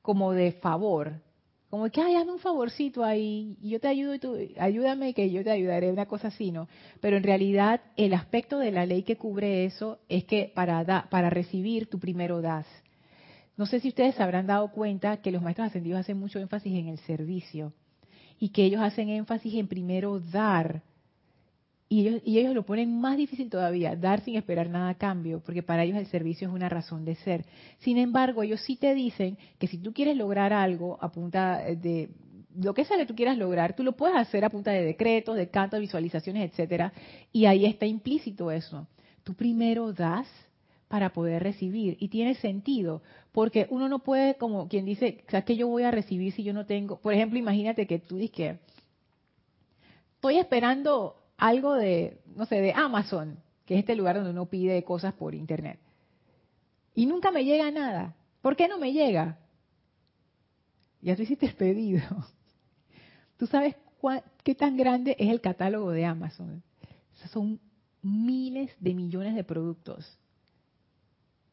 como 0.04 0.32
de 0.32 0.52
favor, 0.52 1.24
como 1.70 1.90
que, 1.90 2.02
ay, 2.02 2.16
hazme 2.16 2.32
un 2.32 2.40
favorcito 2.40 3.04
ahí, 3.04 3.56
y 3.62 3.70
yo 3.70 3.80
te 3.80 3.88
ayudo 3.88 4.16
y 4.16 4.20
tú, 4.20 4.36
ayúdame 4.60 5.14
que 5.14 5.30
yo 5.30 5.44
te 5.44 5.52
ayudaré, 5.52 5.92
una 5.92 6.08
cosa 6.08 6.30
así, 6.30 6.52
¿no? 6.52 6.68
Pero 7.00 7.18
en 7.18 7.24
realidad 7.24 7.82
el 7.96 8.14
aspecto 8.14 8.58
de 8.58 8.72
la 8.72 8.86
ley 8.86 9.04
que 9.04 9.18
cubre 9.18 9.66
eso 9.66 10.00
es 10.10 10.26
que 10.26 10.52
para, 10.54 11.08
para 11.10 11.30
recibir 11.30 11.88
tú 11.88 12.00
primero 12.00 12.42
das. 12.42 12.66
No 13.56 13.66
sé 13.66 13.80
si 13.82 13.90
ustedes 13.90 14.16
se 14.16 14.24
habrán 14.24 14.48
dado 14.48 14.72
cuenta 14.72 15.18
que 15.18 15.32
los 15.32 15.42
maestros 15.42 15.68
ascendidos 15.68 16.00
hacen 16.00 16.18
mucho 16.18 16.40
énfasis 16.40 16.74
en 16.74 16.88
el 16.88 16.98
servicio 17.00 17.74
y 18.40 18.50
que 18.50 18.64
ellos 18.64 18.82
hacen 18.82 19.10
énfasis 19.10 19.54
en 19.56 19.68
primero 19.68 20.20
dar 20.20 20.82
y 21.92 22.08
ellos, 22.08 22.22
y 22.24 22.38
ellos 22.38 22.54
lo 22.54 22.64
ponen 22.64 23.02
más 23.02 23.18
difícil 23.18 23.50
todavía, 23.50 23.96
dar 23.96 24.22
sin 24.22 24.36
esperar 24.36 24.70
nada 24.70 24.90
a 24.90 24.98
cambio, 24.98 25.42
porque 25.44 25.64
para 25.64 25.84
ellos 25.84 25.98
el 25.98 26.06
servicio 26.06 26.48
es 26.48 26.54
una 26.54 26.70
razón 26.70 27.04
de 27.04 27.16
ser. 27.16 27.46
Sin 27.80 27.98
embargo, 27.98 28.44
ellos 28.44 28.62
sí 28.62 28.76
te 28.76 28.94
dicen 28.94 29.40
que 29.58 29.68
si 29.68 29.80
tú 29.80 29.92
quieres 29.92 30.16
lograr 30.16 30.54
algo 30.54 31.00
a 31.02 31.12
punta 31.12 31.58
de 31.58 32.12
lo 32.56 32.74
que 32.74 32.86
sea 32.86 32.98
que 32.98 33.06
tú 33.06 33.16
quieras 33.16 33.38
lograr, 33.38 33.76
tú 33.76 33.84
lo 33.84 33.94
puedes 33.94 34.16
hacer 34.16 34.46
a 34.46 34.50
punta 34.50 34.72
de 34.72 34.84
decretos, 34.84 35.36
de 35.36 35.50
cantos, 35.50 35.80
visualizaciones, 35.80 36.52
etcétera, 36.52 36.94
y 37.32 37.46
ahí 37.46 37.66
está 37.66 37.88
implícito 37.88 38.52
eso. 38.52 38.88
Tú 39.24 39.34
primero 39.34 39.92
das 39.92 40.28
para 40.88 41.12
poder 41.12 41.42
recibir 41.42 41.98
y 42.00 42.10
tiene 42.10 42.36
sentido, 42.36 43.02
porque 43.32 43.68
uno 43.70 43.90
no 43.90 44.00
puede 44.00 44.36
como 44.36 44.68
quien 44.68 44.86
dice, 44.86 45.24
¿sabes 45.30 45.46
qué 45.46 45.56
yo 45.56 45.68
voy 45.68 45.84
a 45.84 45.92
recibir 45.92 46.34
si 46.34 46.44
yo 46.44 46.54
no 46.54 46.66
tengo? 46.66 47.00
Por 47.00 47.14
ejemplo, 47.14 47.40
imagínate 47.40 47.88
que 47.88 48.00
tú 48.00 48.18
dices 48.18 48.36
que 48.36 48.60
estoy 50.16 50.38
esperando 50.38 51.16
algo 51.40 51.74
de, 51.74 52.20
no 52.36 52.46
sé, 52.46 52.62
de 52.62 52.74
Amazon, 52.74 53.40
que 53.66 53.76
es 53.76 53.80
este 53.80 53.96
lugar 53.96 54.16
donde 54.16 54.32
uno 54.32 54.46
pide 54.46 54.84
cosas 54.84 55.14
por 55.14 55.34
internet. 55.34 55.80
Y 56.94 57.06
nunca 57.06 57.32
me 57.32 57.46
llega 57.46 57.72
nada. 57.72 58.16
¿Por 58.42 58.56
qué 58.56 58.68
no 58.68 58.78
me 58.78 58.94
llega? 58.94 59.40
Ya 61.02 61.16
tú 61.16 61.24
hiciste 61.24 61.46
el 61.46 61.56
pedido. 61.56 62.02
¿Tú 63.38 63.48
sabes 63.48 63.76
qué 64.44 64.54
tan 64.54 64.76
grande 64.76 65.16
es 65.18 65.30
el 65.30 65.42
catálogo 65.42 65.92
de 65.92 66.06
Amazon? 66.06 66.64
son 67.34 67.60
miles 68.02 68.72
de 68.80 68.94
millones 68.94 69.36
de 69.36 69.44
productos. 69.44 70.18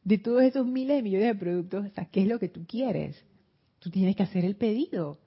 De 0.03 0.17
todos 0.17 0.43
esos 0.43 0.65
miles 0.65 0.97
de 0.97 1.03
millones 1.03 1.27
de 1.27 1.35
productos, 1.35 1.85
¿qué 2.11 2.21
es 2.21 2.27
lo 2.27 2.39
que 2.39 2.47
tú 2.47 2.65
quieres? 2.65 3.21
Tú 3.79 3.89
tienes 3.89 4.15
que 4.15 4.23
hacer 4.23 4.45
el 4.45 4.55
pedido. 4.55 5.19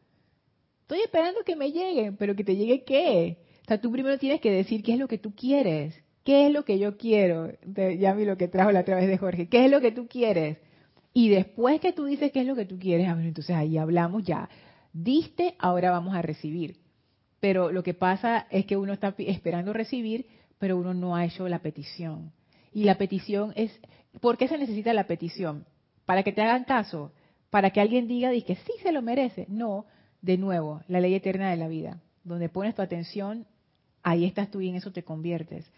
Estoy 0.82 1.00
esperando 1.00 1.44
que 1.44 1.56
me 1.56 1.70
lleguen, 1.70 2.16
pero 2.16 2.34
que 2.34 2.42
te 2.42 2.56
llegue 2.56 2.84
qué? 2.84 3.38
Sea, 3.70 3.80
tú 3.80 3.90
primero 3.90 4.18
tienes 4.18 4.40
que 4.40 4.50
decir 4.50 4.82
qué 4.82 4.94
es 4.94 4.98
lo 4.98 5.08
que 5.08 5.18
tú 5.18 5.34
quieres. 5.34 5.94
¿Qué 6.24 6.46
es 6.46 6.52
lo 6.52 6.64
que 6.64 6.78
yo 6.78 6.96
quiero? 6.96 7.50
Ya 7.98 8.14
vi 8.14 8.24
lo 8.24 8.36
que 8.36 8.48
trajo 8.48 8.72
la 8.72 8.80
otra 8.80 8.96
vez 8.96 9.08
de 9.08 9.18
Jorge. 9.18 9.48
¿Qué 9.48 9.64
es 9.64 9.70
lo 9.70 9.80
que 9.80 9.90
tú 9.90 10.06
quieres? 10.06 10.58
Y 11.14 11.30
después 11.30 11.80
que 11.80 11.92
tú 11.92 12.04
dices 12.04 12.30
qué 12.30 12.42
es 12.42 12.46
lo 12.46 12.54
que 12.54 12.66
tú 12.66 12.78
quieres, 12.78 13.08
entonces 13.08 13.56
ahí 13.56 13.78
hablamos 13.78 14.24
ya. 14.24 14.48
Diste, 14.92 15.54
ahora 15.58 15.90
vamos 15.90 16.14
a 16.14 16.22
recibir. 16.22 16.76
Pero 17.40 17.72
lo 17.72 17.82
que 17.82 17.94
pasa 17.94 18.46
es 18.50 18.66
que 18.66 18.76
uno 18.76 18.92
está 18.92 19.14
esperando 19.18 19.72
recibir, 19.72 20.26
pero 20.58 20.76
uno 20.76 20.92
no 20.92 21.16
ha 21.16 21.24
hecho 21.24 21.48
la 21.48 21.60
petición. 21.60 22.32
Y 22.72 22.84
la 22.84 22.96
petición 22.98 23.52
es, 23.56 23.72
¿por 24.20 24.36
qué 24.36 24.46
se 24.46 24.58
necesita 24.58 24.92
la 24.92 25.06
petición? 25.06 25.64
para 26.10 26.24
que 26.24 26.32
te 26.32 26.42
hagan 26.42 26.64
caso, 26.64 27.12
para 27.50 27.70
que 27.70 27.80
alguien 27.80 28.08
diga 28.08 28.32
que 28.32 28.56
sí 28.56 28.72
se 28.82 28.90
lo 28.90 29.00
merece. 29.00 29.46
No, 29.48 29.86
de 30.22 30.38
nuevo, 30.38 30.82
la 30.88 30.98
ley 30.98 31.14
eterna 31.14 31.52
de 31.52 31.56
la 31.56 31.68
vida. 31.68 32.00
Donde 32.24 32.48
pones 32.48 32.74
tu 32.74 32.82
atención, 32.82 33.46
ahí 34.02 34.24
estás 34.24 34.50
tú 34.50 34.60
y 34.60 34.68
en 34.68 34.76
eso 34.76 34.92
te 34.92 35.02
conviertes. 35.02 35.70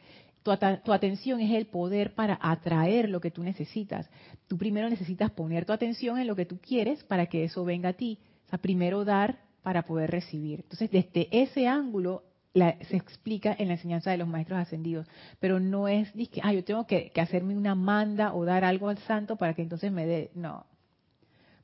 Tu, 0.43 0.51
atención 0.51 1.41
es 1.41 1.53
el 1.53 1.67
poder 1.67 2.15
para 2.15 2.39
atraer 2.41 3.09
lo 3.09 3.21
que 3.21 3.31
tú 3.31 3.45
necesitas. 3.45 4.11
Tú 4.49 4.59
primero 4.59 4.91
necesitas 4.91 5.31
poner 5.31 5.65
tu 5.65 5.73
atención 5.73 6.19
en 6.19 6.27
lo 6.27 6.35
que 6.35 6.47
tú 6.47 6.59
quieres 6.59 7.05
para 7.05 7.27
que 7.27 7.45
eso 7.45 7.65
venga 7.65 7.91
a 7.91 7.93
ti. 7.93 8.19
O 8.47 8.51
sea, 8.51 8.59
primero 8.59 9.05
dar 9.05 9.39
para 9.63 9.83
poder 9.83 10.11
recibir. 10.11 10.61
Entonces, 10.63 10.91
desde 10.91 11.29
ese 11.31 11.69
ángulo 11.69 12.25
se 12.55 12.97
explica 12.97 13.55
en 13.59 13.69
la 13.69 13.75
enseñanza 13.75 14.11
de 14.11 14.19
los 14.19 14.29
maestros 14.29 14.59
ascendidos, 14.59 15.07
pero 15.41 15.59
no 15.59 15.89
es 15.89 16.13
que, 16.13 16.41
ah, 16.43 16.53
yo 16.53 16.65
tengo 16.65 16.87
que, 16.87 17.11
hacerme 17.17 17.57
una 17.57 17.75
manda 17.75 18.35
o 18.35 18.45
dar 18.45 18.65
algo 18.65 18.89
al 18.91 18.99
santo 18.99 19.37
para 19.37 19.55
que 19.55 19.63
entonces 19.63 19.91
me 19.91 20.05
dé, 20.05 20.31
no, 20.35 20.67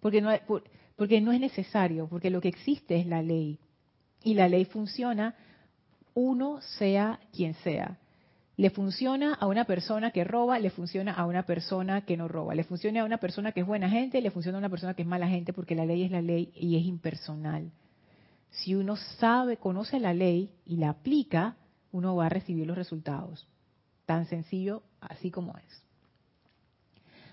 porque 0.00 0.22
no, 0.22 0.30
porque 0.96 1.20
no 1.20 1.32
es 1.32 1.40
necesario, 1.40 2.08
porque 2.08 2.30
lo 2.30 2.40
que 2.40 2.48
existe 2.48 2.98
es 2.98 3.06
la 3.06 3.22
ley 3.22 3.58
y 4.22 4.34
la 4.34 4.48
ley 4.48 4.64
funciona 4.64 5.34
uno 6.18 6.60
sea 6.78 7.20
quien 7.32 7.54
sea. 7.62 7.96
Le 8.56 8.70
funciona 8.70 9.34
a 9.34 9.46
una 9.46 9.66
persona 9.66 10.10
que 10.10 10.24
roba, 10.24 10.58
le 10.58 10.70
funciona 10.70 11.12
a 11.12 11.24
una 11.26 11.44
persona 11.44 12.00
que 12.00 12.16
no 12.16 12.26
roba, 12.26 12.56
le 12.56 12.64
funciona 12.64 13.02
a 13.02 13.04
una 13.04 13.18
persona 13.18 13.52
que 13.52 13.60
es 13.60 13.66
buena 13.66 13.88
gente, 13.88 14.20
le 14.20 14.32
funciona 14.32 14.58
a 14.58 14.62
una 14.62 14.68
persona 14.68 14.94
que 14.94 15.02
es 15.02 15.08
mala 15.08 15.28
gente, 15.28 15.52
porque 15.52 15.76
la 15.76 15.86
ley 15.86 16.02
es 16.02 16.10
la 16.10 16.20
ley 16.20 16.50
y 16.56 16.76
es 16.76 16.84
impersonal. 16.84 17.70
Si 18.50 18.74
uno 18.74 18.96
sabe, 18.96 19.58
conoce 19.58 20.00
la 20.00 20.12
ley 20.12 20.50
y 20.66 20.78
la 20.78 20.88
aplica, 20.88 21.54
uno 21.92 22.16
va 22.16 22.26
a 22.26 22.30
recibir 22.30 22.66
los 22.66 22.76
resultados. 22.76 23.46
Tan 24.04 24.26
sencillo 24.26 24.82
así 25.00 25.30
como 25.30 25.56
es. 25.56 25.84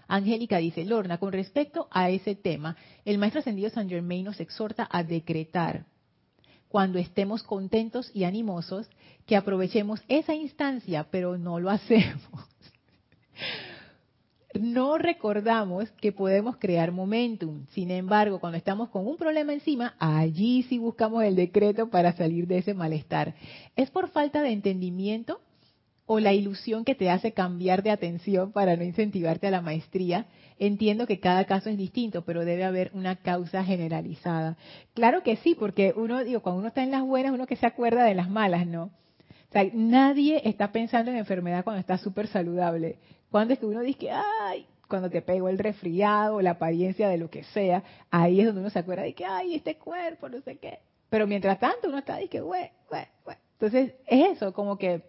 Angélica 0.07 0.59
dice, 0.59 0.85
Lorna, 0.85 1.17
con 1.17 1.33
respecto 1.33 1.87
a 1.89 2.11
ese 2.11 2.35
tema, 2.35 2.77
el 3.03 3.17
maestro 3.17 3.39
ascendido 3.39 3.71
San 3.71 3.89
Germain 3.89 4.25
nos 4.25 4.39
exhorta 4.39 4.87
a 4.91 5.03
decretar 5.03 5.87
cuando 6.69 6.99
estemos 6.99 7.43
contentos 7.43 8.11
y 8.13 8.23
animosos, 8.23 8.89
que 9.25 9.35
aprovechemos 9.35 10.01
esa 10.07 10.33
instancia, 10.33 11.07
pero 11.09 11.37
no 11.37 11.59
lo 11.59 11.69
hacemos. 11.71 12.21
No 14.59 14.97
recordamos 14.97 15.91
que 15.91 16.13
podemos 16.13 16.55
crear 16.57 16.91
momentum. 16.91 17.65
Sin 17.71 17.91
embargo, 17.91 18.39
cuando 18.39 18.57
estamos 18.57 18.89
con 18.89 19.05
un 19.05 19.17
problema 19.17 19.53
encima, 19.53 19.95
allí 19.99 20.63
sí 20.63 20.77
buscamos 20.77 21.23
el 21.23 21.35
decreto 21.35 21.89
para 21.89 22.13
salir 22.13 22.47
de 22.47 22.59
ese 22.59 22.73
malestar. 22.73 23.35
¿Es 23.75 23.89
por 23.89 24.09
falta 24.09 24.41
de 24.41 24.51
entendimiento 24.51 25.41
o 26.05 26.19
la 26.19 26.33
ilusión 26.33 26.85
que 26.85 26.95
te 26.95 27.09
hace 27.09 27.33
cambiar 27.33 27.81
de 27.83 27.91
atención 27.91 28.51
para 28.51 28.75
no 28.75 28.83
incentivarte 28.83 29.47
a 29.47 29.51
la 29.51 29.61
maestría. 29.61 30.27
Entiendo 30.59 31.07
que 31.07 31.19
cada 31.19 31.45
caso 31.45 31.69
es 31.69 31.77
distinto, 31.77 32.23
pero 32.23 32.45
debe 32.45 32.63
haber 32.63 32.91
una 32.93 33.15
causa 33.15 33.63
generalizada. 33.63 34.57
Claro 34.93 35.23
que 35.23 35.37
sí, 35.37 35.55
porque 35.55 35.93
uno, 35.95 36.23
digo, 36.23 36.41
cuando 36.41 36.59
uno 36.59 36.67
está 36.69 36.83
en 36.83 36.91
las 36.91 37.03
buenas, 37.03 37.33
uno 37.33 37.47
que 37.47 37.55
se 37.55 37.65
acuerda 37.65 38.03
de 38.03 38.15
las 38.15 38.29
malas, 38.29 38.67
¿no? 38.67 38.83
O 38.83 39.51
sea, 39.51 39.65
nadie 39.73 40.41
está 40.47 40.71
pensando 40.71 41.11
en 41.11 41.17
enfermedad 41.17 41.63
cuando 41.63 41.79
está 41.79 41.97
súper 41.97 42.27
saludable. 42.27 42.97
Cuando 43.31 43.53
es 43.53 43.59
que 43.59 43.65
uno 43.65 43.81
dice, 43.81 44.11
ay, 44.11 44.65
cuando 44.87 45.09
te 45.09 45.21
pegó 45.21 45.49
el 45.49 45.57
resfriado, 45.57 46.41
la 46.41 46.51
apariencia 46.51 47.09
de 47.09 47.17
lo 47.17 47.29
que 47.29 47.43
sea, 47.45 47.83
ahí 48.11 48.39
es 48.39 48.45
donde 48.45 48.61
uno 48.61 48.69
se 48.69 48.79
acuerda 48.79 49.03
de 49.03 49.13
que, 49.13 49.25
ay, 49.25 49.55
este 49.55 49.77
cuerpo, 49.77 50.29
no 50.29 50.39
sé 50.41 50.57
qué. 50.57 50.79
Pero 51.09 51.25
mientras 51.25 51.59
tanto 51.59 51.87
uno 51.87 51.99
está, 51.99 52.19
que, 52.27 52.41
güey, 52.41 52.69
güey, 52.89 53.05
güey. 53.23 53.37
Entonces, 53.53 53.93
es 54.05 54.37
eso, 54.37 54.53
como 54.53 54.77
que 54.77 55.03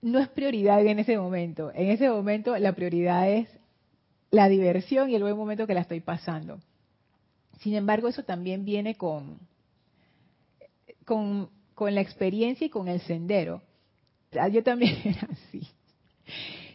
no 0.00 0.18
es 0.18 0.28
prioridad 0.28 0.84
en 0.86 0.98
ese 0.98 1.18
momento. 1.18 1.72
En 1.74 1.90
ese 1.90 2.08
momento 2.08 2.56
la 2.56 2.72
prioridad 2.72 3.30
es 3.30 3.48
la 4.30 4.48
diversión 4.48 5.10
y 5.10 5.14
el 5.14 5.22
buen 5.22 5.36
momento 5.36 5.66
que 5.66 5.74
la 5.74 5.80
estoy 5.80 6.00
pasando. 6.00 6.58
Sin 7.60 7.74
embargo, 7.74 8.08
eso 8.08 8.22
también 8.22 8.64
viene 8.64 8.94
con, 8.94 9.38
con, 11.04 11.48
la 11.94 12.00
experiencia 12.00 12.66
y 12.66 12.70
con 12.70 12.88
el 12.88 13.00
sendero. 13.00 13.62
Yo 14.52 14.62
también 14.62 14.96
era 15.04 15.28
así. 15.30 15.66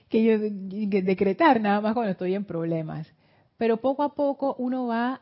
Que 0.09 0.23
yo 0.23 0.37
decretar 0.39 1.61
nada 1.61 1.79
más 1.81 1.93
cuando 1.93 2.11
estoy 2.11 2.35
en 2.35 2.43
problemas. 2.43 3.07
Pero 3.57 3.77
poco 3.77 4.03
a 4.03 4.13
poco 4.13 4.55
uno 4.57 4.87
va 4.87 5.21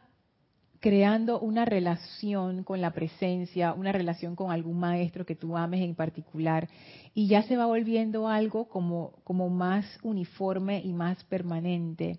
creando 0.82 1.40
una 1.40 1.64
relación 1.64 2.64
con 2.64 2.82
la 2.82 2.92
presencia, 2.92 3.74
una 3.74 3.92
relación 3.92 4.36
con 4.36 4.52
algún 4.52 4.80
maestro 4.80 5.28
que 5.28 5.36
tú 5.36 5.56
ames 5.56 5.82
en 5.82 5.94
particular, 5.94 6.68
y 7.14 7.28
ya 7.28 7.44
se 7.44 7.56
va 7.56 7.68
volviendo 7.68 8.28
algo 8.28 8.68
como, 8.68 9.14
como 9.24 9.48
más 9.48 9.86
uniforme 10.02 10.82
y 10.84 10.92
más 10.92 11.24
permanente. 11.26 12.18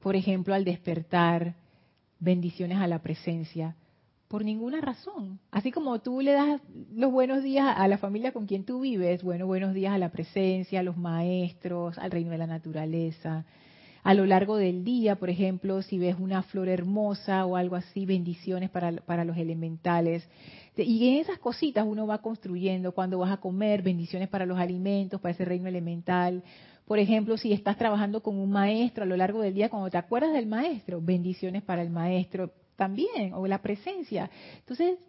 Por 0.00 0.14
ejemplo, 0.14 0.54
al 0.54 0.64
despertar, 0.64 1.56
bendiciones 2.20 2.78
a 2.78 2.86
la 2.86 3.00
presencia, 3.00 3.74
por 4.28 4.44
ninguna 4.44 4.80
razón. 4.80 5.40
Así 5.50 5.72
como 5.72 5.98
tú 5.98 6.20
le 6.20 6.32
das 6.32 6.60
los 6.94 7.10
buenos 7.10 7.42
días 7.42 7.66
a 7.76 7.88
la 7.88 7.98
familia 7.98 8.32
con 8.32 8.46
quien 8.46 8.64
tú 8.64 8.80
vives, 8.80 9.24
bueno, 9.24 9.44
buenos 9.46 9.74
días 9.74 9.92
a 9.92 9.98
la 9.98 10.12
presencia, 10.12 10.80
a 10.80 10.84
los 10.84 10.96
maestros, 10.96 11.98
al 11.98 12.12
reino 12.12 12.30
de 12.30 12.38
la 12.38 12.46
naturaleza, 12.46 13.44
a 14.06 14.14
lo 14.14 14.24
largo 14.24 14.56
del 14.56 14.84
día, 14.84 15.16
por 15.16 15.30
ejemplo, 15.30 15.82
si 15.82 15.98
ves 15.98 16.14
una 16.20 16.44
flor 16.44 16.68
hermosa 16.68 17.44
o 17.44 17.56
algo 17.56 17.74
así, 17.74 18.06
bendiciones 18.06 18.70
para, 18.70 18.92
para 18.92 19.24
los 19.24 19.36
elementales. 19.36 20.28
Y 20.76 21.08
en 21.08 21.16
esas 21.16 21.40
cositas 21.40 21.84
uno 21.84 22.06
va 22.06 22.22
construyendo, 22.22 22.92
cuando 22.92 23.18
vas 23.18 23.32
a 23.32 23.38
comer, 23.38 23.82
bendiciones 23.82 24.28
para 24.28 24.46
los 24.46 24.60
alimentos, 24.60 25.20
para 25.20 25.34
ese 25.34 25.44
reino 25.44 25.66
elemental. 25.66 26.44
Por 26.86 27.00
ejemplo, 27.00 27.36
si 27.36 27.52
estás 27.52 27.78
trabajando 27.78 28.22
con 28.22 28.38
un 28.38 28.48
maestro 28.48 29.02
a 29.02 29.06
lo 29.06 29.16
largo 29.16 29.40
del 29.40 29.54
día, 29.54 29.70
cuando 29.70 29.90
te 29.90 29.98
acuerdas 29.98 30.34
del 30.34 30.46
maestro, 30.46 31.00
bendiciones 31.00 31.64
para 31.64 31.82
el 31.82 31.90
maestro 31.90 32.52
también, 32.76 33.32
o 33.34 33.48
la 33.48 33.60
presencia. 33.60 34.30
Entonces, 34.60 35.00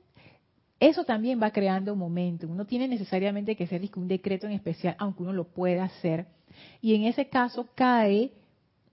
eso 0.80 1.04
también 1.04 1.40
va 1.40 1.52
creando 1.52 1.94
un 1.94 2.00
momento. 2.00 2.48
Uno 2.48 2.66
tiene 2.66 2.88
necesariamente 2.88 3.56
que 3.56 3.68
ser 3.68 3.88
un 3.96 4.08
decreto 4.08 4.48
en 4.48 4.54
especial, 4.54 4.96
aunque 4.98 5.22
uno 5.22 5.34
lo 5.34 5.44
pueda 5.44 5.84
hacer. 5.84 6.26
Y 6.82 6.96
en 6.96 7.04
ese 7.04 7.30
caso 7.30 7.68
cae 7.76 8.32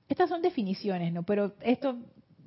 estas 0.08 0.28
son 0.28 0.42
definiciones, 0.42 1.12
¿no? 1.12 1.22
Pero 1.22 1.54
esto 1.60 1.96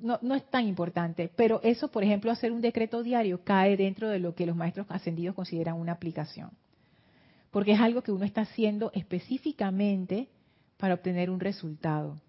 no, 0.00 0.18
no, 0.22 0.34
es 0.34 0.44
tan 0.44 0.66
importante. 0.66 1.30
Pero 1.34 1.60
eso, 1.62 1.88
por 1.88 2.04
ejemplo, 2.04 2.30
hacer 2.30 2.52
un 2.52 2.60
decreto 2.60 3.02
diario 3.02 3.42
cae 3.44 3.76
dentro 3.76 4.08
de 4.08 4.18
lo 4.18 4.34
que 4.34 4.46
los 4.46 4.56
maestros 4.56 4.86
ascendidos 4.90 5.34
consideran 5.34 5.76
una 5.76 5.92
aplicación. 5.92 6.50
Porque 7.50 7.72
es 7.72 7.80
algo 7.80 8.02
que 8.02 8.12
uno 8.12 8.24
está 8.24 8.42
haciendo 8.42 8.90
específicamente 8.94 10.28
para 10.76 10.94
obtener 10.94 11.30
un 11.30 11.40
resultado. 11.40 12.20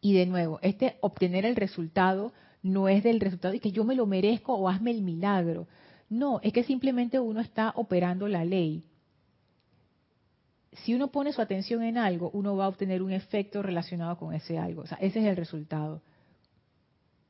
Y 0.00 0.12
de 0.12 0.26
nuevo, 0.26 0.60
este 0.62 0.96
obtener 1.00 1.44
el 1.44 1.56
resultado 1.56 2.32
no 2.62 2.88
es 2.88 3.02
del 3.02 3.20
resultado 3.20 3.52
de 3.52 3.60
que 3.60 3.72
yo 3.72 3.84
me 3.84 3.96
lo 3.96 4.06
merezco 4.06 4.54
o 4.54 4.68
hazme 4.68 4.92
el 4.92 5.02
milagro. 5.02 5.66
No, 6.08 6.40
es 6.42 6.52
que 6.52 6.62
simplemente 6.62 7.18
uno 7.18 7.40
está 7.40 7.72
operando 7.74 8.28
la 8.28 8.44
ley 8.44 8.84
si 10.72 10.94
uno 10.94 11.08
pone 11.08 11.32
su 11.32 11.40
atención 11.40 11.82
en 11.82 11.98
algo, 11.98 12.30
uno 12.32 12.56
va 12.56 12.66
a 12.66 12.68
obtener 12.68 13.02
un 13.02 13.12
efecto 13.12 13.62
relacionado 13.62 14.16
con 14.16 14.34
ese 14.34 14.58
algo. 14.58 14.84
Ese 14.84 15.20
es 15.20 15.26
el 15.26 15.36
resultado. 15.36 16.02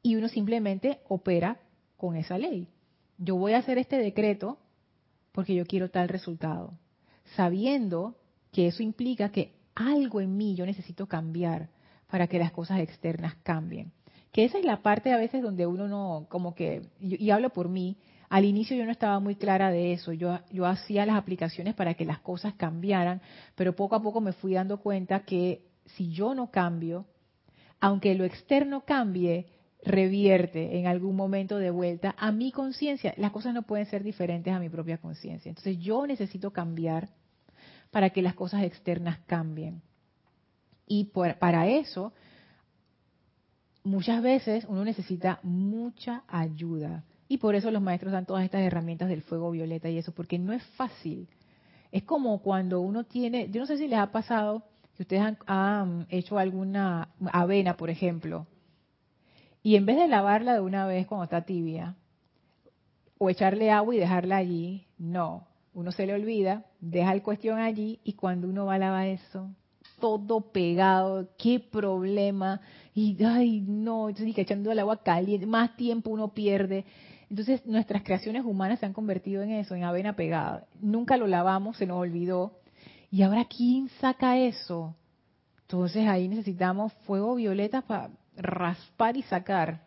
Y 0.02 0.16
uno 0.16 0.28
simplemente 0.28 1.00
opera 1.08 1.58
con 1.96 2.16
esa 2.16 2.38
ley. 2.38 2.68
Yo 3.16 3.36
voy 3.36 3.52
a 3.52 3.58
hacer 3.58 3.78
este 3.78 3.98
decreto 3.98 4.58
porque 5.32 5.54
yo 5.54 5.66
quiero 5.66 5.90
tal 5.90 6.08
resultado, 6.08 6.72
sabiendo 7.36 8.16
que 8.52 8.66
eso 8.66 8.82
implica 8.82 9.30
que 9.30 9.54
algo 9.74 10.20
en 10.20 10.36
mí 10.36 10.54
yo 10.54 10.66
necesito 10.66 11.06
cambiar 11.06 11.68
para 12.10 12.26
que 12.26 12.38
las 12.38 12.52
cosas 12.52 12.80
externas 12.80 13.34
cambien. 13.42 13.92
Que 14.32 14.44
esa 14.44 14.58
es 14.58 14.64
la 14.64 14.82
parte 14.82 15.12
a 15.12 15.16
veces 15.16 15.42
donde 15.42 15.66
uno 15.66 15.88
no, 15.88 16.26
como 16.28 16.54
que, 16.54 16.82
y 17.00 17.30
hablo 17.30 17.50
por 17.50 17.68
mí, 17.68 17.96
al 18.28 18.44
inicio 18.44 18.76
yo 18.76 18.84
no 18.84 18.92
estaba 18.92 19.20
muy 19.20 19.36
clara 19.36 19.70
de 19.70 19.92
eso, 19.92 20.12
yo, 20.12 20.38
hacía 20.66 21.06
las 21.06 21.16
aplicaciones 21.16 21.74
para 21.74 21.94
que 21.94 22.04
las 22.04 22.20
cosas 22.20 22.54
cambiaran, 22.54 23.22
pero 23.54 23.74
poco 23.74 23.96
a 23.96 24.02
poco 24.02 24.20
me 24.20 24.32
fui 24.32 24.54
dando 24.54 24.78
cuenta 24.80 25.20
que 25.20 25.66
si 25.86 26.10
yo 26.10 26.34
no 26.34 26.50
cambio, 26.50 27.06
aunque 27.80 28.14
lo 28.14 28.24
externo 28.24 28.84
cambie, 28.84 29.46
revierte 29.82 30.78
en 30.78 30.86
algún 30.86 31.16
momento 31.16 31.56
de 31.56 31.70
vuelta 31.70 32.14
a 32.18 32.32
mi 32.32 32.52
conciencia. 32.52 33.14
Las 33.16 33.30
cosas 33.30 33.54
no 33.54 33.62
pueden 33.62 33.86
ser 33.86 34.02
diferentes 34.02 34.52
a 34.52 34.58
mi 34.58 34.68
propia 34.68 34.98
conciencia. 34.98 35.48
Entonces 35.48 35.78
yo 35.78 36.06
necesito 36.06 36.52
cambiar 36.52 37.08
para 37.90 38.10
que 38.10 38.20
las 38.20 38.34
cosas 38.34 38.64
externas 38.64 39.20
cambien. 39.26 39.80
Y 40.86 41.04
para 41.04 41.68
eso, 41.68 42.12
muchas 43.84 44.22
veces 44.22 44.66
uno 44.68 44.84
necesita 44.84 45.38
mucha 45.42 46.24
ayuda. 46.26 47.04
Y 47.28 47.38
por 47.38 47.54
eso 47.54 47.70
los 47.70 47.82
maestros 47.82 48.12
dan 48.12 48.24
todas 48.26 48.44
estas 48.44 48.62
herramientas 48.62 49.08
del 49.08 49.22
fuego 49.22 49.50
violeta 49.50 49.90
y 49.90 49.98
eso, 49.98 50.12
porque 50.12 50.38
no 50.38 50.52
es 50.52 50.62
fácil. 50.76 51.28
Es 51.92 52.02
como 52.04 52.40
cuando 52.40 52.80
uno 52.80 53.04
tiene, 53.04 53.50
yo 53.50 53.60
no 53.60 53.66
sé 53.66 53.76
si 53.76 53.86
les 53.86 53.98
ha 53.98 54.10
pasado 54.10 54.64
que 54.96 55.02
ustedes 55.02 55.36
han, 55.46 56.06
hecho 56.10 56.38
alguna 56.38 57.10
avena, 57.32 57.76
por 57.76 57.88
ejemplo, 57.88 58.46
y 59.62 59.76
en 59.76 59.86
vez 59.86 59.96
de 59.96 60.08
lavarla 60.08 60.54
de 60.54 60.60
una 60.60 60.86
vez 60.86 61.06
cuando 61.06 61.24
está 61.24 61.42
tibia, 61.42 61.94
o 63.16 63.30
echarle 63.30 63.70
agua 63.70 63.94
y 63.94 63.98
dejarla 63.98 64.36
allí, 64.36 64.86
no, 64.98 65.46
uno 65.72 65.92
se 65.92 66.06
le 66.06 66.14
olvida, 66.14 66.64
deja 66.80 67.12
el 67.12 67.22
cuestión 67.22 67.58
allí 67.58 68.00
y 68.02 68.14
cuando 68.14 68.48
uno 68.48 68.66
va 68.66 68.74
a 68.74 68.78
lavar 68.78 69.06
eso, 69.06 69.50
todo 70.00 70.52
pegado, 70.52 71.28
qué 71.38 71.60
problema, 71.60 72.60
y 72.94 73.22
ay 73.22 73.60
no, 73.60 74.08
entonces 74.08 74.34
que 74.34 74.42
echando 74.42 74.72
el 74.72 74.78
agua 74.80 75.02
caliente, 75.02 75.46
más 75.46 75.76
tiempo 75.76 76.10
uno 76.10 76.34
pierde. 76.34 76.84
Entonces 77.30 77.64
nuestras 77.66 78.02
creaciones 78.02 78.44
humanas 78.44 78.80
se 78.80 78.86
han 78.86 78.92
convertido 78.92 79.42
en 79.42 79.50
eso, 79.50 79.74
en 79.74 79.84
avena 79.84 80.16
pegada. 80.16 80.66
Nunca 80.80 81.16
lo 81.16 81.26
lavamos, 81.26 81.76
se 81.76 81.86
nos 81.86 81.98
olvidó. 81.98 82.58
Y 83.10 83.22
ahora 83.22 83.44
¿quién 83.44 83.88
saca 84.00 84.38
eso? 84.38 84.94
Entonces 85.62 86.06
ahí 86.06 86.28
necesitamos 86.28 86.92
fuego 87.04 87.34
violeta 87.34 87.82
para 87.82 88.10
raspar 88.36 89.16
y 89.16 89.22
sacar 89.22 89.82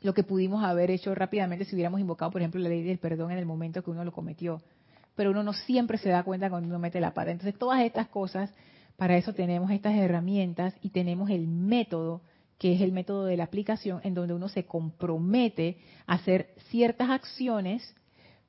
lo 0.00 0.14
que 0.14 0.24
pudimos 0.24 0.64
haber 0.64 0.90
hecho 0.90 1.14
rápidamente 1.14 1.64
si 1.64 1.74
hubiéramos 1.74 2.00
invocado, 2.00 2.30
por 2.30 2.40
ejemplo, 2.40 2.60
la 2.60 2.68
ley 2.68 2.82
del 2.82 2.98
perdón 2.98 3.30
en 3.30 3.38
el 3.38 3.46
momento 3.46 3.82
que 3.82 3.90
uno 3.90 4.04
lo 4.04 4.12
cometió. 4.12 4.60
Pero 5.14 5.30
uno 5.30 5.42
no 5.42 5.52
siempre 5.52 5.98
se 5.98 6.08
da 6.08 6.22
cuenta 6.22 6.50
cuando 6.50 6.68
uno 6.68 6.78
mete 6.78 7.00
la 7.00 7.14
pata. 7.14 7.30
Entonces 7.30 7.58
todas 7.58 7.80
estas 7.82 8.08
cosas, 8.08 8.52
para 8.96 9.16
eso 9.16 9.32
tenemos 9.32 9.70
estas 9.70 9.94
herramientas 9.94 10.74
y 10.82 10.90
tenemos 10.90 11.30
el 11.30 11.46
método 11.46 12.22
que 12.58 12.74
es 12.74 12.80
el 12.80 12.92
método 12.92 13.24
de 13.24 13.36
la 13.36 13.44
aplicación, 13.44 14.00
en 14.04 14.14
donde 14.14 14.34
uno 14.34 14.48
se 14.48 14.64
compromete 14.64 15.78
a 16.06 16.14
hacer 16.14 16.54
ciertas 16.70 17.10
acciones 17.10 17.94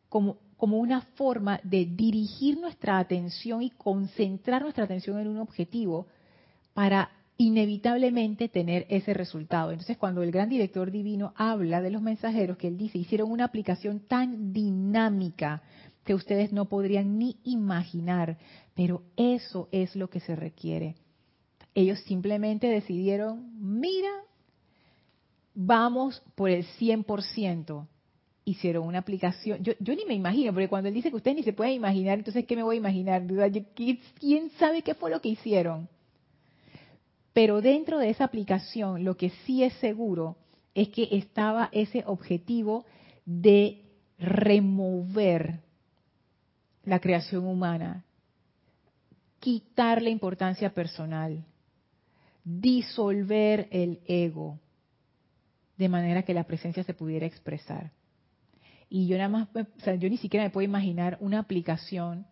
como, 0.09 0.37
como 0.55 0.77
una 0.77 1.01
forma 1.01 1.59
de 1.63 1.85
dirigir 1.85 2.59
nuestra 2.59 2.99
atención 2.99 3.61
y 3.61 3.71
concentrar 3.71 4.61
nuestra 4.61 4.85
atención 4.85 5.19
en 5.19 5.27
un 5.27 5.39
objetivo 5.39 6.07
para 6.73 7.11
inevitablemente 7.37 8.49
tener 8.49 8.87
ese 8.89 9.13
resultado. 9.13 9.71
Entonces, 9.71 9.97
cuando 9.97 10.23
el 10.23 10.31
gran 10.31 10.49
director 10.49 10.89
divino 10.89 11.33
habla 11.35 11.81
de 11.81 11.91
los 11.91 12.01
mensajeros, 12.01 12.57
que 12.57 12.67
él 12.67 12.77
dice, 12.77 12.97
hicieron 12.97 13.31
una 13.31 13.45
aplicación 13.45 13.99
tan 13.99 14.53
dinámica 14.53 15.61
que 16.03 16.15
ustedes 16.15 16.53
no 16.53 16.65
podrían 16.65 17.19
ni 17.19 17.37
imaginar, 17.43 18.37
pero 18.73 19.03
eso 19.17 19.67
es 19.71 19.95
lo 19.95 20.09
que 20.09 20.21
se 20.21 20.35
requiere 20.35 20.95
ellos 21.77 21.99
simplemente 22.05 22.65
decidieron, 22.65 23.51
mira, 23.59 24.09
vamos 25.53 26.23
por 26.33 26.49
el 26.49 26.65
100%. 26.79 27.87
Hicieron 28.45 28.87
una 28.87 28.97
aplicación. 28.97 29.61
Yo, 29.61 29.73
yo 29.79 29.93
ni 29.93 30.03
me 30.05 30.15
imagino, 30.15 30.51
porque 30.53 30.69
cuando 30.69 30.87
él 30.87 30.95
dice 30.95 31.11
que 31.11 31.17
ustedes 31.17 31.37
ni 31.37 31.43
se 31.43 31.53
pueden 31.53 31.75
imaginar, 31.75 32.17
entonces, 32.17 32.47
¿qué 32.47 32.55
me 32.55 32.63
voy 32.63 32.77
a 32.77 32.79
imaginar? 32.79 33.27
¿Quién 33.75 34.49
sabe 34.57 34.81
qué 34.81 34.95
fue 34.95 35.11
lo 35.11 35.21
que 35.21 35.29
hicieron? 35.29 35.87
Pero 37.33 37.61
dentro 37.61 37.99
de 37.99 38.09
esa 38.09 38.23
aplicación, 38.23 39.03
lo 39.03 39.15
que 39.15 39.29
sí 39.45 39.61
es 39.61 39.73
seguro 39.73 40.35
es 40.73 40.89
que 40.89 41.07
estaba 41.11 41.69
ese 41.71 42.03
objetivo 42.07 42.85
de 43.23 43.83
remover 44.17 45.59
la 46.85 46.99
creación 46.99 47.45
humana, 47.45 48.03
quitarle 49.39 50.09
importancia 50.09 50.73
personal, 50.73 51.45
disolver 52.47 53.67
el 53.71 53.99
ego, 54.05 54.57
de 55.77 55.89
manera 55.89 56.23
que 56.23 56.33
la 56.33 56.45
presencia 56.45 56.83
se 56.83 56.93
pudiera 56.93 57.25
expresar. 57.25 57.91
Y 58.89 59.07
yo 59.07 59.17
nada 59.17 59.29
más, 59.29 59.49
o 59.53 59.81
sea, 59.81 59.95
yo 59.95 60.09
ni 60.09 60.15
siquiera 60.15 60.45
me 60.45 60.49
puedo 60.49 60.63
imaginar 60.63 61.17
una 61.19 61.39
aplicación 61.39 62.25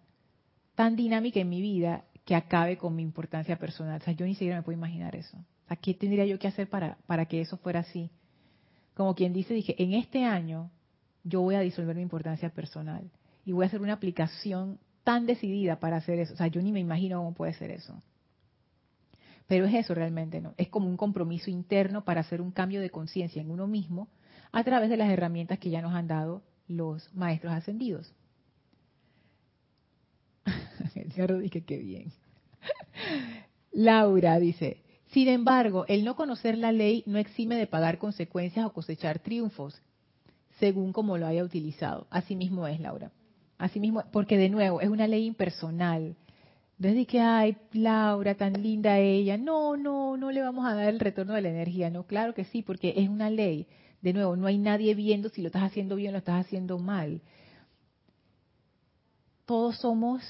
tan 0.73 0.95
dinámica 0.95 1.41
en 1.41 1.49
mi 1.49 1.61
vida 1.61 2.05
que 2.23 2.33
acabe 2.33 2.77
con 2.77 2.95
mi 2.95 3.03
importancia 3.03 3.57
personal. 3.57 3.99
O 4.01 4.03
sea, 4.05 4.13
yo 4.13 4.25
ni 4.25 4.35
siquiera 4.35 4.55
me 4.55 4.63
puedo 4.63 4.77
imaginar 4.77 5.15
eso. 5.17 5.37
O 5.69 5.75
¿qué 5.81 5.93
tendría 5.93 6.25
yo 6.25 6.39
que 6.39 6.47
hacer 6.47 6.69
para, 6.69 6.97
para 7.07 7.25
que 7.25 7.41
eso 7.41 7.57
fuera 7.57 7.81
así? 7.81 8.09
Como 8.93 9.15
quien 9.15 9.33
dice, 9.33 9.53
dije, 9.53 9.75
en 9.83 9.93
este 9.93 10.23
año 10.23 10.71
yo 11.25 11.41
voy 11.41 11.55
a 11.55 11.59
disolver 11.59 11.95
mi 11.95 12.01
importancia 12.01 12.49
personal 12.49 13.11
y 13.43 13.51
voy 13.51 13.65
a 13.65 13.67
hacer 13.67 13.81
una 13.81 13.93
aplicación 13.93 14.79
tan 15.03 15.25
decidida 15.25 15.79
para 15.79 15.97
hacer 15.97 16.19
eso. 16.19 16.33
O 16.33 16.37
sea, 16.37 16.47
yo 16.47 16.61
ni 16.61 16.71
me 16.71 16.79
imagino 16.79 17.17
cómo 17.17 17.33
puede 17.33 17.53
ser 17.53 17.71
eso. 17.71 18.01
Pero 19.47 19.65
es 19.65 19.73
eso 19.73 19.93
realmente, 19.93 20.41
¿no? 20.41 20.53
Es 20.57 20.69
como 20.69 20.89
un 20.89 20.97
compromiso 20.97 21.51
interno 21.51 22.03
para 22.03 22.21
hacer 22.21 22.41
un 22.41 22.51
cambio 22.51 22.81
de 22.81 22.89
conciencia 22.89 23.41
en 23.41 23.51
uno 23.51 23.67
mismo 23.67 24.07
a 24.51 24.63
través 24.63 24.89
de 24.89 24.97
las 24.97 25.09
herramientas 25.09 25.59
que 25.59 25.69
ya 25.69 25.81
nos 25.81 25.93
han 25.93 26.07
dado 26.07 26.41
los 26.67 27.13
maestros 27.13 27.53
ascendidos. 27.53 28.13
El 30.95 31.11
señor 31.11 31.39
dice 31.39 31.63
que 31.63 31.77
bien. 31.77 32.11
Laura 33.71 34.39
dice, 34.39 34.81
sin 35.07 35.27
embargo, 35.27 35.85
el 35.87 36.03
no 36.03 36.15
conocer 36.15 36.57
la 36.57 36.71
ley 36.71 37.03
no 37.05 37.17
exime 37.17 37.55
de 37.55 37.67
pagar 37.67 37.99
consecuencias 37.99 38.65
o 38.65 38.73
cosechar 38.73 39.19
triunfos, 39.19 39.81
según 40.59 40.93
como 40.93 41.17
lo 41.17 41.27
haya 41.27 41.43
utilizado. 41.43 42.07
Así 42.09 42.35
mismo 42.35 42.67
es, 42.67 42.79
Laura. 42.79 43.11
Así 43.57 43.81
porque 44.11 44.37
de 44.37 44.49
nuevo, 44.49 44.81
es 44.81 44.89
una 44.89 45.07
ley 45.07 45.25
impersonal. 45.25 46.15
Desde 46.77 47.05
que, 47.05 47.21
ay, 47.21 47.57
Laura, 47.71 48.35
tan 48.35 48.61
linda 48.61 48.99
ella. 48.99 49.37
No, 49.37 49.77
no, 49.77 50.17
no 50.17 50.31
le 50.31 50.41
vamos 50.41 50.65
a 50.65 50.75
dar 50.75 50.89
el 50.89 50.99
retorno 50.99 51.33
de 51.33 51.41
la 51.41 51.49
energía. 51.49 51.89
No, 51.89 52.05
claro 52.05 52.33
que 52.33 52.43
sí, 52.45 52.61
porque 52.61 52.93
es 52.97 53.07
una 53.07 53.29
ley. 53.29 53.67
De 54.01 54.13
nuevo, 54.13 54.35
no 54.35 54.47
hay 54.47 54.57
nadie 54.57 54.93
viendo 54.93 55.29
si 55.29 55.41
lo 55.41 55.47
estás 55.47 55.63
haciendo 55.63 55.95
bien 55.95 56.09
o 56.09 56.11
lo 56.13 56.17
estás 56.19 56.45
haciendo 56.45 56.77
mal. 56.77 57.21
Todos 59.45 59.77
somos 59.77 60.21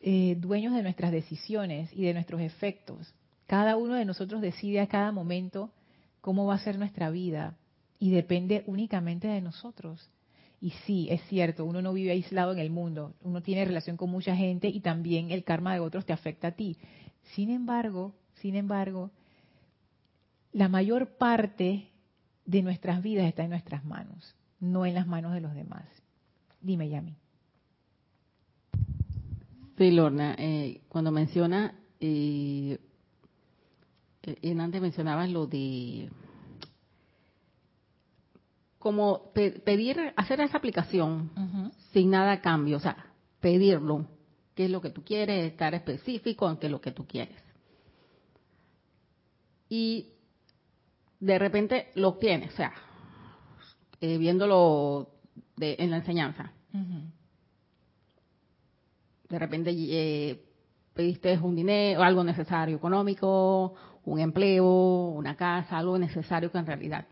eh, 0.00 0.36
dueños 0.38 0.74
de 0.74 0.82
nuestras 0.82 1.12
decisiones 1.12 1.90
y 1.92 2.04
de 2.04 2.14
nuestros 2.14 2.40
efectos. 2.40 3.12
Cada 3.46 3.76
uno 3.76 3.94
de 3.94 4.04
nosotros 4.04 4.40
decide 4.40 4.80
a 4.80 4.86
cada 4.86 5.12
momento 5.12 5.70
cómo 6.20 6.46
va 6.46 6.54
a 6.54 6.58
ser 6.58 6.78
nuestra 6.78 7.10
vida 7.10 7.56
y 7.98 8.10
depende 8.10 8.62
únicamente 8.66 9.28
de 9.28 9.40
nosotros. 9.40 10.08
Y 10.60 10.70
sí, 10.86 11.06
es 11.10 11.22
cierto, 11.28 11.64
uno 11.64 11.82
no 11.82 11.92
vive 11.92 12.10
aislado 12.10 12.52
en 12.52 12.58
el 12.58 12.70
mundo, 12.70 13.14
uno 13.22 13.42
tiene 13.42 13.64
relación 13.64 13.96
con 13.96 14.10
mucha 14.10 14.34
gente 14.34 14.68
y 14.68 14.80
también 14.80 15.30
el 15.30 15.44
karma 15.44 15.72
de 15.74 15.80
otros 15.80 16.04
te 16.04 16.12
afecta 16.12 16.48
a 16.48 16.52
ti. 16.52 16.76
Sin 17.34 17.50
embargo, 17.50 18.14
sin 18.34 18.56
embargo, 18.56 19.10
la 20.52 20.68
mayor 20.68 21.16
parte 21.16 21.90
de 22.44 22.62
nuestras 22.62 23.02
vidas 23.02 23.26
está 23.26 23.44
en 23.44 23.50
nuestras 23.50 23.84
manos, 23.84 24.34
no 24.58 24.84
en 24.84 24.94
las 24.94 25.06
manos 25.06 25.32
de 25.32 25.40
los 25.40 25.54
demás. 25.54 25.84
Dime, 26.60 26.88
Yami. 26.88 27.14
Sí, 29.76 29.92
Lorna, 29.92 30.34
eh, 30.38 30.80
cuando 30.88 31.12
menciona, 31.12 31.74
eh, 32.00 32.78
eh 34.24 34.56
antes 34.58 34.80
mencionabas 34.80 35.30
lo 35.30 35.46
de 35.46 36.08
como 38.78 39.32
pedir, 39.32 40.12
hacer 40.16 40.40
esa 40.40 40.58
aplicación 40.58 41.30
sin 41.92 42.10
nada 42.10 42.32
a 42.32 42.40
cambio, 42.40 42.76
o 42.76 42.80
sea, 42.80 43.12
pedirlo, 43.40 44.06
qué 44.54 44.66
es 44.66 44.70
lo 44.70 44.80
que 44.80 44.90
tú 44.90 45.02
quieres, 45.02 45.50
estar 45.50 45.74
específico 45.74 46.48
en 46.48 46.56
qué 46.58 46.66
es 46.66 46.72
lo 46.72 46.80
que 46.80 46.92
tú 46.92 47.06
quieres. 47.06 47.42
Y 49.68 50.12
de 51.20 51.38
repente 51.38 51.88
lo 51.96 52.08
obtienes, 52.08 52.52
o 52.54 52.56
sea, 52.56 52.72
eh, 54.00 54.16
viéndolo 54.16 55.10
en 55.60 55.90
la 55.90 55.96
enseñanza. 55.96 56.52
De 59.28 59.38
repente 59.38 59.72
eh, 59.74 60.40
pediste 60.94 61.36
un 61.38 61.56
dinero, 61.56 62.02
algo 62.02 62.22
necesario 62.22 62.76
económico, 62.76 63.74
un 64.04 64.20
empleo, 64.20 65.08
una 65.08 65.36
casa, 65.36 65.78
algo 65.78 65.98
necesario 65.98 66.50
que 66.50 66.58
en 66.58 66.66
realidad 66.66 67.06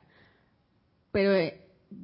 pero 1.17 1.33
eh, 1.33 1.59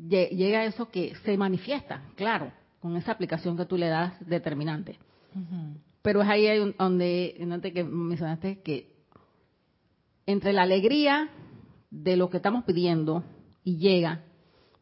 llega 0.09 0.65
eso 0.65 0.89
que 0.89 1.15
se 1.23 1.37
manifiesta, 1.37 2.01
claro, 2.17 2.51
con 2.81 2.97
esa 2.97 3.13
aplicación 3.13 3.59
que 3.59 3.67
tú 3.67 3.77
le 3.77 3.89
das 3.89 4.15
determinante. 4.27 4.99
Pero 6.01 6.23
es 6.23 6.29
ahí 6.31 6.47
donde, 6.79 7.37
donde 7.39 7.73
que 7.75 7.85
mencionaste 7.85 8.63
que 8.63 8.91
entre 10.25 10.55
la 10.55 10.63
alegría 10.63 11.29
de 11.91 12.17
lo 12.17 12.31
que 12.31 12.39
estamos 12.39 12.65
pidiendo 12.65 13.23
y 13.63 13.77
llega, 13.77 14.23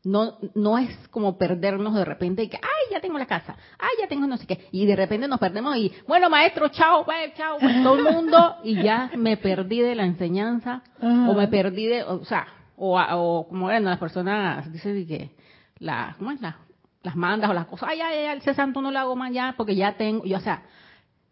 no, 0.05 0.39
no 0.55 0.78
es 0.78 0.97
como 1.09 1.37
perdernos 1.37 1.97
de 1.97 2.05
repente 2.05 2.45
y 2.45 2.49
que, 2.49 2.59
ay, 2.59 2.93
ya 2.93 3.01
tengo 3.01 3.18
la 3.18 3.26
casa, 3.26 3.57
ay, 3.81 3.97
ya 4.01 4.07
tengo 4.07 4.28
no 4.28 4.37
sé 4.37 4.47
qué, 4.47 4.68
y 4.70 4.87
de 4.87 4.95
repente 4.95 5.26
nos 5.26 5.41
perdemos 5.41 5.76
y, 5.76 5.91
bueno, 6.07 6.31
maestro, 6.31 6.68
chao, 6.68 7.05
bye, 7.05 7.35
chao, 7.35 7.59
todo 7.83 7.97
el 7.97 8.14
mundo, 8.14 8.59
y 8.62 8.81
ya 8.81 9.11
me 9.16 9.37
perdí 9.39 9.81
de 9.81 9.97
la 9.97 10.05
enseñanza, 10.05 10.85
o 11.03 11.35
me 11.35 11.49
perdí 11.49 11.87
de, 11.87 12.05
o 12.05 12.24
sea, 12.24 12.47
o, 12.81 12.99
o 12.99 13.47
como 13.49 13.66
ven 13.66 13.85
las 13.85 13.99
personas 13.99 14.72
dicen 14.72 15.07
que 15.07 15.31
la, 15.78 16.14
¿cómo 16.18 16.31
es? 16.33 16.41
La, 16.41 16.57
las 17.03 17.14
mandas 17.14 17.51
o 17.51 17.55
las 17.55 17.66
cosas, 17.66 17.91
ay, 17.91 17.99
ya, 17.99 18.11
ya, 18.11 18.33
ese 18.35 18.55
santo 18.55 18.81
no 18.81 18.91
lo 18.91 18.99
hago 18.99 19.16
más 19.16 19.33
ya 19.33 19.55
porque 19.57 19.76
ya 19.76 19.97
tengo, 19.97 20.24
yo, 20.24 20.39
o 20.39 20.41
sea, 20.41 20.62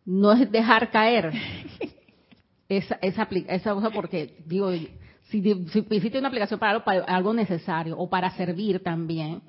no 0.05 0.33
es 0.33 0.51
dejar 0.51 0.91
caer 0.91 1.33
esa, 2.69 2.99
esa, 3.01 3.29
esa 3.31 3.75
cosa 3.75 3.91
porque, 3.91 4.43
digo, 4.47 4.71
si, 5.31 5.43
si 5.43 5.87
hiciste 5.91 6.19
una 6.19 6.29
aplicación 6.29 6.61
para 6.61 6.73
algo, 6.73 6.85
para 6.85 7.05
algo 7.05 7.33
necesario 7.33 7.97
o 7.99 8.09
para 8.09 8.31
servir 8.33 8.83
también, 8.83 9.43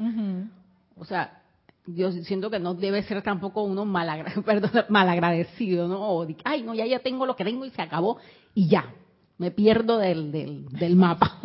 o 0.96 1.06
sea, 1.06 1.42
yo 1.86 2.12
siento 2.12 2.50
que 2.50 2.60
no 2.60 2.76
debe 2.76 3.04
ser 3.04 3.22
tampoco 3.22 3.64
uno 3.64 3.84
malagra, 3.84 4.34
perdón, 4.46 4.86
malagradecido, 4.88 5.88
¿no? 5.88 6.00
O 6.02 6.28
ay, 6.46 6.64
no, 6.64 6.74
ya, 6.74 6.86
ya 6.86 7.00
tengo 7.00 7.26
lo 7.26 7.36
que 7.36 7.44
tengo 7.44 7.66
y 7.66 7.72
se 7.72 7.82
acabó 7.82 8.20
y 8.54 8.70
ya, 8.70 8.94
me 9.38 9.52
pierdo 9.52 9.98
del, 9.98 10.32
del, 10.32 10.70
del 10.70 10.96
mapa. 10.96 11.40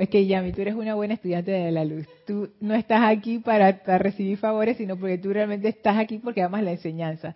Pues 0.00 0.08
que 0.08 0.24
Yami, 0.24 0.52
tú 0.52 0.62
eres 0.62 0.74
una 0.76 0.94
buena 0.94 1.12
estudiante 1.12 1.50
de 1.50 1.70
la 1.70 1.84
luz. 1.84 2.06
Tú 2.26 2.48
no 2.58 2.74
estás 2.74 3.02
aquí 3.02 3.38
para, 3.38 3.70
recibir 3.98 4.38
favores, 4.38 4.78
sino 4.78 4.96
porque 4.96 5.18
tú 5.18 5.30
realmente 5.30 5.68
estás 5.68 5.98
aquí 5.98 6.16
porque 6.16 6.40
amas 6.40 6.62
la 6.62 6.70
enseñanza. 6.70 7.34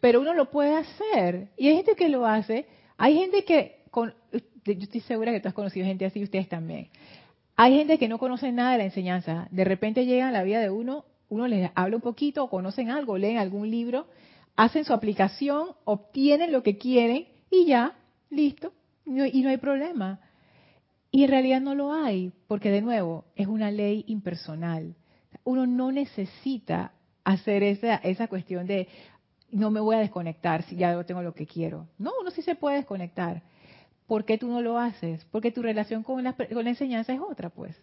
Pero 0.00 0.22
uno 0.22 0.32
lo 0.32 0.50
puede 0.50 0.74
hacer. 0.74 1.48
Y 1.58 1.68
hay 1.68 1.76
gente 1.76 1.96
que 1.96 2.08
lo 2.08 2.24
hace. 2.24 2.64
Hay 2.96 3.14
gente 3.14 3.44
que, 3.44 3.82
con, 3.90 4.14
yo 4.32 4.72
estoy 4.72 5.02
segura 5.02 5.32
que 5.32 5.40
tú 5.40 5.48
has 5.48 5.54
conocido 5.54 5.84
gente 5.84 6.06
así, 6.06 6.22
ustedes 6.22 6.48
también. 6.48 6.88
Hay 7.56 7.76
gente 7.76 7.98
que 7.98 8.08
no 8.08 8.16
conoce 8.16 8.52
nada 8.52 8.72
de 8.72 8.78
la 8.78 8.84
enseñanza. 8.84 9.46
De 9.50 9.64
repente 9.64 10.06
llegan 10.06 10.28
a 10.28 10.32
la 10.32 10.44
vida 10.44 10.60
de 10.60 10.70
uno, 10.70 11.04
uno 11.28 11.46
les 11.46 11.70
habla 11.74 11.96
un 11.96 12.02
poquito, 12.02 12.48
conocen 12.48 12.88
algo, 12.88 13.18
leen 13.18 13.36
algún 13.36 13.70
libro, 13.70 14.06
hacen 14.56 14.86
su 14.86 14.94
aplicación, 14.94 15.72
obtienen 15.84 16.52
lo 16.52 16.62
que 16.62 16.78
quieren 16.78 17.28
y 17.50 17.66
ya, 17.66 17.98
listo. 18.30 18.72
Y 19.04 19.42
no 19.42 19.50
hay 19.50 19.58
problema. 19.58 20.20
Y 21.10 21.24
en 21.24 21.30
realidad 21.30 21.60
no 21.60 21.74
lo 21.74 21.92
hay, 21.92 22.32
porque 22.46 22.70
de 22.70 22.82
nuevo, 22.82 23.24
es 23.34 23.46
una 23.46 23.70
ley 23.70 24.04
impersonal. 24.06 24.94
Uno 25.44 25.66
no 25.66 25.90
necesita 25.90 26.92
hacer 27.24 27.62
esa, 27.62 27.96
esa 27.96 28.28
cuestión 28.28 28.66
de 28.66 28.88
no 29.50 29.70
me 29.70 29.80
voy 29.80 29.96
a 29.96 30.00
desconectar 30.00 30.62
si 30.64 30.76
ya 30.76 31.02
tengo 31.04 31.22
lo 31.22 31.34
que 31.34 31.46
quiero. 31.46 31.86
No, 31.98 32.12
uno 32.20 32.30
sí 32.30 32.42
se 32.42 32.54
puede 32.54 32.76
desconectar. 32.76 33.42
¿Por 34.06 34.24
qué 34.24 34.38
tú 34.38 34.48
no 34.48 34.62
lo 34.62 34.78
haces? 34.78 35.24
Porque 35.30 35.50
tu 35.50 35.62
relación 35.62 36.02
con 36.02 36.24
la, 36.24 36.32
con 36.34 36.64
la 36.64 36.70
enseñanza 36.70 37.12
es 37.12 37.20
otra, 37.20 37.50
pues. 37.50 37.76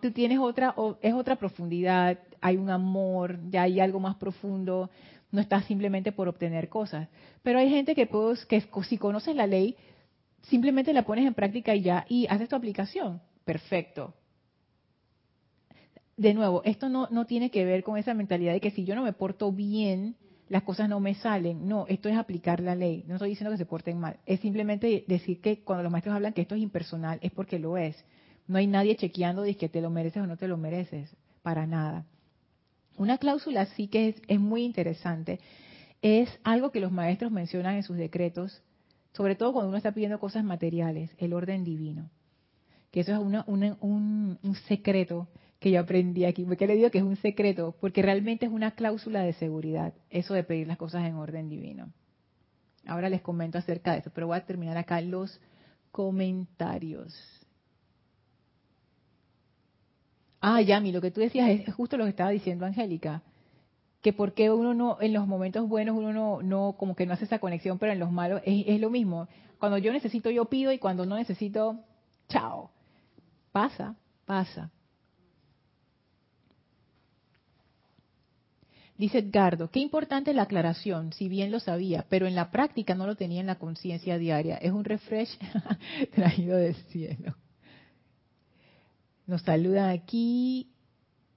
tú, 0.00 0.10
tienes 0.10 0.38
otra, 0.38 0.74
es 1.02 1.12
otra 1.12 1.36
profundidad, 1.36 2.18
hay 2.40 2.56
un 2.56 2.70
amor, 2.70 3.38
ya 3.50 3.62
hay 3.62 3.78
algo 3.78 4.00
más 4.00 4.16
profundo, 4.16 4.90
no 5.30 5.40
estás 5.40 5.66
simplemente 5.66 6.12
por 6.12 6.28
obtener 6.28 6.70
cosas. 6.70 7.08
Pero 7.42 7.58
hay 7.58 7.68
gente 7.68 7.94
que, 7.94 8.06
pues, 8.06 8.46
que 8.46 8.62
si 8.88 8.96
conoces 8.96 9.36
la 9.36 9.46
ley, 9.46 9.76
simplemente 10.42 10.92
la 10.92 11.04
pones 11.04 11.26
en 11.26 11.34
práctica 11.34 11.74
y 11.74 11.82
ya, 11.82 12.04
y 12.08 12.26
haces 12.28 12.48
tu 12.48 12.56
aplicación. 12.56 13.20
Perfecto. 13.44 14.14
De 16.16 16.34
nuevo, 16.34 16.62
esto 16.64 16.88
no, 16.88 17.08
no 17.10 17.24
tiene 17.26 17.50
que 17.50 17.64
ver 17.64 17.82
con 17.82 17.96
esa 17.96 18.14
mentalidad 18.14 18.52
de 18.52 18.60
que 18.60 18.70
si 18.70 18.84
yo 18.84 18.94
no 18.94 19.02
me 19.02 19.12
porto 19.12 19.52
bien, 19.52 20.16
las 20.50 20.64
cosas 20.64 20.88
no 20.88 21.00
me 21.00 21.14
salen. 21.14 21.66
No, 21.66 21.86
esto 21.88 22.08
es 22.08 22.16
aplicar 22.16 22.60
la 22.60 22.74
ley. 22.74 23.04
No 23.06 23.14
estoy 23.14 23.30
diciendo 23.30 23.52
que 23.52 23.56
se 23.56 23.66
porten 23.66 23.98
mal. 23.98 24.18
Es 24.26 24.40
simplemente 24.40 25.04
decir 25.06 25.40
que 25.40 25.62
cuando 25.62 25.84
los 25.84 25.92
maestros 25.92 26.14
hablan 26.14 26.32
que 26.32 26.42
esto 26.42 26.56
es 26.56 26.60
impersonal, 26.60 27.18
es 27.22 27.30
porque 27.32 27.58
lo 27.58 27.78
es. 27.78 28.04
No 28.48 28.58
hay 28.58 28.66
nadie 28.66 28.96
chequeando 28.96 29.42
de 29.42 29.56
que 29.56 29.68
te 29.68 29.80
lo 29.80 29.90
mereces 29.90 30.22
o 30.22 30.26
no 30.26 30.36
te 30.36 30.48
lo 30.48 30.56
mereces. 30.56 31.16
Para 31.42 31.66
nada. 31.66 32.04
Una 32.98 33.16
cláusula 33.16 33.64
sí 33.66 33.86
que 33.86 34.08
es, 34.08 34.22
es 34.26 34.40
muy 34.40 34.64
interesante. 34.64 35.38
Es 36.02 36.28
algo 36.42 36.72
que 36.72 36.80
los 36.80 36.90
maestros 36.90 37.30
mencionan 37.30 37.76
en 37.76 37.84
sus 37.84 37.96
decretos 37.96 38.60
sobre 39.12 39.34
todo 39.34 39.52
cuando 39.52 39.68
uno 39.68 39.76
está 39.76 39.92
pidiendo 39.92 40.20
cosas 40.20 40.44
materiales, 40.44 41.10
el 41.18 41.32
orden 41.32 41.64
divino. 41.64 42.10
Que 42.90 43.00
eso 43.00 43.12
es 43.12 43.18
un, 43.18 44.38
secreto 44.66 45.28
que 45.58 45.70
yo 45.70 45.80
aprendí 45.80 46.24
aquí. 46.24 46.44
¿Por 46.44 46.56
qué 46.56 46.66
le 46.66 46.76
digo 46.76 46.90
que 46.90 46.98
es 46.98 47.04
un 47.04 47.16
secreto? 47.16 47.74
Porque 47.80 48.02
realmente 48.02 48.46
es 48.46 48.52
una 48.52 48.72
cláusula 48.72 49.22
de 49.22 49.32
seguridad, 49.34 49.92
eso 50.10 50.34
de 50.34 50.44
pedir 50.44 50.66
las 50.66 50.76
cosas 50.76 51.06
en 51.06 51.14
orden 51.14 51.48
divino. 51.48 51.92
Ahora 52.86 53.08
les 53.08 53.20
comento 53.20 53.58
acerca 53.58 53.92
de 53.92 53.98
eso, 53.98 54.10
pero 54.14 54.26
voy 54.28 54.38
a 54.38 54.46
terminar 54.46 54.76
acá 54.76 55.00
los 55.00 55.40
comentarios. 55.92 57.14
Ah, 60.40 60.62
Yami, 60.62 60.90
lo 60.90 61.00
que 61.00 61.10
tú 61.10 61.20
decías 61.20 61.50
es 61.50 61.74
justo 61.74 61.98
lo 61.98 62.04
que 62.04 62.10
estaba 62.10 62.30
diciendo 62.30 62.64
Angélica 62.64 63.22
que 64.00 64.12
por 64.12 64.32
qué 64.32 64.50
uno 64.50 64.74
no, 64.74 64.98
en 65.00 65.12
los 65.12 65.26
momentos 65.26 65.68
buenos 65.68 65.96
uno 65.96 66.12
no, 66.12 66.42
no 66.42 66.76
como 66.78 66.96
que 66.96 67.06
no 67.06 67.12
hace 67.12 67.24
esa 67.24 67.38
conexión, 67.38 67.78
pero 67.78 67.92
en 67.92 67.98
los 67.98 68.10
malos 68.10 68.40
es, 68.44 68.80
lo 68.80 68.90
mismo. 68.90 69.28
Cuando 69.58 69.76
yo 69.78 69.92
necesito, 69.92 70.30
yo 70.30 70.46
pido 70.46 70.72
y 70.72 70.78
cuando 70.78 71.04
no 71.04 71.16
necesito, 71.16 71.80
chao. 72.28 72.70
Pasa, 73.52 73.96
pasa. 74.24 74.70
Dice 78.96 79.18
Edgardo, 79.18 79.70
qué 79.70 79.80
importante 79.80 80.34
la 80.34 80.42
aclaración, 80.42 81.12
si 81.14 81.28
bien 81.28 81.50
lo 81.50 81.58
sabía, 81.58 82.04
pero 82.08 82.26
en 82.26 82.34
la 82.34 82.50
práctica 82.50 82.94
no 82.94 83.06
lo 83.06 83.16
tenía 83.16 83.40
en 83.40 83.46
la 83.46 83.58
conciencia 83.58 84.18
diaria. 84.18 84.56
Es 84.56 84.72
un 84.72 84.84
refresh 84.84 85.38
traído 86.14 86.56
del 86.56 86.74
cielo. 86.74 87.34
Nos 89.26 89.42
saluda 89.42 89.90
aquí 89.90 90.70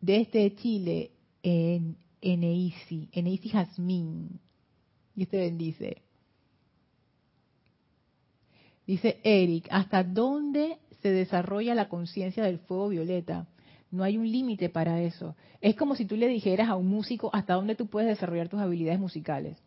desde 0.01 0.55
Chile, 0.55 1.11
en 1.41 2.02
Eneisi, 2.23 3.09
Eneisi 3.11 3.49
Jazmín. 3.49 4.39
Y 5.15 5.25
te 5.25 5.37
bendice. 5.37 6.01
Dice 8.87 9.19
Eric, 9.23 9.67
¿hasta 9.69 10.03
dónde 10.03 10.79
se 11.01 11.11
desarrolla 11.11 11.75
la 11.75 11.89
conciencia 11.89 12.43
del 12.43 12.59
fuego 12.59 12.89
violeta? 12.89 13.47
No 13.91 14.03
hay 14.03 14.17
un 14.17 14.29
límite 14.29 14.69
para 14.69 15.01
eso. 15.01 15.35
Es 15.61 15.75
como 15.75 15.95
si 15.95 16.05
tú 16.05 16.15
le 16.15 16.27
dijeras 16.27 16.69
a 16.69 16.75
un 16.75 16.87
músico 16.87 17.29
hasta 17.33 17.53
dónde 17.53 17.75
tú 17.75 17.87
puedes 17.87 18.09
desarrollar 18.09 18.49
tus 18.49 18.59
habilidades 18.59 18.99
musicales. 18.99 19.57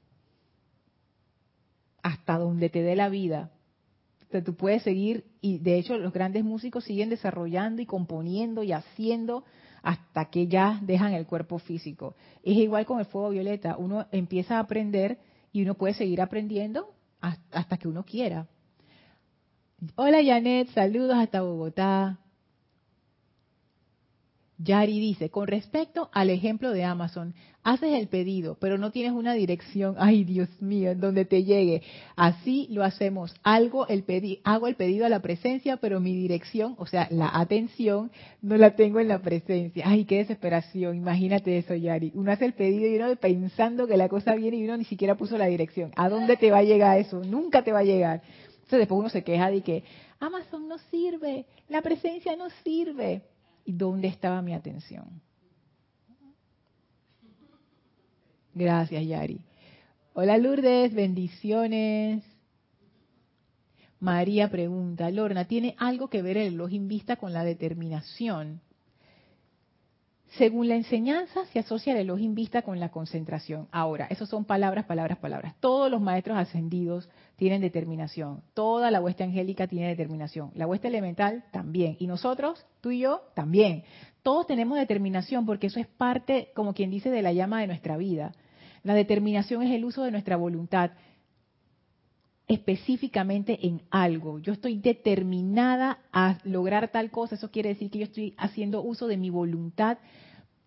Hasta 2.02 2.38
donde 2.38 2.68
te 2.68 2.82
dé 2.82 2.96
la 2.96 3.08
vida. 3.08 3.52
O 4.32 4.42
tú 4.42 4.54
puedes 4.54 4.82
seguir, 4.82 5.24
y 5.40 5.58
de 5.58 5.78
hecho 5.78 5.96
los 5.96 6.12
grandes 6.12 6.44
músicos 6.44 6.84
siguen 6.84 7.08
desarrollando 7.08 7.80
y 7.80 7.86
componiendo 7.86 8.62
y 8.64 8.72
haciendo 8.72 9.44
hasta 9.86 10.24
que 10.24 10.48
ya 10.48 10.80
dejan 10.82 11.12
el 11.12 11.26
cuerpo 11.26 11.60
físico. 11.60 12.16
Es 12.42 12.56
igual 12.56 12.84
con 12.86 12.98
el 12.98 13.06
fuego 13.06 13.30
violeta, 13.30 13.76
uno 13.78 14.06
empieza 14.10 14.56
a 14.56 14.58
aprender 14.58 15.20
y 15.52 15.62
uno 15.62 15.74
puede 15.74 15.94
seguir 15.94 16.20
aprendiendo 16.20 16.92
hasta 17.20 17.76
que 17.76 17.86
uno 17.86 18.04
quiera. 18.04 18.48
Hola 19.94 20.24
Janet, 20.24 20.70
saludos 20.70 21.16
hasta 21.16 21.42
Bogotá. 21.42 22.18
Yari 24.58 24.98
dice, 24.98 25.28
con 25.28 25.46
respecto 25.46 26.08
al 26.12 26.30
ejemplo 26.30 26.70
de 26.72 26.84
Amazon, 26.84 27.34
haces 27.62 27.92
el 27.92 28.08
pedido, 28.08 28.56
pero 28.58 28.78
no 28.78 28.90
tienes 28.90 29.12
una 29.12 29.34
dirección, 29.34 29.96
ay 29.98 30.24
Dios 30.24 30.48
mío, 30.60 30.90
en 30.92 31.00
donde 31.00 31.24
te 31.24 31.44
llegue. 31.44 31.82
Así 32.16 32.66
lo 32.70 32.82
hacemos. 32.82 33.34
Algo 33.42 33.86
el 33.88 34.04
hago 34.44 34.66
el 34.66 34.76
pedido 34.76 35.04
a 35.04 35.08
la 35.08 35.20
presencia, 35.20 35.76
pero 35.76 36.00
mi 36.00 36.14
dirección, 36.14 36.74
o 36.78 36.86
sea, 36.86 37.08
la 37.10 37.30
atención, 37.38 38.10
no 38.40 38.56
la 38.56 38.76
tengo 38.76 39.00
en 39.00 39.08
la 39.08 39.20
presencia. 39.20 39.84
Ay, 39.86 40.04
qué 40.04 40.18
desesperación. 40.18 40.96
Imagínate 40.96 41.58
eso, 41.58 41.74
Yari. 41.74 42.12
Uno 42.14 42.32
hace 42.32 42.46
el 42.46 42.54
pedido 42.54 42.88
y 42.88 42.96
uno 42.96 43.14
pensando 43.16 43.86
que 43.86 43.96
la 43.96 44.08
cosa 44.08 44.34
viene 44.34 44.56
y 44.56 44.64
uno 44.64 44.76
ni 44.76 44.84
siquiera 44.84 45.16
puso 45.16 45.36
la 45.36 45.46
dirección. 45.46 45.92
¿A 45.96 46.08
dónde 46.08 46.36
te 46.36 46.50
va 46.50 46.58
a 46.58 46.62
llegar 46.62 46.98
eso? 46.98 47.22
Nunca 47.22 47.62
te 47.62 47.72
va 47.72 47.80
a 47.80 47.84
llegar. 47.84 48.22
Entonces 48.66 48.80
después 48.80 48.98
uno 48.98 49.08
se 49.10 49.22
queja 49.22 49.50
de 49.50 49.60
que 49.60 49.84
Amazon 50.18 50.66
no 50.66 50.78
sirve, 50.90 51.46
la 51.68 51.82
presencia 51.82 52.34
no 52.36 52.48
sirve 52.64 53.22
¿Y 53.66 53.72
dónde 53.72 54.08
estaba 54.08 54.40
mi 54.40 54.54
atención? 54.54 55.20
Gracias, 58.54 59.04
Yari. 59.04 59.44
Hola 60.14 60.38
Lourdes, 60.38 60.94
bendiciones. 60.94 62.24
María 63.98 64.48
pregunta, 64.50 65.10
Lorna, 65.10 65.46
¿tiene 65.46 65.74
algo 65.78 66.08
que 66.08 66.22
ver 66.22 66.36
el 66.36 66.52
reloj 66.52 66.70
vista 66.82 67.16
con 67.16 67.32
la 67.32 67.44
determinación? 67.44 68.60
Según 70.30 70.68
la 70.68 70.74
enseñanza, 70.74 71.46
se 71.46 71.60
asocia 71.60 71.92
el 71.92 72.00
elogio 72.00 72.30
vista 72.32 72.62
con 72.62 72.80
la 72.80 72.90
concentración. 72.90 73.68
Ahora, 73.70 74.06
eso 74.10 74.26
son 74.26 74.44
palabras, 74.44 74.84
palabras, 74.84 75.18
palabras. 75.18 75.54
Todos 75.60 75.90
los 75.90 76.00
maestros 76.00 76.36
ascendidos 76.36 77.08
tienen 77.36 77.62
determinación. 77.62 78.42
Toda 78.52 78.90
la 78.90 79.00
hueste 79.00 79.24
angélica 79.24 79.66
tiene 79.66 79.88
determinación. 79.88 80.50
La 80.54 80.66
hueste 80.66 80.88
elemental 80.88 81.44
también. 81.52 81.96
Y 82.00 82.06
nosotros, 82.06 82.66
tú 82.80 82.90
y 82.90 83.00
yo, 83.00 83.22
también. 83.34 83.84
Todos 84.22 84.46
tenemos 84.46 84.76
determinación 84.76 85.46
porque 85.46 85.68
eso 85.68 85.80
es 85.80 85.86
parte, 85.86 86.50
como 86.54 86.74
quien 86.74 86.90
dice, 86.90 87.10
de 87.10 87.22
la 87.22 87.32
llama 87.32 87.60
de 87.60 87.68
nuestra 87.68 87.96
vida. 87.96 88.32
La 88.82 88.94
determinación 88.94 89.62
es 89.62 89.72
el 89.72 89.84
uso 89.84 90.02
de 90.02 90.10
nuestra 90.10 90.36
voluntad 90.36 90.90
específicamente 92.48 93.66
en 93.66 93.82
algo. 93.90 94.38
Yo 94.38 94.52
estoy 94.52 94.78
determinada 94.78 95.98
a 96.12 96.38
lograr 96.44 96.88
tal 96.92 97.10
cosa. 97.10 97.34
Eso 97.34 97.50
quiere 97.50 97.70
decir 97.70 97.90
que 97.90 97.98
yo 97.98 98.04
estoy 98.04 98.34
haciendo 98.38 98.82
uso 98.82 99.06
de 99.08 99.16
mi 99.16 99.30
voluntad 99.30 99.98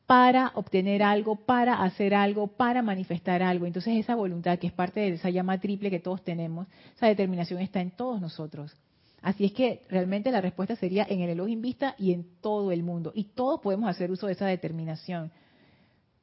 para 0.06 0.52
obtener 0.56 1.04
algo, 1.04 1.36
para 1.36 1.84
hacer 1.84 2.16
algo, 2.16 2.48
para 2.48 2.82
manifestar 2.82 3.44
algo. 3.44 3.66
Entonces 3.66 3.96
esa 3.96 4.16
voluntad, 4.16 4.58
que 4.58 4.68
es 4.68 4.74
parte 4.74 5.00
de 5.00 5.14
esa 5.14 5.30
llama 5.30 5.60
triple 5.60 5.92
que 5.92 6.00
todos 6.00 6.24
tenemos, 6.24 6.68
esa 6.96 7.08
determinación 7.08 7.62
está 7.62 7.80
en 7.80 7.92
todos 7.92 8.20
nosotros. 8.20 8.76
Así 9.22 9.46
es 9.46 9.52
que 9.52 9.84
realmente 9.90 10.32
la 10.32 10.42
respuesta 10.42 10.76
sería 10.76 11.06
en 11.08 11.22
el 11.22 11.30
elogio 11.30 11.60
vista 11.60 11.96
y 11.98 12.14
en 12.14 12.26
todo 12.42 12.72
el 12.72 12.84
mundo. 12.84 13.12
Y 13.14 13.26
todos 13.26 13.60
podemos 13.62 13.90
hacer 13.90 14.12
uso 14.12 14.28
de 14.28 14.34
esa 14.34 14.48
determinación. 14.48 15.32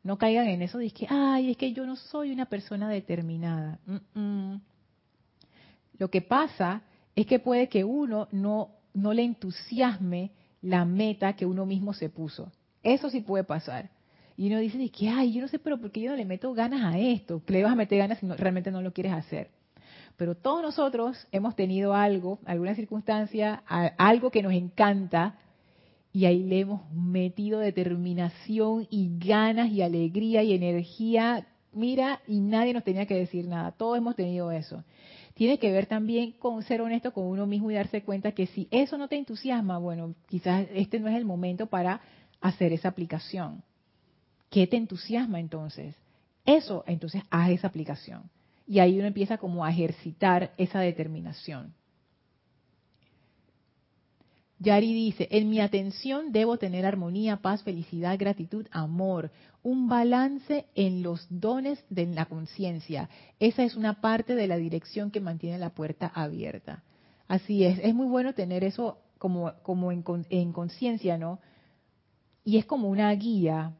No 0.03 0.19
caigan 0.19 0.49
en 0.49 0.63
eso 0.63 0.79
de 0.79 0.91
que, 0.91 1.07
ay, 1.09 1.51
es 1.51 1.57
que 1.57 1.73
yo 1.73 1.87
no 1.87 1.97
soy 1.97 2.33
una 2.33 2.47
persona 2.47 2.89
determinada. 2.89 3.79
Lo 5.99 6.11
que 6.11 6.23
pasa 6.23 6.83
es 7.15 7.27
que 7.27 7.39
puede 7.39 7.69
que 7.69 7.85
uno 7.85 8.29
no, 8.33 8.71
no 8.95 9.13
le 9.13 9.23
entusiasme 9.23 10.33
la 10.63 10.85
meta 10.85 11.35
que 11.35 11.47
uno 11.47 11.65
mismo 11.67 11.95
se 11.95 12.09
puso. 12.09 12.53
Eso 12.83 13.11
sí 13.11 13.21
puede 13.21 13.45
pasar. 13.45 13.91
Y 14.37 14.49
uno 14.49 14.59
dice, 14.59 14.91
que, 14.91 15.09
ay, 15.09 15.33
yo 15.33 15.41
no 15.41 15.49
sé, 15.49 15.59
pero 15.59 15.81
¿por 15.81 15.91
qué 15.91 16.03
yo 16.03 16.11
no 16.11 16.17
le 16.17 16.27
meto 16.27 16.53
ganas 16.53 16.83
a 16.83 16.99
esto? 16.99 17.43
¿Qué 17.47 17.55
le 17.55 17.63
vas 17.63 17.73
a 17.73 17.77
meter 17.77 17.99
ganas 17.99 18.19
si 18.19 18.27
realmente 18.27 18.71
no 18.71 18.83
lo 18.83 18.93
quieres 18.93 19.13
hacer? 19.13 19.51
Pero 20.17 20.35
todos 20.35 20.63
nosotros 20.63 21.27
hemos 21.33 21.57
tenido 21.57 21.95
algo, 21.95 22.39
alguna 22.45 22.75
circunstancia, 22.75 23.63
algo 23.99 24.31
que 24.31 24.43
nos 24.43 24.53
encanta 24.53 25.37
Y 26.13 26.25
ahí 26.25 26.43
le 26.43 26.61
hemos 26.61 26.91
metido 26.93 27.61
determinación 27.61 28.87
y 28.91 29.19
ganas 29.19 29.71
y 29.71 29.83
alegría 29.83 30.43
y 30.43 30.55
energía. 30.55 31.47
Mira, 31.73 32.21
y 32.27 32.41
nadie 32.41 32.73
nos 32.73 32.85
tenía 32.85 33.07
que 33.07 33.15
decir 33.15 33.47
nada. 33.47 33.73
Todos 33.73 33.99
hemos 33.99 34.17
tenido 34.17 34.51
eso. 34.51 34.83
Tiene 35.37 35.59
que 35.59 35.71
ver 35.71 35.85
también 35.85 36.33
con 36.33 36.63
ser 36.63 36.81
honesto 36.81 37.13
con 37.13 37.27
uno 37.27 37.47
mismo 37.47 37.71
y 37.71 37.75
darse 37.75 38.03
cuenta 38.03 38.33
que 38.33 38.47
si 38.47 38.69
eso 38.71 38.97
no 38.97 39.07
te 39.07 39.17
entusiasma, 39.17 39.77
bueno, 39.77 40.15
quizás 40.31 40.67
este 40.73 40.99
no 40.99 41.09
es 41.09 41.15
el 41.15 41.27
momento 41.27 41.67
para 41.67 42.01
hacer 42.41 42.73
esa 42.73 42.89
aplicación. 42.89 43.63
¿Qué 44.49 44.67
te 44.67 44.79
entusiasma 44.79 45.39
entonces? 45.39 45.95
Eso, 46.47 46.85
entonces, 46.87 47.23
haz 47.29 47.51
esa 47.51 47.67
aplicación. 47.67 48.31
Y 48.67 48.79
ahí 48.79 48.99
uno 48.99 49.09
empieza 49.09 49.37
como 49.37 49.63
a 49.63 49.71
ejercitar 49.71 50.55
esa 50.57 50.81
determinación. 50.81 51.75
Yari 54.59 54.95
dice, 54.95 55.29
en 55.31 55.51
mi 55.51 55.61
atención 55.61 56.33
debo 56.33 56.57
tener 56.57 56.87
armonía, 56.87 57.37
paz, 57.39 57.63
felicidad, 57.63 58.17
gratitud, 58.19 58.67
amor, 58.71 59.31
un 59.63 59.89
balance 59.89 60.67
en 60.75 61.03
los 61.03 61.27
dones 61.29 61.85
de 61.91 62.07
la 62.07 62.25
conciencia. 62.25 63.11
Esa 63.39 63.65
es 63.65 63.77
una 63.77 64.01
parte 64.01 64.35
de 64.35 64.47
la 64.47 64.57
dirección 64.57 65.11
que 65.11 65.21
mantiene 65.21 65.59
la 65.59 65.71
puerta 65.71 66.07
abierta. 66.07 66.83
Así 67.29 67.65
es, 67.65 67.79
es 67.81 67.95
muy 67.95 68.07
bueno 68.07 68.33
tener 68.33 68.65
eso 68.65 68.99
como, 69.19 69.51
en, 69.91 70.05
en 70.31 70.53
conciencia, 70.53 71.19
¿no? 71.19 71.41
Y 72.45 72.59
es 72.59 72.65
como 72.65 72.89
una 72.89 73.11
guía. 73.13 73.73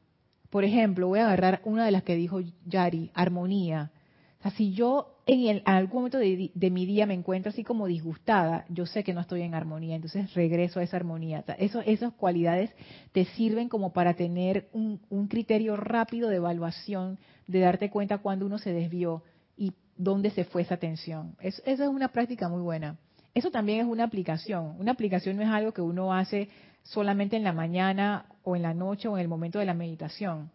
Por 0.51 0.65
ejemplo, 0.65 1.09
voy 1.09 1.21
a 1.21 1.27
agarrar 1.27 1.63
una 1.65 1.87
de 1.87 1.93
las 1.93 2.03
que 2.03 2.17
dijo 2.17 2.41
Yari, 2.67 3.11
armonía. 3.15 3.93
O 4.41 4.43
sea, 4.43 4.51
si 4.51 4.73
yo 4.73 5.16
en, 5.27 5.63
algún 5.65 6.03
momento 6.03 6.19
de, 6.19 6.71
mi 6.71 6.87
día 6.87 7.05
me 7.05 7.15
encuentro 7.15 7.51
así 7.51 7.65
como 7.65 7.87
disgustada, 7.87 8.65
yo 8.69 8.87
sé 8.87 9.03
que 9.03 9.13
no 9.13 9.21
estoy 9.21 9.43
en 9.43 9.55
armonía, 9.55 9.97
entonces 9.97 10.33
regreso 10.35 10.79
a 10.79 10.85
esa 10.85 10.97
armonía. 10.97 11.45
Eso, 11.59 11.81
esas 11.81 12.13
cualidades 12.13 12.71
te 13.11 13.25
sirven 13.25 13.69
como 13.69 13.93
para 13.93 14.15
tener 14.15 14.69
un, 14.73 15.01
criterio 15.29 15.77
rápido 15.77 16.29
de 16.29 16.37
evaluación, 16.37 17.19
de 17.49 17.59
darte 17.59 17.91
cuenta 17.91 18.19
cuando 18.19 18.47
uno 18.47 18.59
se 18.59 18.73
desvió 18.73 19.25
y 19.57 19.73
dónde 19.97 20.31
se 20.31 20.45
fue 20.45 20.63
esa 20.63 20.75
atención. 20.75 21.35
Eso 21.41 21.63
es 21.65 21.81
una 21.81 22.09
práctica 22.09 22.49
muy 22.49 22.63
buena. 22.63 22.97
Eso 23.35 23.51
también 23.51 23.81
es 23.81 23.87
una 23.87 24.05
aplicación. 24.05 24.77
Una 24.79 24.93
aplicación 24.93 25.37
no 25.37 25.43
es 25.43 25.49
algo 25.49 25.73
que 25.73 25.83
uno 25.83 26.15
hace 26.15 26.49
solamente 26.85 27.37
en 27.37 27.43
la 27.43 27.53
mañana 27.53 28.27
o 28.45 28.55
en 28.55 28.63
la 28.63 28.75
noche 28.75 29.09
o 29.09 29.17
en 29.17 29.23
el 29.23 29.29
momento 29.29 29.59
de 29.59 29.67
la 29.67 29.75
meditación. 29.75 30.53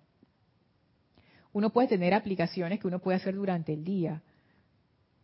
Uno 1.52 1.72
puede 1.72 1.90
tener 1.90 2.14
aplicaciones 2.14 2.80
que 2.80 2.88
uno 2.88 3.00
puede 3.00 3.18
hacer 3.18 3.36
durante 3.36 3.74
el 3.74 3.84
día 3.84 4.22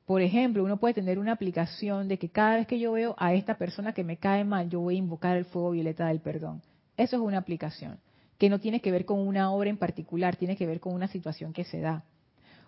por 0.07 0.21
ejemplo, 0.21 0.63
uno 0.63 0.77
puede 0.77 0.93
tener 0.93 1.19
una 1.19 1.33
aplicación 1.33 2.07
de 2.07 2.17
que 2.17 2.29
cada 2.29 2.55
vez 2.55 2.65
que 2.65 2.79
yo 2.79 2.93
veo 2.93 3.13
a 3.17 3.33
esta 3.33 3.57
persona 3.57 3.91
que 3.91 4.05
me 4.05 4.15
cae 4.15 4.45
mal, 4.45 4.69
yo 4.69 4.79
voy 4.79 4.95
a 4.95 4.99
invocar 4.99 5.35
el 5.35 5.43
fuego 5.43 5.71
violeta 5.71 6.07
del 6.07 6.21
perdón. 6.21 6.61
Eso 6.95 7.17
es 7.17 7.21
una 7.21 7.39
aplicación 7.39 7.99
que 8.37 8.49
no 8.49 8.61
tiene 8.61 8.79
que 8.79 8.89
ver 8.89 9.03
con 9.03 9.19
una 9.19 9.51
obra 9.51 9.69
en 9.69 9.75
particular, 9.75 10.37
tiene 10.37 10.55
que 10.55 10.65
ver 10.65 10.79
con 10.79 10.93
una 10.93 11.09
situación 11.09 11.51
que 11.51 11.65
se 11.65 11.81
da. 11.81 12.05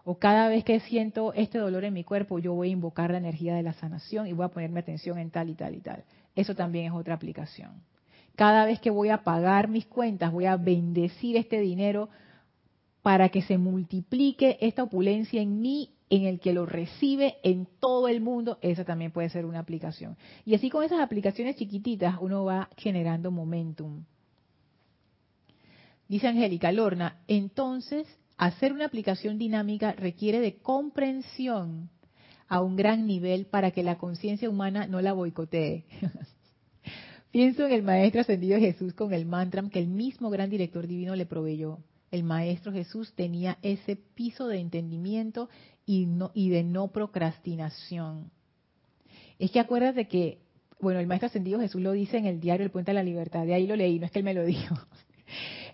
O 0.03 0.19
cada 0.19 0.49
vez 0.49 0.65
que 0.65 0.81
siento 0.81 1.31
este 1.31 1.59
dolor 1.59 1.85
en 1.85 1.93
mi 1.93 2.03
cuerpo, 2.03 2.39
yo 2.39 2.53
voy 2.55 2.67
a 2.67 2.73
invocar 2.73 3.11
la 3.11 3.19
energía 3.19 3.55
de 3.55 3.63
la 3.63 3.71
sanación 3.71 4.27
y 4.27 4.33
voy 4.33 4.45
a 4.45 4.49
ponerme 4.49 4.81
atención 4.81 5.17
en 5.17 5.31
tal 5.31 5.49
y 5.49 5.55
tal 5.55 5.75
y 5.75 5.79
tal. 5.79 6.03
Eso 6.35 6.55
también 6.55 6.87
es 6.87 6.91
otra 6.91 7.13
aplicación. 7.13 7.71
Cada 8.35 8.65
vez 8.65 8.81
que 8.81 8.89
voy 8.89 9.11
a 9.11 9.23
pagar 9.23 9.69
mis 9.69 9.85
cuentas, 9.85 10.33
voy 10.33 10.45
a 10.45 10.57
bendecir 10.57 11.37
este 11.37 11.61
dinero 11.61 12.09
para 13.01 13.29
que 13.29 13.43
se 13.43 13.57
multiplique 13.57 14.57
esta 14.59 14.83
opulencia 14.83 15.41
en 15.41 15.61
mí 15.61 15.93
en 16.09 16.25
el 16.25 16.39
que 16.39 16.53
lo 16.53 16.65
recibe 16.65 17.37
en 17.43 17.67
todo 17.79 18.07
el 18.07 18.21
mundo, 18.21 18.57
esa 18.61 18.83
también 18.83 19.11
puede 19.11 19.29
ser 19.29 19.45
una 19.45 19.59
aplicación. 19.59 20.17
Y 20.45 20.55
así 20.55 20.69
con 20.69 20.83
esas 20.83 20.99
aplicaciones 20.99 21.55
chiquititas 21.55 22.15
uno 22.19 22.45
va 22.45 22.69
generando 22.77 23.31
momentum. 23.31 24.03
Dice 26.07 26.27
Angélica 26.27 26.71
Lorna, 26.71 27.21
entonces 27.27 28.07
hacer 28.37 28.73
una 28.73 28.85
aplicación 28.85 29.37
dinámica 29.37 29.91
requiere 29.91 30.39
de 30.39 30.57
comprensión 30.57 31.89
a 32.47 32.61
un 32.61 32.75
gran 32.75 33.05
nivel 33.05 33.45
para 33.45 33.69
que 33.69 33.83
la 33.83 33.99
conciencia 33.99 34.49
humana 34.49 34.87
no 34.87 35.01
la 35.01 35.13
boicotee. 35.13 35.85
Pienso 37.31 37.67
en 37.67 37.73
el 37.73 37.83
Maestro 37.83 38.21
Ascendido 38.21 38.57
Jesús 38.57 38.95
con 38.95 39.13
el 39.13 39.27
mantra 39.27 39.61
que 39.69 39.77
el 39.77 39.87
mismo 39.87 40.31
gran 40.31 40.49
director 40.49 40.87
divino 40.87 41.15
le 41.15 41.27
proveyó. 41.27 41.77
El 42.09 42.23
Maestro 42.23 42.71
Jesús 42.71 43.13
tenía 43.13 43.59
ese 43.61 43.95
piso 43.95 44.47
de 44.47 44.59
entendimiento 44.59 45.47
y, 45.91 46.49
de 46.49 46.63
no 46.63 46.89
procrastinación. 46.89 48.29
Es 49.39 49.49
que 49.49 49.59
acuérdate 49.59 50.07
que, 50.07 50.37
bueno, 50.79 50.99
el 50.99 51.07
Maestro 51.07 51.27
Ascendido 51.27 51.59
Jesús 51.59 51.81
lo 51.81 51.93
dice 51.93 52.17
en 52.17 52.27
el 52.27 52.39
diario 52.39 52.63
El 52.63 52.71
Puente 52.71 52.91
de 52.91 52.95
la 52.95 53.03
Libertad, 53.03 53.45
de 53.45 53.55
ahí 53.55 53.65
lo 53.65 53.75
leí, 53.75 53.97
no 53.97 54.05
es 54.05 54.11
que 54.11 54.19
él 54.19 54.25
me 54.25 54.35
lo 54.35 54.45
dijo. 54.45 54.75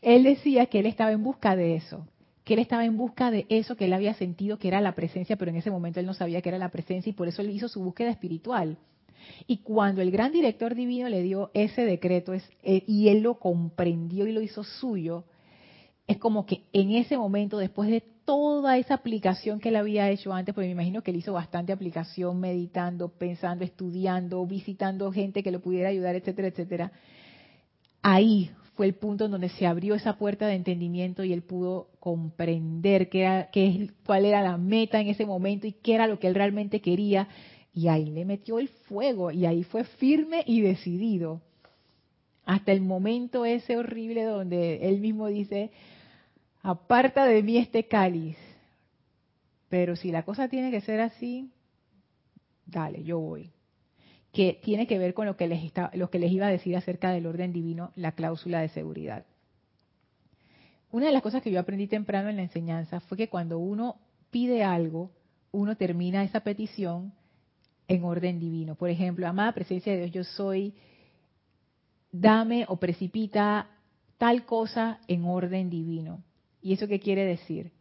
Él 0.01 0.23
decía 0.23 0.67
que 0.67 0.79
él 0.79 0.85
estaba 0.85 1.11
en 1.11 1.21
busca 1.21 1.57
de 1.57 1.75
eso, 1.75 2.07
que 2.45 2.53
él 2.53 2.59
estaba 2.59 2.85
en 2.85 2.95
busca 2.95 3.29
de 3.29 3.45
eso 3.49 3.75
que 3.75 3.85
él 3.85 3.93
había 3.93 4.13
sentido 4.13 4.57
que 4.57 4.69
era 4.69 4.79
la 4.79 4.95
presencia, 4.95 5.35
pero 5.35 5.51
en 5.51 5.57
ese 5.57 5.71
momento 5.71 5.99
él 5.99 6.05
no 6.05 6.13
sabía 6.13 6.41
que 6.41 6.49
era 6.49 6.57
la 6.57 6.69
presencia 6.69 7.09
y 7.09 7.13
por 7.13 7.27
eso 7.27 7.41
él 7.41 7.49
hizo 7.49 7.67
su 7.67 7.83
búsqueda 7.83 8.09
espiritual. 8.09 8.77
Y 9.47 9.57
cuando 9.57 10.01
el 10.01 10.11
gran 10.11 10.31
director 10.31 10.75
divino 10.75 11.09
le 11.09 11.23
dio 11.23 11.51
ese 11.53 11.83
decreto 11.83 12.31
es, 12.33 12.47
eh, 12.63 12.83
y 12.87 13.09
él 13.09 13.21
lo 13.21 13.39
comprendió 13.39 14.27
y 14.27 14.31
lo 14.31 14.41
hizo 14.41 14.63
suyo, 14.63 15.25
es 16.07 16.17
como 16.17 16.45
que 16.45 16.63
en 16.71 16.91
ese 16.91 17.17
momento, 17.17 17.57
después 17.57 17.89
de 17.89 18.01
toda 18.25 18.77
esa 18.77 18.95
aplicación 18.95 19.59
que 19.59 19.69
él 19.69 19.75
había 19.75 20.09
hecho 20.09 20.33
antes, 20.33 20.53
porque 20.53 20.67
me 20.67 20.73
imagino 20.73 21.01
que 21.01 21.11
él 21.11 21.17
hizo 21.17 21.33
bastante 21.33 21.73
aplicación, 21.73 22.39
meditando, 22.39 23.09
pensando, 23.09 23.63
estudiando, 23.63 24.45
visitando 24.45 25.11
gente 25.11 25.43
que 25.43 25.51
lo 25.51 25.61
pudiera 25.61 25.89
ayudar, 25.89 26.15
etcétera, 26.15 26.47
etcétera. 26.47 26.91
Ahí 28.01 28.51
fue 28.75 28.85
el 28.87 28.95
punto 28.95 29.25
en 29.25 29.31
donde 29.31 29.49
se 29.49 29.65
abrió 29.65 29.95
esa 29.95 30.17
puerta 30.17 30.47
de 30.47 30.55
entendimiento 30.55 31.23
y 31.23 31.33
él 31.33 31.41
pudo 31.41 31.89
comprender 31.99 33.09
qué 33.09 33.21
era, 33.21 33.49
qué, 33.51 33.89
cuál 34.05 34.25
era 34.25 34.41
la 34.41 34.57
meta 34.57 34.99
en 34.99 35.07
ese 35.07 35.25
momento 35.25 35.65
y 35.65 35.71
qué 35.71 35.95
era 35.95 36.07
lo 36.07 36.19
que 36.19 36.27
él 36.27 36.35
realmente 36.35 36.81
quería. 36.81 37.27
Y 37.73 37.87
ahí 37.87 38.05
le 38.05 38.25
metió 38.25 38.59
el 38.59 38.67
fuego 38.67 39.31
y 39.31 39.45
ahí 39.45 39.63
fue 39.63 39.83
firme 39.83 40.43
y 40.45 40.61
decidido. 40.61 41.41
Hasta 42.45 42.71
el 42.71 42.81
momento 42.81 43.43
ese 43.43 43.75
horrible 43.75 44.23
donde 44.23 44.87
él 44.87 44.99
mismo 44.99 45.27
dice, 45.27 45.71
aparta 46.65 47.25
de 47.25 47.43
mí 47.43 47.57
este 47.57 47.87
cáliz. 47.87 48.37
Pero 49.69 49.95
si 49.95 50.11
la 50.11 50.23
cosa 50.23 50.47
tiene 50.49 50.71
que 50.71 50.81
ser 50.81 50.99
así, 50.99 51.51
dale, 52.65 53.03
yo 53.03 53.19
voy. 53.19 53.51
Que 54.31 54.59
tiene 54.63 54.87
que 54.87 54.97
ver 54.97 55.13
con 55.13 55.27
lo 55.27 55.37
que 55.37 55.47
les, 55.47 55.71
lo 55.93 56.09
que 56.09 56.19
les 56.19 56.31
iba 56.31 56.47
a 56.47 56.51
decir 56.51 56.75
acerca 56.75 57.11
del 57.11 57.27
orden 57.27 57.53
divino, 57.53 57.91
la 57.95 58.13
cláusula 58.13 58.61
de 58.61 58.69
seguridad. 58.69 59.25
Una 60.91 61.07
de 61.07 61.11
las 61.11 61.21
cosas 61.21 61.41
que 61.41 61.51
yo 61.51 61.59
aprendí 61.59 61.87
temprano 61.87 62.29
en 62.29 62.37
la 62.37 62.43
enseñanza 62.43 62.99
fue 63.01 63.17
que 63.17 63.29
cuando 63.29 63.59
uno 63.59 63.97
pide 64.31 64.63
algo, 64.63 65.11
uno 65.51 65.77
termina 65.77 66.23
esa 66.23 66.41
petición 66.41 67.13
en 67.87 68.03
orden 68.03 68.39
divino. 68.39 68.75
Por 68.75 68.89
ejemplo, 68.89 69.27
amada 69.27 69.53
presencia 69.53 69.93
de 69.93 69.99
Dios, 69.99 70.11
yo 70.11 70.23
soy, 70.23 70.73
dame 72.11 72.65
o 72.67 72.77
precipita 72.77 73.69
tal 74.17 74.45
cosa 74.45 74.99
en 75.07 75.25
orden 75.25 75.69
divino. 75.69 76.23
¿Y 76.65 76.73
eso 76.73 76.87
qué 76.87 76.99
quiere 76.99 77.25
decir? 77.25 77.71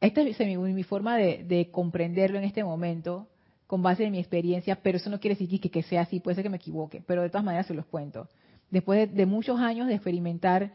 Esta 0.00 0.20
es 0.22 0.40
mi, 0.40 0.82
forma 0.82 1.16
de, 1.16 1.68
comprenderlo 1.70 2.36
en 2.36 2.42
este 2.42 2.64
momento, 2.64 3.28
con 3.68 3.80
base 3.80 4.04
en 4.04 4.10
mi 4.10 4.18
experiencia, 4.18 4.74
pero 4.82 4.96
eso 4.96 5.08
no 5.08 5.20
quiere 5.20 5.36
decir 5.36 5.60
que, 5.60 5.82
sea 5.84 6.00
así, 6.00 6.18
puede 6.18 6.34
ser 6.34 6.42
que 6.42 6.50
me 6.50 6.56
equivoque, 6.56 7.00
pero 7.06 7.22
de 7.22 7.30
todas 7.30 7.44
maneras 7.44 7.68
se 7.68 7.74
los 7.74 7.86
cuento. 7.86 8.28
Después 8.72 9.14
de, 9.14 9.24
muchos 9.26 9.60
años 9.60 9.86
de 9.86 9.94
experimentar, 9.94 10.72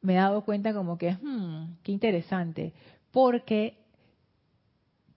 me 0.00 0.14
he 0.14 0.16
dado 0.16 0.42
cuenta 0.42 0.72
como 0.72 0.96
que, 0.96 1.12
hmm, 1.12 1.76
qué 1.82 1.92
interesante, 1.92 2.72
porque 3.10 3.76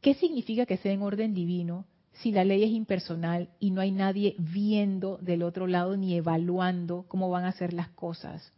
¿qué 0.01 0.15
significa 0.15 0.65
que 0.65 0.75
sea 0.75 0.91
en 0.91 1.01
orden 1.01 1.33
divino 1.33 1.85
si 2.11 2.33
la 2.33 2.43
ley 2.43 2.61
es 2.65 2.71
impersonal 2.71 3.51
y 3.57 3.71
no 3.71 3.79
hay 3.79 3.91
nadie 3.91 4.35
viendo 4.37 5.17
del 5.21 5.43
otro 5.43 5.65
lado 5.65 5.95
ni 5.95 6.13
evaluando 6.13 7.05
cómo 7.07 7.29
van 7.29 7.45
a 7.45 7.53
ser 7.53 7.71
las 7.71 7.87
cosas? 7.87 8.51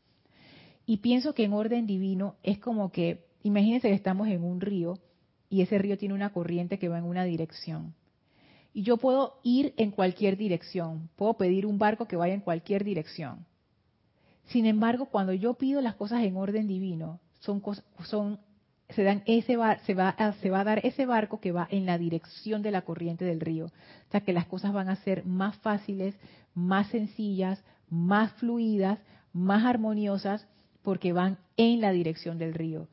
Y 0.86 0.98
pienso 0.98 1.34
que 1.34 1.44
en 1.44 1.54
orden 1.54 1.88
divino 1.88 2.36
es 2.44 2.60
como 2.60 2.92
que, 2.92 3.26
imagínense 3.44 3.88
que 3.90 3.94
estamos 3.94 4.28
en 4.28 4.44
un 4.44 4.62
río 4.62 4.98
y 5.50 5.62
ese 5.62 5.78
río 5.78 5.98
tiene 5.98 6.16
una 6.16 6.32
corriente 6.32 6.80
que 6.80 6.90
va 6.90 6.98
en 6.98 7.06
una 7.06 7.24
dirección. 7.24 7.94
Y 8.74 8.84
yo 8.84 8.98
puedo 8.98 9.40
ir 9.44 9.74
en 9.78 9.92
cualquier 9.92 10.38
dirección, 10.38 11.10
puedo 11.18 11.34
pedir 11.34 11.66
un 11.66 11.78
barco 11.78 12.08
que 12.08 12.16
vaya 12.16 12.34
en 12.34 12.40
cualquier 12.40 12.84
dirección. 12.84 13.46
Sin 14.46 14.66
embargo, 14.66 15.08
cuando 15.08 15.34
yo 15.34 15.56
pido 15.56 15.82
las 15.82 15.96
cosas 15.96 16.24
en 16.24 16.38
orden 16.38 16.68
divino, 16.68 17.20
son, 17.40 18.40
se 18.90 19.04
dan 19.04 19.24
se 19.26 19.56
va 19.58 19.78
se 19.80 19.94
va 19.94 20.60
a 20.60 20.64
dar 20.64 20.86
ese 20.86 21.06
barco 21.06 21.40
que 21.40 21.52
va 21.52 21.68
en 21.72 21.86
la 21.86 21.98
dirección 21.98 22.62
de 22.62 22.72
la 22.72 22.84
corriente 22.84 23.26
del 23.26 23.40
río, 23.40 23.66
o 23.68 24.12
sea 24.12 24.22
que 24.22 24.34
las 24.34 24.46
cosas 24.46 24.74
van 24.74 24.90
a 24.90 24.96
ser 24.98 25.26
más 25.26 25.58
fáciles, 25.58 26.16
más 26.54 26.88
sencillas, 26.90 27.64
más 27.90 28.32
fluidas, 28.34 29.00
más 29.34 29.66
armoniosas 29.66 30.48
porque 30.84 31.14
van 31.14 31.38
en 31.58 31.82
la 31.82 31.92
dirección 31.92 32.38
del 32.38 32.54
río. 32.54 32.88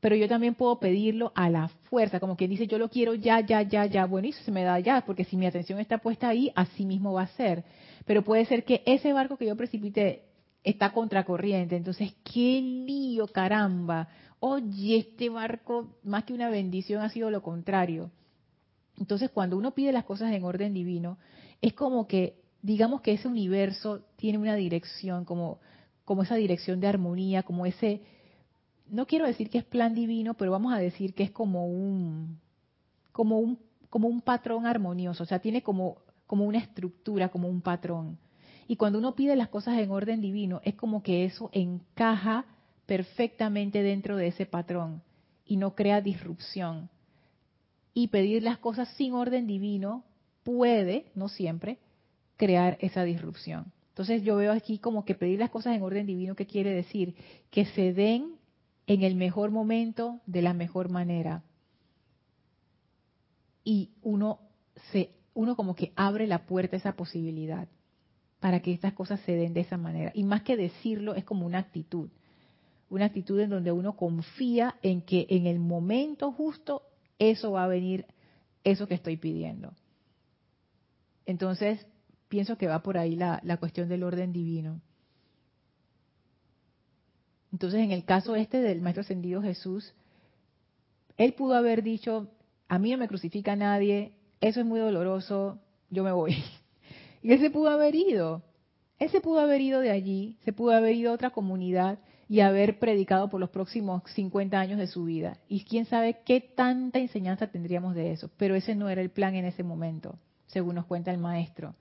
Pero 0.00 0.16
yo 0.16 0.26
también 0.26 0.56
puedo 0.56 0.80
pedirlo 0.80 1.30
a 1.36 1.48
la 1.48 1.68
fuerza, 1.68 2.18
como 2.18 2.36
quien 2.36 2.50
dice, 2.50 2.66
yo 2.66 2.76
lo 2.76 2.88
quiero 2.88 3.14
ya, 3.14 3.38
ya, 3.40 3.62
ya, 3.62 3.86
ya. 3.86 4.04
Bueno, 4.04 4.26
y 4.26 4.32
se 4.32 4.50
me 4.50 4.64
da 4.64 4.80
ya, 4.80 5.04
porque 5.06 5.22
si 5.24 5.36
mi 5.36 5.46
atención 5.46 5.78
está 5.78 5.98
puesta 5.98 6.28
ahí, 6.28 6.50
así 6.56 6.84
mismo 6.84 7.12
va 7.12 7.22
a 7.22 7.26
ser. 7.28 7.64
Pero 8.04 8.22
puede 8.22 8.44
ser 8.46 8.64
que 8.64 8.82
ese 8.84 9.12
barco 9.12 9.36
que 9.36 9.46
yo 9.46 9.56
precipite 9.56 10.24
está 10.64 10.92
contracorriente. 10.92 11.76
Entonces, 11.76 12.14
qué 12.24 12.60
lío, 12.60 13.28
caramba. 13.28 14.08
Oye, 14.40 14.96
este 14.96 15.28
barco, 15.28 15.94
más 16.02 16.24
que 16.24 16.32
una 16.32 16.50
bendición, 16.50 17.00
ha 17.02 17.08
sido 17.08 17.30
lo 17.30 17.42
contrario. 17.42 18.10
Entonces, 18.98 19.30
cuando 19.30 19.56
uno 19.56 19.70
pide 19.70 19.92
las 19.92 20.04
cosas 20.04 20.32
en 20.32 20.42
orden 20.42 20.74
divino, 20.74 21.18
es 21.60 21.74
como 21.74 22.08
que, 22.08 22.40
digamos 22.60 23.02
que 23.02 23.12
ese 23.12 23.28
universo 23.28 24.04
tiene 24.16 24.38
una 24.38 24.56
dirección, 24.56 25.24
como, 25.24 25.60
como 26.04 26.22
esa 26.22 26.36
dirección 26.36 26.80
de 26.80 26.88
armonía, 26.88 27.42
como 27.42 27.66
ese, 27.66 28.02
no 28.88 29.06
quiero 29.06 29.26
decir 29.26 29.50
que 29.50 29.58
es 29.58 29.64
plan 29.64 29.94
divino, 29.94 30.34
pero 30.34 30.50
vamos 30.50 30.72
a 30.72 30.78
decir 30.78 31.14
que 31.14 31.22
es 31.22 31.30
como 31.30 31.66
un, 31.66 32.40
como 33.12 33.38
un, 33.38 33.58
como 33.90 34.08
un 34.08 34.20
patrón 34.20 34.66
armonioso, 34.66 35.22
o 35.22 35.26
sea, 35.26 35.38
tiene 35.38 35.62
como, 35.62 35.98
como 36.26 36.44
una 36.44 36.58
estructura, 36.58 37.28
como 37.28 37.48
un 37.48 37.60
patrón. 37.60 38.18
Y 38.68 38.76
cuando 38.76 38.98
uno 38.98 39.14
pide 39.14 39.36
las 39.36 39.48
cosas 39.48 39.78
en 39.78 39.90
orden 39.90 40.20
divino, 40.20 40.60
es 40.64 40.74
como 40.74 41.02
que 41.02 41.24
eso 41.24 41.50
encaja 41.52 42.46
perfectamente 42.86 43.82
dentro 43.82 44.16
de 44.16 44.28
ese 44.28 44.46
patrón 44.46 45.02
y 45.44 45.56
no 45.56 45.74
crea 45.74 46.00
disrupción. 46.00 46.88
Y 47.94 48.08
pedir 48.08 48.42
las 48.42 48.58
cosas 48.58 48.88
sin 48.96 49.12
orden 49.12 49.46
divino 49.46 50.04
puede, 50.42 51.06
no 51.14 51.28
siempre, 51.28 51.78
crear 52.36 52.78
esa 52.80 53.04
disrupción. 53.04 53.72
Entonces 53.92 54.22
yo 54.22 54.36
veo 54.36 54.52
aquí 54.52 54.78
como 54.78 55.04
que 55.04 55.14
pedir 55.14 55.38
las 55.38 55.50
cosas 55.50 55.76
en 55.76 55.82
orden 55.82 56.06
divino, 56.06 56.34
¿qué 56.34 56.46
quiere 56.46 56.70
decir? 56.70 57.14
Que 57.50 57.66
se 57.66 57.92
den 57.92 58.36
en 58.86 59.02
el 59.02 59.16
mejor 59.16 59.50
momento, 59.50 60.20
de 60.24 60.40
la 60.40 60.54
mejor 60.54 60.88
manera. 60.88 61.44
Y 63.62 63.90
uno 64.00 64.40
se, 64.90 65.10
uno 65.34 65.56
como 65.56 65.74
que 65.74 65.92
abre 65.94 66.26
la 66.26 66.46
puerta 66.46 66.74
a 66.74 66.78
esa 66.78 66.96
posibilidad 66.96 67.68
para 68.40 68.60
que 68.60 68.72
estas 68.72 68.94
cosas 68.94 69.20
se 69.20 69.32
den 69.32 69.52
de 69.52 69.60
esa 69.60 69.76
manera. 69.76 70.10
Y 70.14 70.24
más 70.24 70.40
que 70.40 70.56
decirlo, 70.56 71.14
es 71.14 71.24
como 71.24 71.44
una 71.44 71.58
actitud. 71.58 72.08
Una 72.88 73.04
actitud 73.04 73.38
en 73.40 73.50
donde 73.50 73.72
uno 73.72 73.94
confía 73.94 74.76
en 74.82 75.02
que 75.02 75.26
en 75.28 75.46
el 75.46 75.58
momento 75.58 76.32
justo 76.32 76.82
eso 77.18 77.52
va 77.52 77.64
a 77.64 77.68
venir, 77.68 78.06
eso 78.64 78.88
que 78.88 78.94
estoy 78.94 79.18
pidiendo. 79.18 79.74
Entonces, 81.26 81.86
pienso 82.32 82.56
que 82.56 82.66
va 82.66 82.82
por 82.82 82.96
ahí 82.96 83.14
la, 83.14 83.56
cuestión 83.60 83.90
del 83.90 84.02
orden 84.02 84.32
divino. 84.32 84.80
Entonces, 87.52 87.80
en 87.80 87.90
el 87.90 88.06
caso 88.06 88.36
este 88.36 88.62
del 88.62 88.80
Maestro 88.80 89.02
Ascendido 89.02 89.42
Jesús, 89.42 89.92
él 91.18 91.34
pudo 91.34 91.56
haber 91.56 91.82
dicho, 91.82 92.28
a 92.68 92.78
mí 92.78 92.90
no 92.90 92.96
me 92.96 93.06
crucifica 93.06 93.54
nadie, 93.54 94.14
eso 94.40 94.60
es 94.60 94.66
muy 94.66 94.80
doloroso, 94.80 95.58
yo 95.90 96.02
me 96.02 96.12
voy. 96.12 96.34
Y 97.24 97.32
él 97.32 97.38
se 97.38 97.50
pudo 97.50 97.68
haber 97.68 97.94
ido. 97.94 98.42
Él 98.98 99.08
se 99.10 99.20
pudo 99.20 99.38
haber 99.38 99.60
ido 99.60 99.78
de 99.78 99.92
allí, 99.92 100.38
se 100.44 100.52
pudo 100.52 100.72
haber 100.72 100.96
ido 100.96 101.12
a 101.12 101.14
otra 101.14 101.30
comunidad 101.30 102.00
y 102.28 102.40
haber 102.40 102.80
predicado 102.80 103.28
por 103.28 103.38
los 103.38 103.50
próximos 103.50 104.02
50 104.14 104.58
años 104.58 104.78
de 104.78 104.88
su 104.88 105.04
vida. 105.04 105.38
Y 105.48 105.64
quién 105.64 105.84
sabe 105.84 106.20
qué 106.24 106.40
tanta 106.40 106.98
enseñanza 106.98 107.46
tendríamos 107.46 107.94
de 107.94 108.10
eso. 108.10 108.28
Pero 108.38 108.56
ese 108.56 108.74
no 108.74 108.88
era 108.88 109.02
el 109.02 109.10
plan 109.10 109.36
en 109.36 109.44
ese 109.44 109.62
momento, 109.62 110.18
según 110.46 110.74
nos 110.74 110.86
cuenta 110.86 111.12
el 111.12 111.18
maestro. 111.18 111.76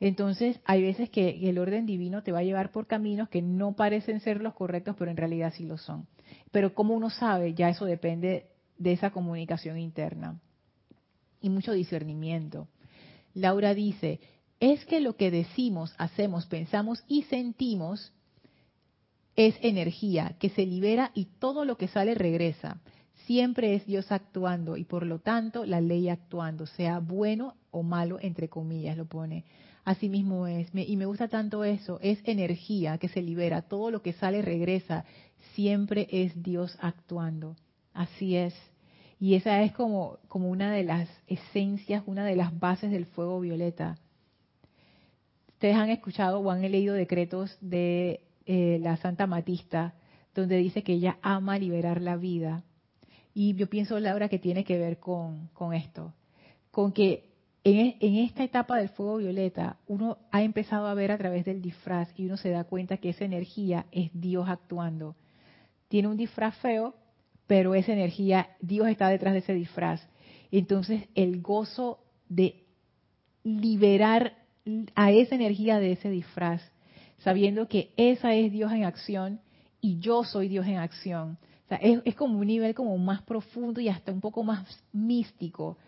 Entonces, 0.00 0.60
hay 0.64 0.82
veces 0.82 1.10
que 1.10 1.48
el 1.48 1.58
orden 1.58 1.86
divino 1.86 2.22
te 2.22 2.32
va 2.32 2.40
a 2.40 2.44
llevar 2.44 2.70
por 2.70 2.86
caminos 2.86 3.28
que 3.28 3.42
no 3.42 3.74
parecen 3.74 4.20
ser 4.20 4.40
los 4.40 4.54
correctos, 4.54 4.94
pero 4.98 5.10
en 5.10 5.16
realidad 5.16 5.52
sí 5.56 5.64
lo 5.64 5.76
son. 5.76 6.06
Pero 6.52 6.74
como 6.74 6.94
uno 6.94 7.10
sabe, 7.10 7.54
ya 7.54 7.68
eso 7.68 7.84
depende 7.84 8.46
de 8.78 8.92
esa 8.92 9.10
comunicación 9.10 9.78
interna 9.78 10.40
y 11.40 11.50
mucho 11.50 11.72
discernimiento. 11.72 12.68
Laura 13.34 13.74
dice, 13.74 14.20
es 14.60 14.84
que 14.86 15.00
lo 15.00 15.16
que 15.16 15.30
decimos, 15.30 15.94
hacemos, 15.98 16.46
pensamos 16.46 17.04
y 17.08 17.22
sentimos 17.22 18.12
es 19.36 19.54
energía 19.62 20.34
que 20.40 20.50
se 20.50 20.66
libera 20.66 21.12
y 21.14 21.26
todo 21.38 21.64
lo 21.64 21.76
que 21.76 21.86
sale 21.86 22.16
regresa. 22.16 22.80
Siempre 23.26 23.74
es 23.74 23.86
Dios 23.86 24.10
actuando 24.10 24.76
y 24.76 24.82
por 24.84 25.06
lo 25.06 25.20
tanto 25.20 25.64
la 25.64 25.80
ley 25.80 26.08
actuando, 26.08 26.66
sea 26.66 26.98
bueno 26.98 27.54
o 27.70 27.84
malo, 27.84 28.18
entre 28.20 28.48
comillas 28.48 28.96
lo 28.96 29.06
pone. 29.06 29.44
Así 29.88 30.08
mismo 30.08 30.46
es. 30.46 30.68
y 30.74 30.96
me 30.96 31.06
gusta 31.06 31.28
tanto 31.28 31.64
eso. 31.64 31.98
Es 32.02 32.18
energía 32.24 32.98
que 32.98 33.08
se 33.08 33.22
libera. 33.22 33.62
Todo 33.62 33.90
lo 33.90 34.02
que 34.02 34.12
sale 34.12 34.42
regresa. 34.42 35.04
Siempre 35.54 36.06
es 36.10 36.42
Dios 36.42 36.76
actuando. 36.80 37.56
Así 37.94 38.36
es. 38.36 38.54
Y 39.18 39.34
esa 39.34 39.62
es 39.62 39.72
como, 39.72 40.18
como 40.28 40.50
una 40.50 40.72
de 40.72 40.84
las 40.84 41.08
esencias, 41.26 42.02
una 42.06 42.24
de 42.24 42.36
las 42.36 42.58
bases 42.58 42.90
del 42.90 43.06
fuego 43.06 43.40
violeta 43.40 43.98
Ustedes 45.58 45.74
han 45.74 45.90
escuchado 45.90 46.38
o 46.38 46.50
han 46.52 46.62
leído 46.62 46.94
decretos 46.94 47.58
de 47.60 48.20
eh, 48.46 48.78
la 48.80 48.96
Santa 48.98 49.26
Matista, 49.26 49.94
donde 50.32 50.56
dice 50.56 50.84
que 50.84 50.92
ella 50.92 51.18
ama 51.20 51.58
liberar 51.58 52.00
la 52.00 52.14
vida. 52.14 52.62
Y 53.34 53.54
yo 53.56 53.68
pienso, 53.68 53.98
Laura, 53.98 54.28
que 54.28 54.38
tiene 54.38 54.62
que 54.62 54.78
ver 54.78 55.00
con, 55.00 55.50
esto, 55.74 56.14
con 56.70 56.92
que 56.92 57.27
en, 57.64 57.76
e, 57.76 57.96
en, 58.00 58.16
esta 58.16 58.44
etapa 58.44 58.76
del 58.76 58.88
fuego 58.90 59.18
violeta 59.18 59.76
uno 59.86 60.18
ha 60.30 60.42
empezado 60.42 60.86
a 60.86 60.94
ver 60.94 61.10
a 61.10 61.18
través 61.18 61.44
del 61.44 61.60
disfraz 61.62 62.08
y 62.16 62.26
uno 62.26 62.36
se 62.36 62.50
da 62.50 62.64
cuenta 62.64 62.98
que 62.98 63.10
esa 63.10 63.24
energía 63.24 63.86
es 63.92 64.10
Dios 64.12 64.48
actuando. 64.48 65.16
Tiene 65.88 66.08
un 66.08 66.16
disfraz 66.16 66.56
feo, 66.58 66.94
pero 67.46 67.74
esa 67.74 67.92
energía, 67.92 68.50
Dios 68.60 68.88
está 68.88 69.08
detrás 69.08 69.32
de 69.32 69.40
ese 69.40 69.54
disfraz. 69.54 70.06
Entonces 70.50 71.04
el 71.14 71.40
gozo 71.42 71.98
de 72.28 72.64
liberar 73.42 74.34
a 74.94 75.12
esa 75.12 75.34
energía 75.34 75.78
de 75.78 75.92
ese 75.92 76.10
disfraz, 76.10 76.62
sabiendo 77.18 77.68
que 77.68 77.92
esa 77.96 78.34
es 78.34 78.52
Dios 78.52 78.72
en 78.72 78.84
acción 78.84 79.40
y 79.80 79.98
yo 79.98 80.24
soy 80.24 80.48
Dios 80.48 80.66
en 80.66 80.76
acción. 80.76 81.38
es, 81.70 82.14
como 82.14 82.38
un 82.38 82.46
nivel 82.46 82.74
como 82.74 82.96
más 82.98 83.22
profundo 83.22 83.80
y 83.80 83.88
hasta 83.88 84.12
un 84.12 84.20
poco 84.20 84.42
más 84.42 84.66
místico 84.92 85.78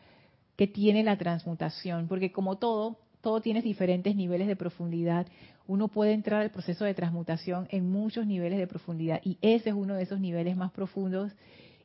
que 0.60 0.66
tiene 0.66 1.02
la 1.02 1.16
transmutación, 1.16 2.06
porque 2.06 2.32
como 2.32 2.58
todo, 2.58 2.98
todo 3.22 3.40
tiene 3.40 3.62
diferentes 3.62 4.14
niveles 4.14 4.46
de 4.46 4.56
profundidad. 4.56 5.26
Uno 5.66 5.88
puede 5.88 6.12
entrar 6.12 6.42
al 6.42 6.50
proceso 6.50 6.84
de 6.84 6.92
transmutación 6.92 7.66
en 7.70 7.90
muchos 7.90 8.26
niveles 8.26 8.58
de 8.58 8.66
profundidad 8.66 9.22
y 9.24 9.38
ese 9.40 9.70
es 9.70 9.74
uno 9.74 9.94
de 9.94 10.02
esos 10.02 10.20
niveles 10.20 10.58
más 10.58 10.70
profundos 10.70 11.32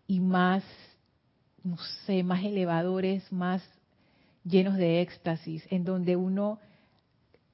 y 0.08 0.20
más, 0.20 0.62
no 1.64 1.78
sé, 2.06 2.22
más 2.24 2.44
elevadores, 2.44 3.32
más 3.32 3.64
llenos 4.44 4.76
de 4.76 5.00
éxtasis, 5.00 5.66
en 5.70 5.86
donde 5.86 6.18
uno 6.18 6.60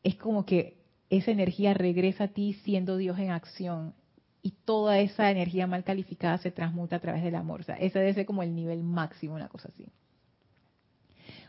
es 0.01 0.15
como 0.15 0.43
que 0.43 0.78
esa 1.11 1.30
energía 1.30 1.76
regresa 1.76 2.24
a 2.24 2.30
ti 2.30 2.53
siendo 2.63 2.97
Dios 2.97 3.19
en 3.19 3.30
acción 3.30 3.93
y 4.41 4.55
toda 4.65 4.97
esa 4.97 5.30
energía 5.30 5.67
mal 5.67 5.84
calificada 5.84 6.39
se 6.39 6.49
transmuta 6.49 6.95
a 6.95 6.99
través 6.99 7.22
del 7.22 7.36
amor. 7.36 7.59
O 7.59 7.63
sea, 7.63 7.76
ese 7.76 7.99
debe 7.99 8.15
ser 8.15 8.26
como 8.26 8.41
el 8.41 8.55
nivel 8.55 8.82
máximo, 8.82 9.36
una 9.36 9.49
cosa 9.49 9.67
así. 9.67 9.86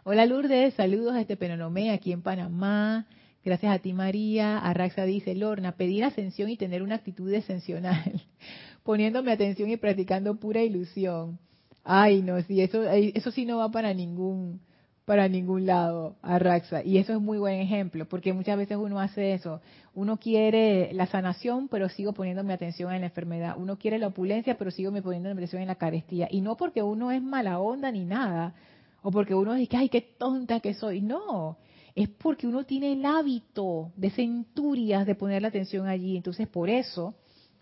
Hola 0.04 0.26
Lourdes, 0.26 0.74
saludos 0.74 1.14
a 1.14 1.20
este 1.20 1.36
Penonomé 1.36 1.92
aquí 1.92 2.10
en 2.10 2.22
Panamá. 2.22 3.06
Gracias 3.44 3.72
a 3.72 3.78
ti 3.78 3.92
María. 3.92 4.58
Arraxa 4.58 5.04
dice, 5.04 5.36
Lorna, 5.36 5.76
pedir 5.76 6.02
ascensión 6.02 6.50
y 6.50 6.56
tener 6.56 6.82
una 6.82 6.96
actitud 6.96 7.32
ascensional, 7.32 8.20
poniéndome 8.82 9.30
atención 9.30 9.70
y 9.70 9.76
practicando 9.76 10.34
pura 10.40 10.60
ilusión. 10.60 11.38
Ay, 11.84 12.20
no, 12.20 12.42
sí, 12.42 12.60
eso, 12.60 12.82
eso 12.82 13.30
sí 13.30 13.46
no 13.46 13.58
va 13.58 13.70
para 13.70 13.94
ningún, 13.94 14.60
para 15.04 15.28
ningún 15.28 15.66
lado 15.66 16.16
a 16.20 16.36
Raxa. 16.40 16.82
Y 16.82 16.98
eso 16.98 17.12
es 17.12 17.20
muy 17.20 17.38
buen 17.38 17.60
ejemplo, 17.60 18.08
porque 18.08 18.32
muchas 18.32 18.56
veces 18.56 18.78
uno 18.78 18.98
hace 18.98 19.34
eso. 19.34 19.60
Uno 19.94 20.16
quiere 20.16 20.92
la 20.94 21.06
sanación, 21.06 21.68
pero 21.68 21.88
sigo 21.88 22.12
poniéndome 22.12 22.54
atención 22.54 22.92
en 22.92 23.02
la 23.02 23.06
enfermedad. 23.06 23.54
Uno 23.56 23.78
quiere 23.78 24.00
la 24.00 24.08
opulencia, 24.08 24.58
pero 24.58 24.72
sigo 24.72 24.90
me 24.90 25.00
poniendo 25.00 25.30
atención 25.30 25.62
en 25.62 25.68
la 25.68 25.76
carestía. 25.76 26.26
Y 26.28 26.40
no 26.40 26.56
porque 26.56 26.82
uno 26.82 27.12
es 27.12 27.22
mala 27.22 27.60
onda 27.60 27.92
ni 27.92 28.04
nada, 28.04 28.54
o 29.02 29.10
porque 29.10 29.34
uno 29.34 29.54
dice, 29.54 29.76
ay, 29.76 29.88
qué 29.88 30.00
tonta 30.00 30.60
que 30.60 30.74
soy. 30.74 31.00
No, 31.00 31.58
es 31.94 32.08
porque 32.08 32.46
uno 32.46 32.64
tiene 32.64 32.92
el 32.92 33.04
hábito 33.04 33.92
de 33.96 34.10
centurias 34.10 35.06
de 35.06 35.14
poner 35.14 35.42
la 35.42 35.48
atención 35.48 35.86
allí. 35.86 36.16
Entonces, 36.16 36.48
por 36.48 36.70
eso, 36.70 37.14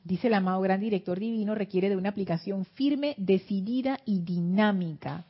dice 0.04 0.28
el 0.28 0.34
amado 0.34 0.60
gran 0.60 0.80
director 0.80 1.18
divino, 1.18 1.54
requiere 1.54 1.88
de 1.88 1.96
una 1.96 2.10
aplicación 2.10 2.64
firme, 2.64 3.14
decidida 3.18 3.98
y 4.04 4.20
dinámica 4.20 5.26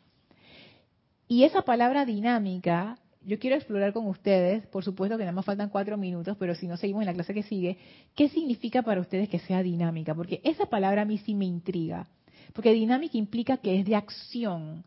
y 1.31 1.45
esa 1.45 1.63
palabra 1.63 2.05
dinámica, 2.05 2.99
yo 3.25 3.39
quiero 3.39 3.55
explorar 3.55 3.93
con 3.93 4.09
ustedes, 4.09 4.67
por 4.67 4.83
supuesto 4.83 5.17
que 5.17 5.23
nada 5.23 5.33
más 5.33 5.45
faltan 5.45 5.69
cuatro 5.69 5.97
minutos, 5.97 6.37
pero 6.41 6.57
si 6.57 6.67
no 6.67 6.77
seguimos 6.77 7.03
en 7.03 7.07
la 7.07 7.15
clase 7.15 7.33
que 7.33 7.45
sigue, 7.45 7.79
¿qué 8.17 8.29
significa 8.31 8.83
para 8.83 9.01
ustedes 9.01 9.29
que 9.29 9.39
sea 9.39 9.63
dinámica? 9.63 10.13
Porque 10.13 10.41
esa 10.43 10.67
palabra 10.67 11.03
a 11.03 11.05
mí 11.05 11.19
sí 11.19 11.37
me 11.37 11.45
intriga, 11.45 12.09
porque 12.53 12.73
dinámica 12.73 13.17
implica 13.17 13.59
que 13.59 13.79
es 13.79 13.87
de 13.87 13.95
acción, 13.95 14.83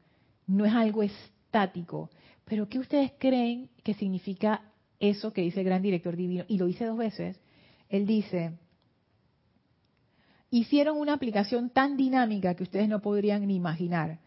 no 0.47 0.65
es 0.65 0.73
algo 0.73 1.03
estático. 1.03 2.09
Pero 2.45 2.67
¿qué 2.67 2.79
ustedes 2.79 3.11
creen 3.17 3.69
que 3.83 3.93
significa 3.93 4.61
eso 4.99 5.33
que 5.33 5.41
dice 5.41 5.61
el 5.61 5.65
gran 5.65 5.81
director 5.81 6.15
divino? 6.15 6.45
Y 6.47 6.57
lo 6.57 6.65
dice 6.65 6.85
dos 6.85 6.97
veces. 6.97 7.39
Él 7.89 8.05
dice, 8.05 8.53
hicieron 10.49 10.97
una 10.97 11.13
aplicación 11.13 11.69
tan 11.69 11.97
dinámica 11.97 12.53
que 12.55 12.63
ustedes 12.63 12.87
no 12.87 13.01
podrían 13.01 13.47
ni 13.47 13.55
imaginar 13.55 14.19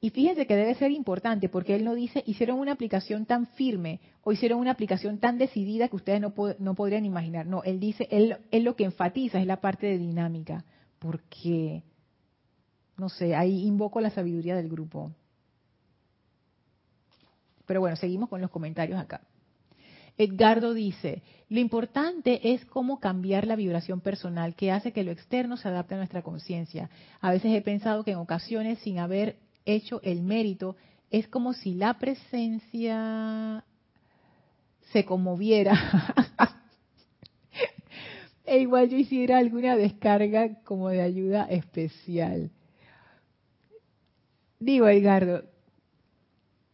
Y 0.00 0.10
fíjense 0.10 0.46
que 0.46 0.56
debe 0.56 0.74
ser 0.74 0.90
importante 0.90 1.48
porque 1.48 1.74
él 1.74 1.84
no 1.84 1.94
dice 1.94 2.22
hicieron 2.26 2.58
una 2.58 2.72
aplicación 2.72 3.26
tan 3.26 3.46
firme 3.46 4.00
o 4.22 4.32
hicieron 4.32 4.60
una 4.60 4.72
aplicación 4.72 5.18
tan 5.18 5.38
decidida 5.38 5.88
que 5.88 5.96
ustedes 5.96 6.20
no, 6.20 6.34
no 6.58 6.74
podrían 6.74 7.04
imaginar. 7.04 7.46
No, 7.46 7.62
él 7.64 7.80
dice, 7.80 8.06
él, 8.10 8.36
él 8.50 8.62
lo 8.64 8.76
que 8.76 8.84
enfatiza 8.84 9.40
es 9.40 9.46
la 9.46 9.60
parte 9.60 9.86
de 9.86 9.98
dinámica. 9.98 10.64
Porque, 10.98 11.82
no 12.96 13.08
sé, 13.08 13.34
ahí 13.34 13.66
invoco 13.66 14.00
la 14.00 14.10
sabiduría 14.10 14.54
del 14.54 14.68
grupo. 14.68 15.12
Pero 17.72 17.80
bueno, 17.80 17.96
seguimos 17.96 18.28
con 18.28 18.42
los 18.42 18.50
comentarios 18.50 19.00
acá. 19.00 19.22
Edgardo 20.18 20.74
dice, 20.74 21.22
lo 21.48 21.58
importante 21.58 22.52
es 22.52 22.66
cómo 22.66 23.00
cambiar 23.00 23.46
la 23.46 23.56
vibración 23.56 24.02
personal 24.02 24.54
que 24.54 24.70
hace 24.70 24.92
que 24.92 25.02
lo 25.02 25.10
externo 25.10 25.56
se 25.56 25.68
adapte 25.68 25.94
a 25.94 25.96
nuestra 25.96 26.20
conciencia. 26.20 26.90
A 27.22 27.30
veces 27.30 27.54
he 27.54 27.62
pensado 27.62 28.04
que 28.04 28.10
en 28.10 28.18
ocasiones, 28.18 28.78
sin 28.80 28.98
haber 28.98 29.36
hecho 29.64 30.02
el 30.02 30.20
mérito, 30.20 30.76
es 31.10 31.28
como 31.28 31.54
si 31.54 31.72
la 31.72 31.94
presencia 31.94 33.64
se 34.92 35.06
conmoviera. 35.06 35.72
e 38.44 38.58
igual 38.58 38.90
yo 38.90 38.98
hiciera 38.98 39.38
alguna 39.38 39.76
descarga 39.76 40.62
como 40.64 40.90
de 40.90 41.00
ayuda 41.00 41.44
especial. 41.44 42.50
Digo, 44.60 44.86
Edgardo, 44.88 45.51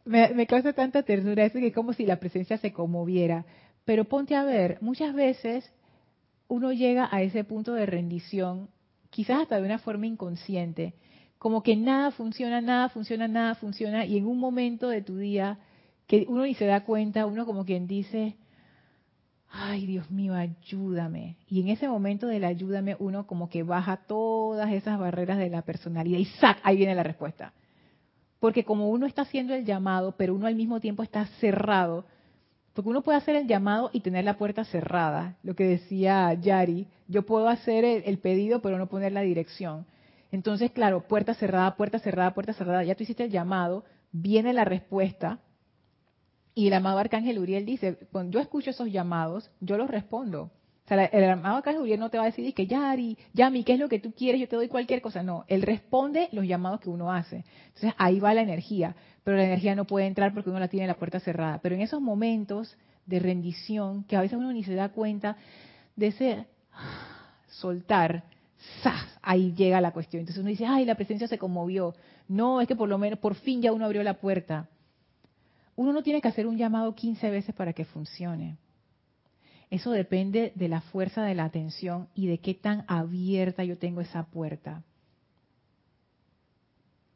me, 0.08 0.46
causa 0.46 0.72
tanta 0.72 1.02
ternura 1.02 1.44
eso 1.44 1.58
que 1.58 1.68
es 1.68 1.74
como 1.74 1.92
si 1.92 2.06
la 2.06 2.16
presencia 2.16 2.56
se 2.58 2.72
conmoviera. 2.72 3.44
Pero 3.84 4.04
ponte 4.04 4.34
a 4.34 4.44
ver, 4.44 4.78
muchas 4.80 5.14
veces 5.14 5.70
uno 6.48 6.72
llega 6.72 7.08
a 7.10 7.22
ese 7.22 7.44
punto 7.44 7.74
de 7.74 7.86
rendición, 7.86 8.68
quizás 9.10 9.42
hasta 9.42 9.56
de 9.56 9.66
una 9.66 9.78
forma 9.78 10.06
inconsciente, 10.06 10.94
como 11.38 11.62
que 11.62 11.76
nada 11.76 12.10
funciona, 12.10 12.60
nada 12.60 12.88
funciona, 12.88 13.28
nada 13.28 13.54
funciona, 13.54 14.04
y 14.06 14.16
en 14.16 14.26
un 14.26 14.38
momento 14.38 14.88
de 14.88 15.02
tu 15.02 15.16
día 15.18 15.58
que 16.06 16.24
uno 16.28 16.44
ni 16.44 16.54
se 16.54 16.66
da 16.66 16.84
cuenta, 16.84 17.26
uno 17.26 17.44
como 17.44 17.64
quien 17.66 17.86
dice, 17.86 18.36
ay 19.50 19.86
Dios 19.86 20.10
mío, 20.10 20.34
ayúdame. 20.34 21.36
Y 21.48 21.60
en 21.60 21.68
ese 21.68 21.86
momento 21.86 22.26
del 22.26 22.44
ayúdame, 22.44 22.96
uno 22.98 23.26
como 23.26 23.50
que 23.50 23.62
baja 23.62 23.98
todas 23.98 24.72
esas 24.72 24.98
barreras 24.98 25.38
de 25.38 25.50
la 25.50 25.62
personalidad 25.62 26.18
y 26.18 26.24
¡sac! 26.24 26.58
Ahí 26.62 26.78
viene 26.78 26.94
la 26.94 27.02
respuesta. 27.02 27.52
Porque 28.40 28.64
como 28.64 28.90
uno 28.90 29.06
está 29.06 29.22
haciendo 29.22 29.54
el 29.54 29.64
llamado, 29.64 30.14
pero 30.16 30.34
uno 30.34 30.46
al 30.46 30.54
mismo 30.54 30.80
tiempo 30.80 31.02
está 31.02 31.26
cerrado, 31.40 32.06
porque 32.72 32.90
uno 32.90 33.02
puede 33.02 33.18
hacer 33.18 33.34
el 33.34 33.48
llamado 33.48 33.90
y 33.92 34.00
tener 34.00 34.24
la 34.24 34.38
puerta 34.38 34.64
cerrada, 34.64 35.36
lo 35.42 35.56
que 35.56 35.64
decía 35.64 36.32
Yari, 36.34 36.86
yo 37.08 37.26
puedo 37.26 37.48
hacer 37.48 37.84
el 37.84 38.18
pedido 38.18 38.62
pero 38.62 38.78
no 38.78 38.88
poner 38.88 39.12
la 39.12 39.22
dirección. 39.22 39.86
Entonces, 40.30 40.70
claro, 40.70 41.08
puerta 41.08 41.34
cerrada, 41.34 41.74
puerta 41.76 41.98
cerrada, 41.98 42.34
puerta 42.34 42.52
cerrada, 42.52 42.84
ya 42.84 42.94
tú 42.94 43.02
hiciste 43.02 43.24
el 43.24 43.30
llamado, 43.30 43.84
viene 44.12 44.52
la 44.52 44.64
respuesta, 44.64 45.40
y 46.58 46.66
el 46.66 46.74
amado 46.74 46.98
Arcángel 46.98 47.38
Uriel 47.38 47.64
dice, 47.64 47.96
cuando 48.10 48.32
yo 48.32 48.40
escucho 48.40 48.70
esos 48.70 48.90
llamados, 48.90 49.48
yo 49.60 49.76
los 49.78 49.88
respondo. 49.88 50.50
O 50.88 50.94
sea, 50.94 51.04
el 51.04 51.24
amado 51.24 51.56
Arcángel 51.58 51.82
Uriel 51.82 52.00
no 52.00 52.08
te 52.08 52.16
va 52.16 52.22
a 52.22 52.26
decir 52.28 52.54
que 52.54 52.66
Yari, 52.66 53.18
Yami, 53.34 53.62
¿qué 53.62 53.74
es 53.74 53.78
lo 53.78 53.90
que 53.90 53.98
tú 53.98 54.12
quieres? 54.12 54.40
Yo 54.40 54.48
te 54.48 54.56
doy 54.56 54.68
cualquier 54.68 55.02
cosa. 55.02 55.22
No, 55.22 55.44
él 55.46 55.60
responde 55.60 56.30
los 56.32 56.46
llamados 56.46 56.80
que 56.80 56.88
uno 56.88 57.12
hace. 57.12 57.44
Entonces 57.66 57.92
ahí 57.98 58.20
va 58.20 58.32
la 58.32 58.40
energía, 58.40 58.96
pero 59.22 59.36
la 59.36 59.44
energía 59.44 59.74
no 59.74 59.84
puede 59.84 60.06
entrar 60.06 60.32
porque 60.32 60.48
uno 60.48 60.58
la 60.58 60.68
tiene 60.68 60.86
la 60.86 60.94
puerta 60.94 61.20
cerrada. 61.20 61.58
Pero 61.58 61.74
en 61.74 61.82
esos 61.82 62.00
momentos 62.00 62.74
de 63.04 63.18
rendición, 63.18 64.04
que 64.04 64.16
a 64.16 64.22
veces 64.22 64.38
uno 64.38 64.50
ni 64.50 64.64
se 64.64 64.74
da 64.74 64.88
cuenta 64.88 65.36
de 65.94 66.06
ese 66.06 66.46
soltar, 67.48 68.24
ahí 69.20 69.52
llega 69.52 69.82
la 69.82 69.90
cuestión. 69.90 70.20
Entonces 70.20 70.40
uno 70.40 70.48
dice, 70.48 70.64
ay, 70.64 70.86
la 70.86 70.94
presencia 70.94 71.28
se 71.28 71.36
conmovió. 71.36 71.94
No, 72.28 72.62
es 72.62 72.66
que 72.66 72.76
por 72.76 72.88
lo 72.88 72.96
menos, 72.96 73.18
por 73.18 73.34
fin 73.34 73.60
ya 73.60 73.72
uno 73.72 73.84
abrió 73.84 74.02
la 74.02 74.14
puerta. 74.14 74.70
Uno 75.76 75.92
no 75.92 76.02
tiene 76.02 76.22
que 76.22 76.28
hacer 76.28 76.46
un 76.46 76.56
llamado 76.56 76.94
15 76.94 77.28
veces 77.28 77.54
para 77.54 77.74
que 77.74 77.84
funcione. 77.84 78.56
Eso 79.70 79.90
depende 79.90 80.52
de 80.54 80.68
la 80.68 80.80
fuerza 80.80 81.22
de 81.22 81.34
la 81.34 81.44
atención 81.44 82.08
y 82.14 82.26
de 82.26 82.38
qué 82.38 82.54
tan 82.54 82.84
abierta 82.88 83.64
yo 83.64 83.78
tengo 83.78 84.00
esa 84.00 84.24
puerta. 84.24 84.82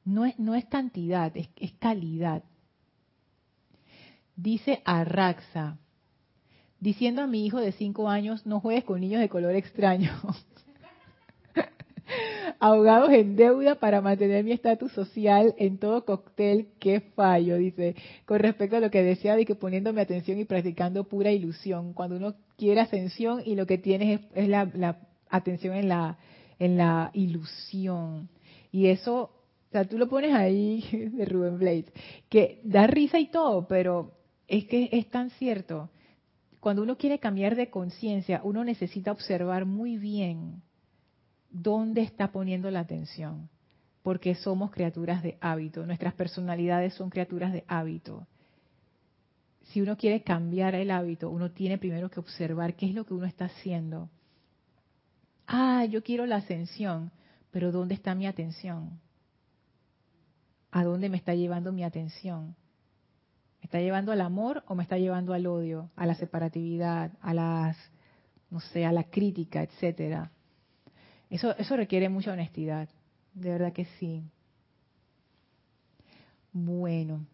No 0.05 0.27
es, 0.27 0.39
no 0.39 0.55
es 0.55 0.65
cantidad, 0.67 1.35
es, 1.37 1.49
es 1.57 1.73
calidad. 1.75 2.43
Dice 4.37 4.83
Arraxa, 4.85 5.79
diciendo 6.81 7.23
a 7.23 7.27
mi 7.27 7.47
hijo 7.47 7.61
de 7.61 7.73
5 7.73 8.09
años, 8.09 8.45
no 8.45 8.61
juegues 8.61 8.85
con 8.85 9.01
niños 9.01 9.21
de 9.21 9.29
color 9.29 9.55
extraño. 9.55 10.11
ahogados 12.63 13.11
en 13.11 13.35
deuda 13.35 13.75
para 13.75 14.01
mantener 14.01 14.45
mi 14.45 14.53
estatus 14.53 14.93
social 14.93 15.53
en 15.59 15.79
todo 15.79 16.05
cóctel, 16.05 16.69
qué 16.79 17.01
fallo, 17.01 17.57
dice, 17.57 17.97
con 18.25 18.39
respecto 18.39 18.77
a 18.77 18.81
lo 18.81 18.89
que 18.89 19.03
decía 19.03 19.35
de 19.35 19.45
que 19.45 19.57
poniéndome 19.57 20.01
atención 20.01 20.39
y 20.39 20.45
practicando 20.45 21.03
pura 21.03 21.33
ilusión, 21.33 21.93
cuando 21.93 22.15
uno 22.15 22.37
quiere 22.57 22.81
ascensión 22.81 23.43
y 23.45 23.57
lo 23.57 23.67
que 23.67 23.79
tienes 23.79 24.21
es, 24.37 24.49
la, 24.49 24.97
atención 25.29 25.75
en 25.75 25.89
la, 25.89 26.19
en 26.61 26.77
la 26.77 27.11
ilusión. 27.15 28.29
Y 28.71 28.87
eso, 28.87 29.23
o 29.23 29.73
sea, 29.73 29.85
tú 29.85 29.99
lo 29.99 30.09
pones 30.09 30.33
ahí 30.33 30.85
de 31.15 31.25
Ruben 31.25 31.59
Blades, 31.59 31.93
que 32.29 32.61
da 32.63 32.87
risa 32.87 33.19
y 33.19 33.27
todo, 33.27 33.67
pero 33.67 34.13
es 34.47 34.67
que 34.67 34.89
es 34.93 35.11
tan 35.11 35.31
cierto. 35.31 35.91
Cuando 36.61 36.85
uno 36.85 36.97
quiere 36.97 37.19
cambiar 37.19 37.57
de 37.57 37.71
conciencia, 37.71 38.41
uno 38.45 38.63
necesita 38.63 39.11
observar 39.11 39.67
muy 39.67 39.97
bien 39.97 40.63
dónde 41.53 42.03
está 42.03 42.33
poniendo 42.33 42.71
la 42.71 42.81
atención, 42.81 43.49
porque 44.03 44.35
somos 44.35 44.71
criaturas 44.71 45.23
de 45.23 45.39
hábito, 45.41 45.87
nuestras 45.87 46.15
personalidades 46.15 46.95
son 46.95 47.11
criaturas 47.11 47.53
de 47.53 47.65
hábito. 47.69 48.27
Si 49.67 49.81
uno 49.81 49.97
quiere 49.97 50.23
cambiar 50.23 50.75
el 50.75 50.91
hábito, 50.91 51.31
uno 51.31 51.51
tiene 51.53 51.79
primero 51.79 52.11
que 52.11 52.21
observar 52.21 52.75
qué 52.75 52.87
es 52.87 52.95
lo 52.95 53.05
que 53.05 53.15
uno 53.15 53.27
está 53.27 53.45
haciendo. 53.47 54.11
Ah, 55.47 55.85
yo 55.85 56.03
quiero 56.03 56.27
la 56.27 56.37
ascensión, 56.37 57.13
pero 57.51 57.71
¿dónde 57.71 57.95
está 57.95 58.15
mi 58.15 58.27
atención? 58.27 59.01
¿A 60.71 60.85
dónde 60.85 61.09
me 61.09 61.19
está 61.19 61.35
llevando 61.35 61.73
mi 61.73 61.85
atención? 61.85 62.57
¿Me 63.61 63.67
está 63.67 63.79
llevando 63.79 64.11
al 64.11 64.21
amor 64.21 64.65
o 64.67 64.75
me 64.75 64.83
está 64.83 64.99
llevando 64.99 65.35
al 65.35 65.47
odio, 65.47 65.91
a 65.95 66.07
la 66.07 66.15
separatividad, 66.15 67.13
a 67.21 67.35
las, 67.35 67.77
no 68.51 68.61
sé, 68.61 68.85
a 68.85 68.93
la 68.93 69.05
crítica, 69.05 69.63
etcétera? 69.63 70.33
Eso, 71.33 71.57
eso 71.57 71.77
requiere 71.79 72.11
mucha 72.11 72.31
honestidad, 72.31 72.91
de 73.33 73.51
verdad 73.51 73.73
que 73.73 73.87
sí. 73.99 74.23
Bueno, 76.53 77.25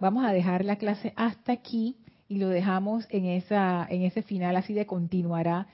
vamos 0.00 0.24
a 0.24 0.32
dejar 0.32 0.64
la 0.64 0.76
clase 0.76 1.12
hasta 1.14 1.52
aquí 1.52 1.98
y 2.28 2.38
lo 2.38 2.48
dejamos 2.48 3.06
en, 3.10 3.26
esa, 3.26 3.86
en 3.90 4.04
ese 4.04 4.22
final 4.22 4.56
así 4.56 4.72
de 4.72 4.86
continuará 4.86 5.66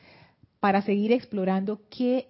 para 0.58 0.82
seguir 0.82 1.12
explorando 1.12 1.82
qué, 1.88 2.26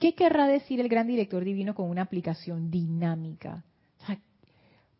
qué 0.00 0.16
querrá 0.16 0.48
decir 0.48 0.80
el 0.80 0.88
gran 0.88 1.06
director 1.06 1.44
divino 1.44 1.76
con 1.76 1.88
una 1.88 2.02
aplicación 2.02 2.72
dinámica. 2.72 3.62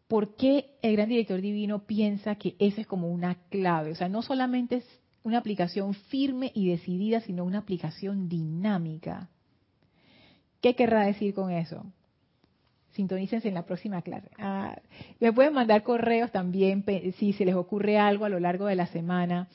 ¿Por 0.06 0.36
qué 0.36 0.76
el 0.80 0.94
gran 0.94 1.08
director 1.08 1.40
divino 1.40 1.86
piensa 1.86 2.36
que 2.36 2.54
esa 2.60 2.82
es 2.82 2.86
como 2.86 3.08
una 3.08 3.34
clave? 3.48 3.90
O 3.90 3.94
sea, 3.96 4.08
no 4.08 4.22
solamente 4.22 4.84
una 5.24 5.38
aplicación 5.38 5.94
firme 5.94 6.52
y 6.54 6.68
decidida, 6.68 7.20
sino 7.20 7.44
una 7.44 7.58
aplicación 7.58 8.28
dinámica. 8.28 9.28
¿Qué 10.60 10.76
querrá 10.76 11.06
decir 11.06 11.34
con 11.34 11.50
eso? 11.50 11.84
Sintonícense 12.92 13.48
en 13.48 13.54
la 13.54 13.66
próxima 13.66 14.02
clase. 14.02 14.28
Ah, 14.38 14.78
me 15.18 15.32
pueden 15.32 15.54
mandar 15.54 15.82
correos 15.82 16.30
también 16.30 16.84
si 17.18 17.32
se 17.32 17.44
les 17.44 17.54
ocurre 17.54 17.98
algo 17.98 18.26
a 18.26 18.28
lo 18.28 18.38
largo 18.38 18.66
de 18.66 18.76
la 18.76 18.86
semana 18.86 19.48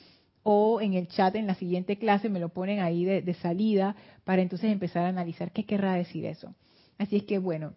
o 0.44 0.82
en 0.82 0.94
el 0.94 1.08
chat 1.08 1.36
en 1.36 1.48
la 1.48 1.56
siguiente 1.56 1.98
clase 1.98 2.30
me 2.30 2.40
lo 2.40 2.50
ponen 2.50 2.80
ahí 2.80 3.06
de, 3.06 3.22
de 3.22 3.34
salida 3.36 3.96
para 4.24 4.42
entonces 4.42 4.72
empezar 4.72 5.06
a 5.06 5.10
analizar 5.10 5.52
qué 5.52 5.66
querrá 5.66 5.94
decir 5.94 6.26
eso. 6.26 6.54
Así 6.98 7.18
es 7.18 7.24
que 7.24 7.38
bueno, 7.38 7.74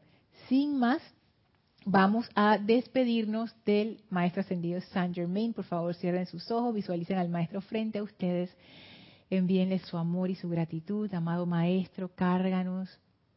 sin 0.48 0.78
más, 0.78 1.00
vamos 1.84 2.28
a 2.34 2.58
despedirnos 2.58 3.54
del 3.64 4.02
Maestro 4.10 4.40
Ascendido 4.40 4.80
Saint 4.92 5.14
Germain. 5.14 5.52
Por 5.52 5.64
favor, 5.64 5.94
cierren 5.94 6.26
sus 6.26 6.50
ojos, 6.50 6.74
visualicen 6.74 7.18
al 7.18 7.28
Maestro 7.28 7.60
frente 7.60 7.98
a 7.98 8.02
ustedes. 8.02 8.50
Envíenle 9.30 9.78
su 9.78 9.96
amor 9.96 10.30
y 10.30 10.34
su 10.34 10.48
gratitud. 10.48 11.12
Amado 11.14 11.46
Maestro, 11.46 12.10
cárganos 12.14 12.88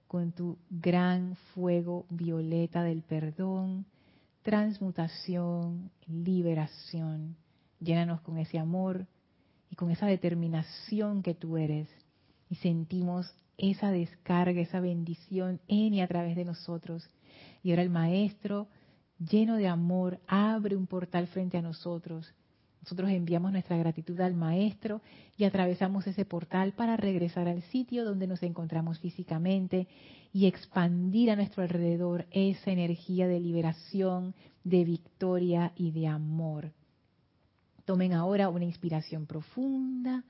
con 0.07 0.31
tu 0.31 0.57
gran 0.69 1.35
fuego 1.53 2.05
violeta 2.09 2.83
del 2.83 3.01
perdón, 3.01 3.85
transmutación, 4.43 5.91
liberación. 6.07 7.35
Llénanos 7.79 8.21
con 8.21 8.37
ese 8.37 8.59
amor 8.59 9.07
y 9.69 9.75
con 9.75 9.91
esa 9.91 10.05
determinación 10.05 11.23
que 11.23 11.33
tú 11.33 11.57
eres. 11.57 11.89
Y 12.49 12.55
sentimos 12.55 13.33
esa 13.57 13.91
descarga, 13.91 14.61
esa 14.61 14.79
bendición 14.79 15.59
en 15.67 15.93
y 15.93 16.01
a 16.01 16.07
través 16.07 16.35
de 16.35 16.45
nosotros 16.45 17.09
y 17.65 17.71
ahora 17.71 17.81
el 17.81 17.89
Maestro, 17.89 18.67
lleno 19.17 19.55
de 19.55 19.67
amor, 19.67 20.19
abre 20.27 20.75
un 20.75 20.85
portal 20.85 21.25
frente 21.25 21.57
a 21.57 21.63
nosotros, 21.63 22.31
nosotros 22.83 23.09
enviamos 23.09 23.51
nuestra 23.51 23.75
gratitud 23.75 24.21
al 24.21 24.35
Maestro 24.35 25.01
y 25.35 25.45
atravesamos 25.45 26.05
ese 26.05 26.25
portal 26.25 26.73
para 26.73 26.95
regresar 26.95 27.47
al 27.47 27.63
sitio 27.63 28.05
donde 28.05 28.27
nos 28.27 28.43
encontramos 28.43 28.99
físicamente 28.99 29.87
y 30.31 30.45
expandir 30.45 31.31
a 31.31 31.35
nuestro 31.35 31.63
alrededor 31.63 32.27
esa 32.29 32.69
energía 32.69 33.27
de 33.27 33.39
liberación, 33.39 34.35
de 34.63 34.85
victoria 34.85 35.73
y 35.75 35.89
de 35.89 36.05
amor. 36.05 36.71
Tomen 37.85 38.13
ahora 38.13 38.49
una 38.49 38.65
inspiración 38.65 39.25
profunda, 39.25 40.23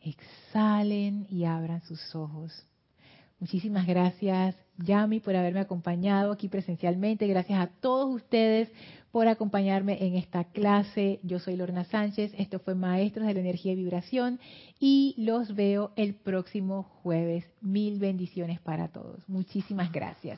exhalen 0.00 1.26
y 1.28 1.44
abran 1.44 1.82
sus 1.82 2.14
ojos. 2.14 2.66
Muchísimas 3.40 3.86
gracias, 3.86 4.56
Yami, 4.78 5.20
por 5.20 5.36
haberme 5.36 5.60
acompañado 5.60 6.32
aquí 6.32 6.48
presencialmente. 6.48 7.26
Gracias 7.26 7.58
a 7.58 7.68
todos 7.68 8.14
ustedes 8.14 8.70
por 9.16 9.28
acompañarme 9.28 10.04
en 10.06 10.14
esta 10.14 10.44
clase. 10.44 11.20
Yo 11.22 11.38
soy 11.38 11.56
Lorna 11.56 11.84
Sánchez, 11.84 12.32
esto 12.36 12.58
fue 12.58 12.74
Maestros 12.74 13.26
de 13.26 13.34
la 13.34 13.40
Energía 13.40 13.72
y 13.72 13.76
Vibración 13.76 14.38
y 14.78 15.14
los 15.16 15.54
veo 15.54 15.92
el 15.96 16.14
próximo 16.14 16.82
jueves. 17.02 17.44
Mil 17.62 17.98
bendiciones 17.98 18.60
para 18.60 18.88
todos. 18.88 19.26
Muchísimas 19.28 19.90
gracias. 19.90 20.34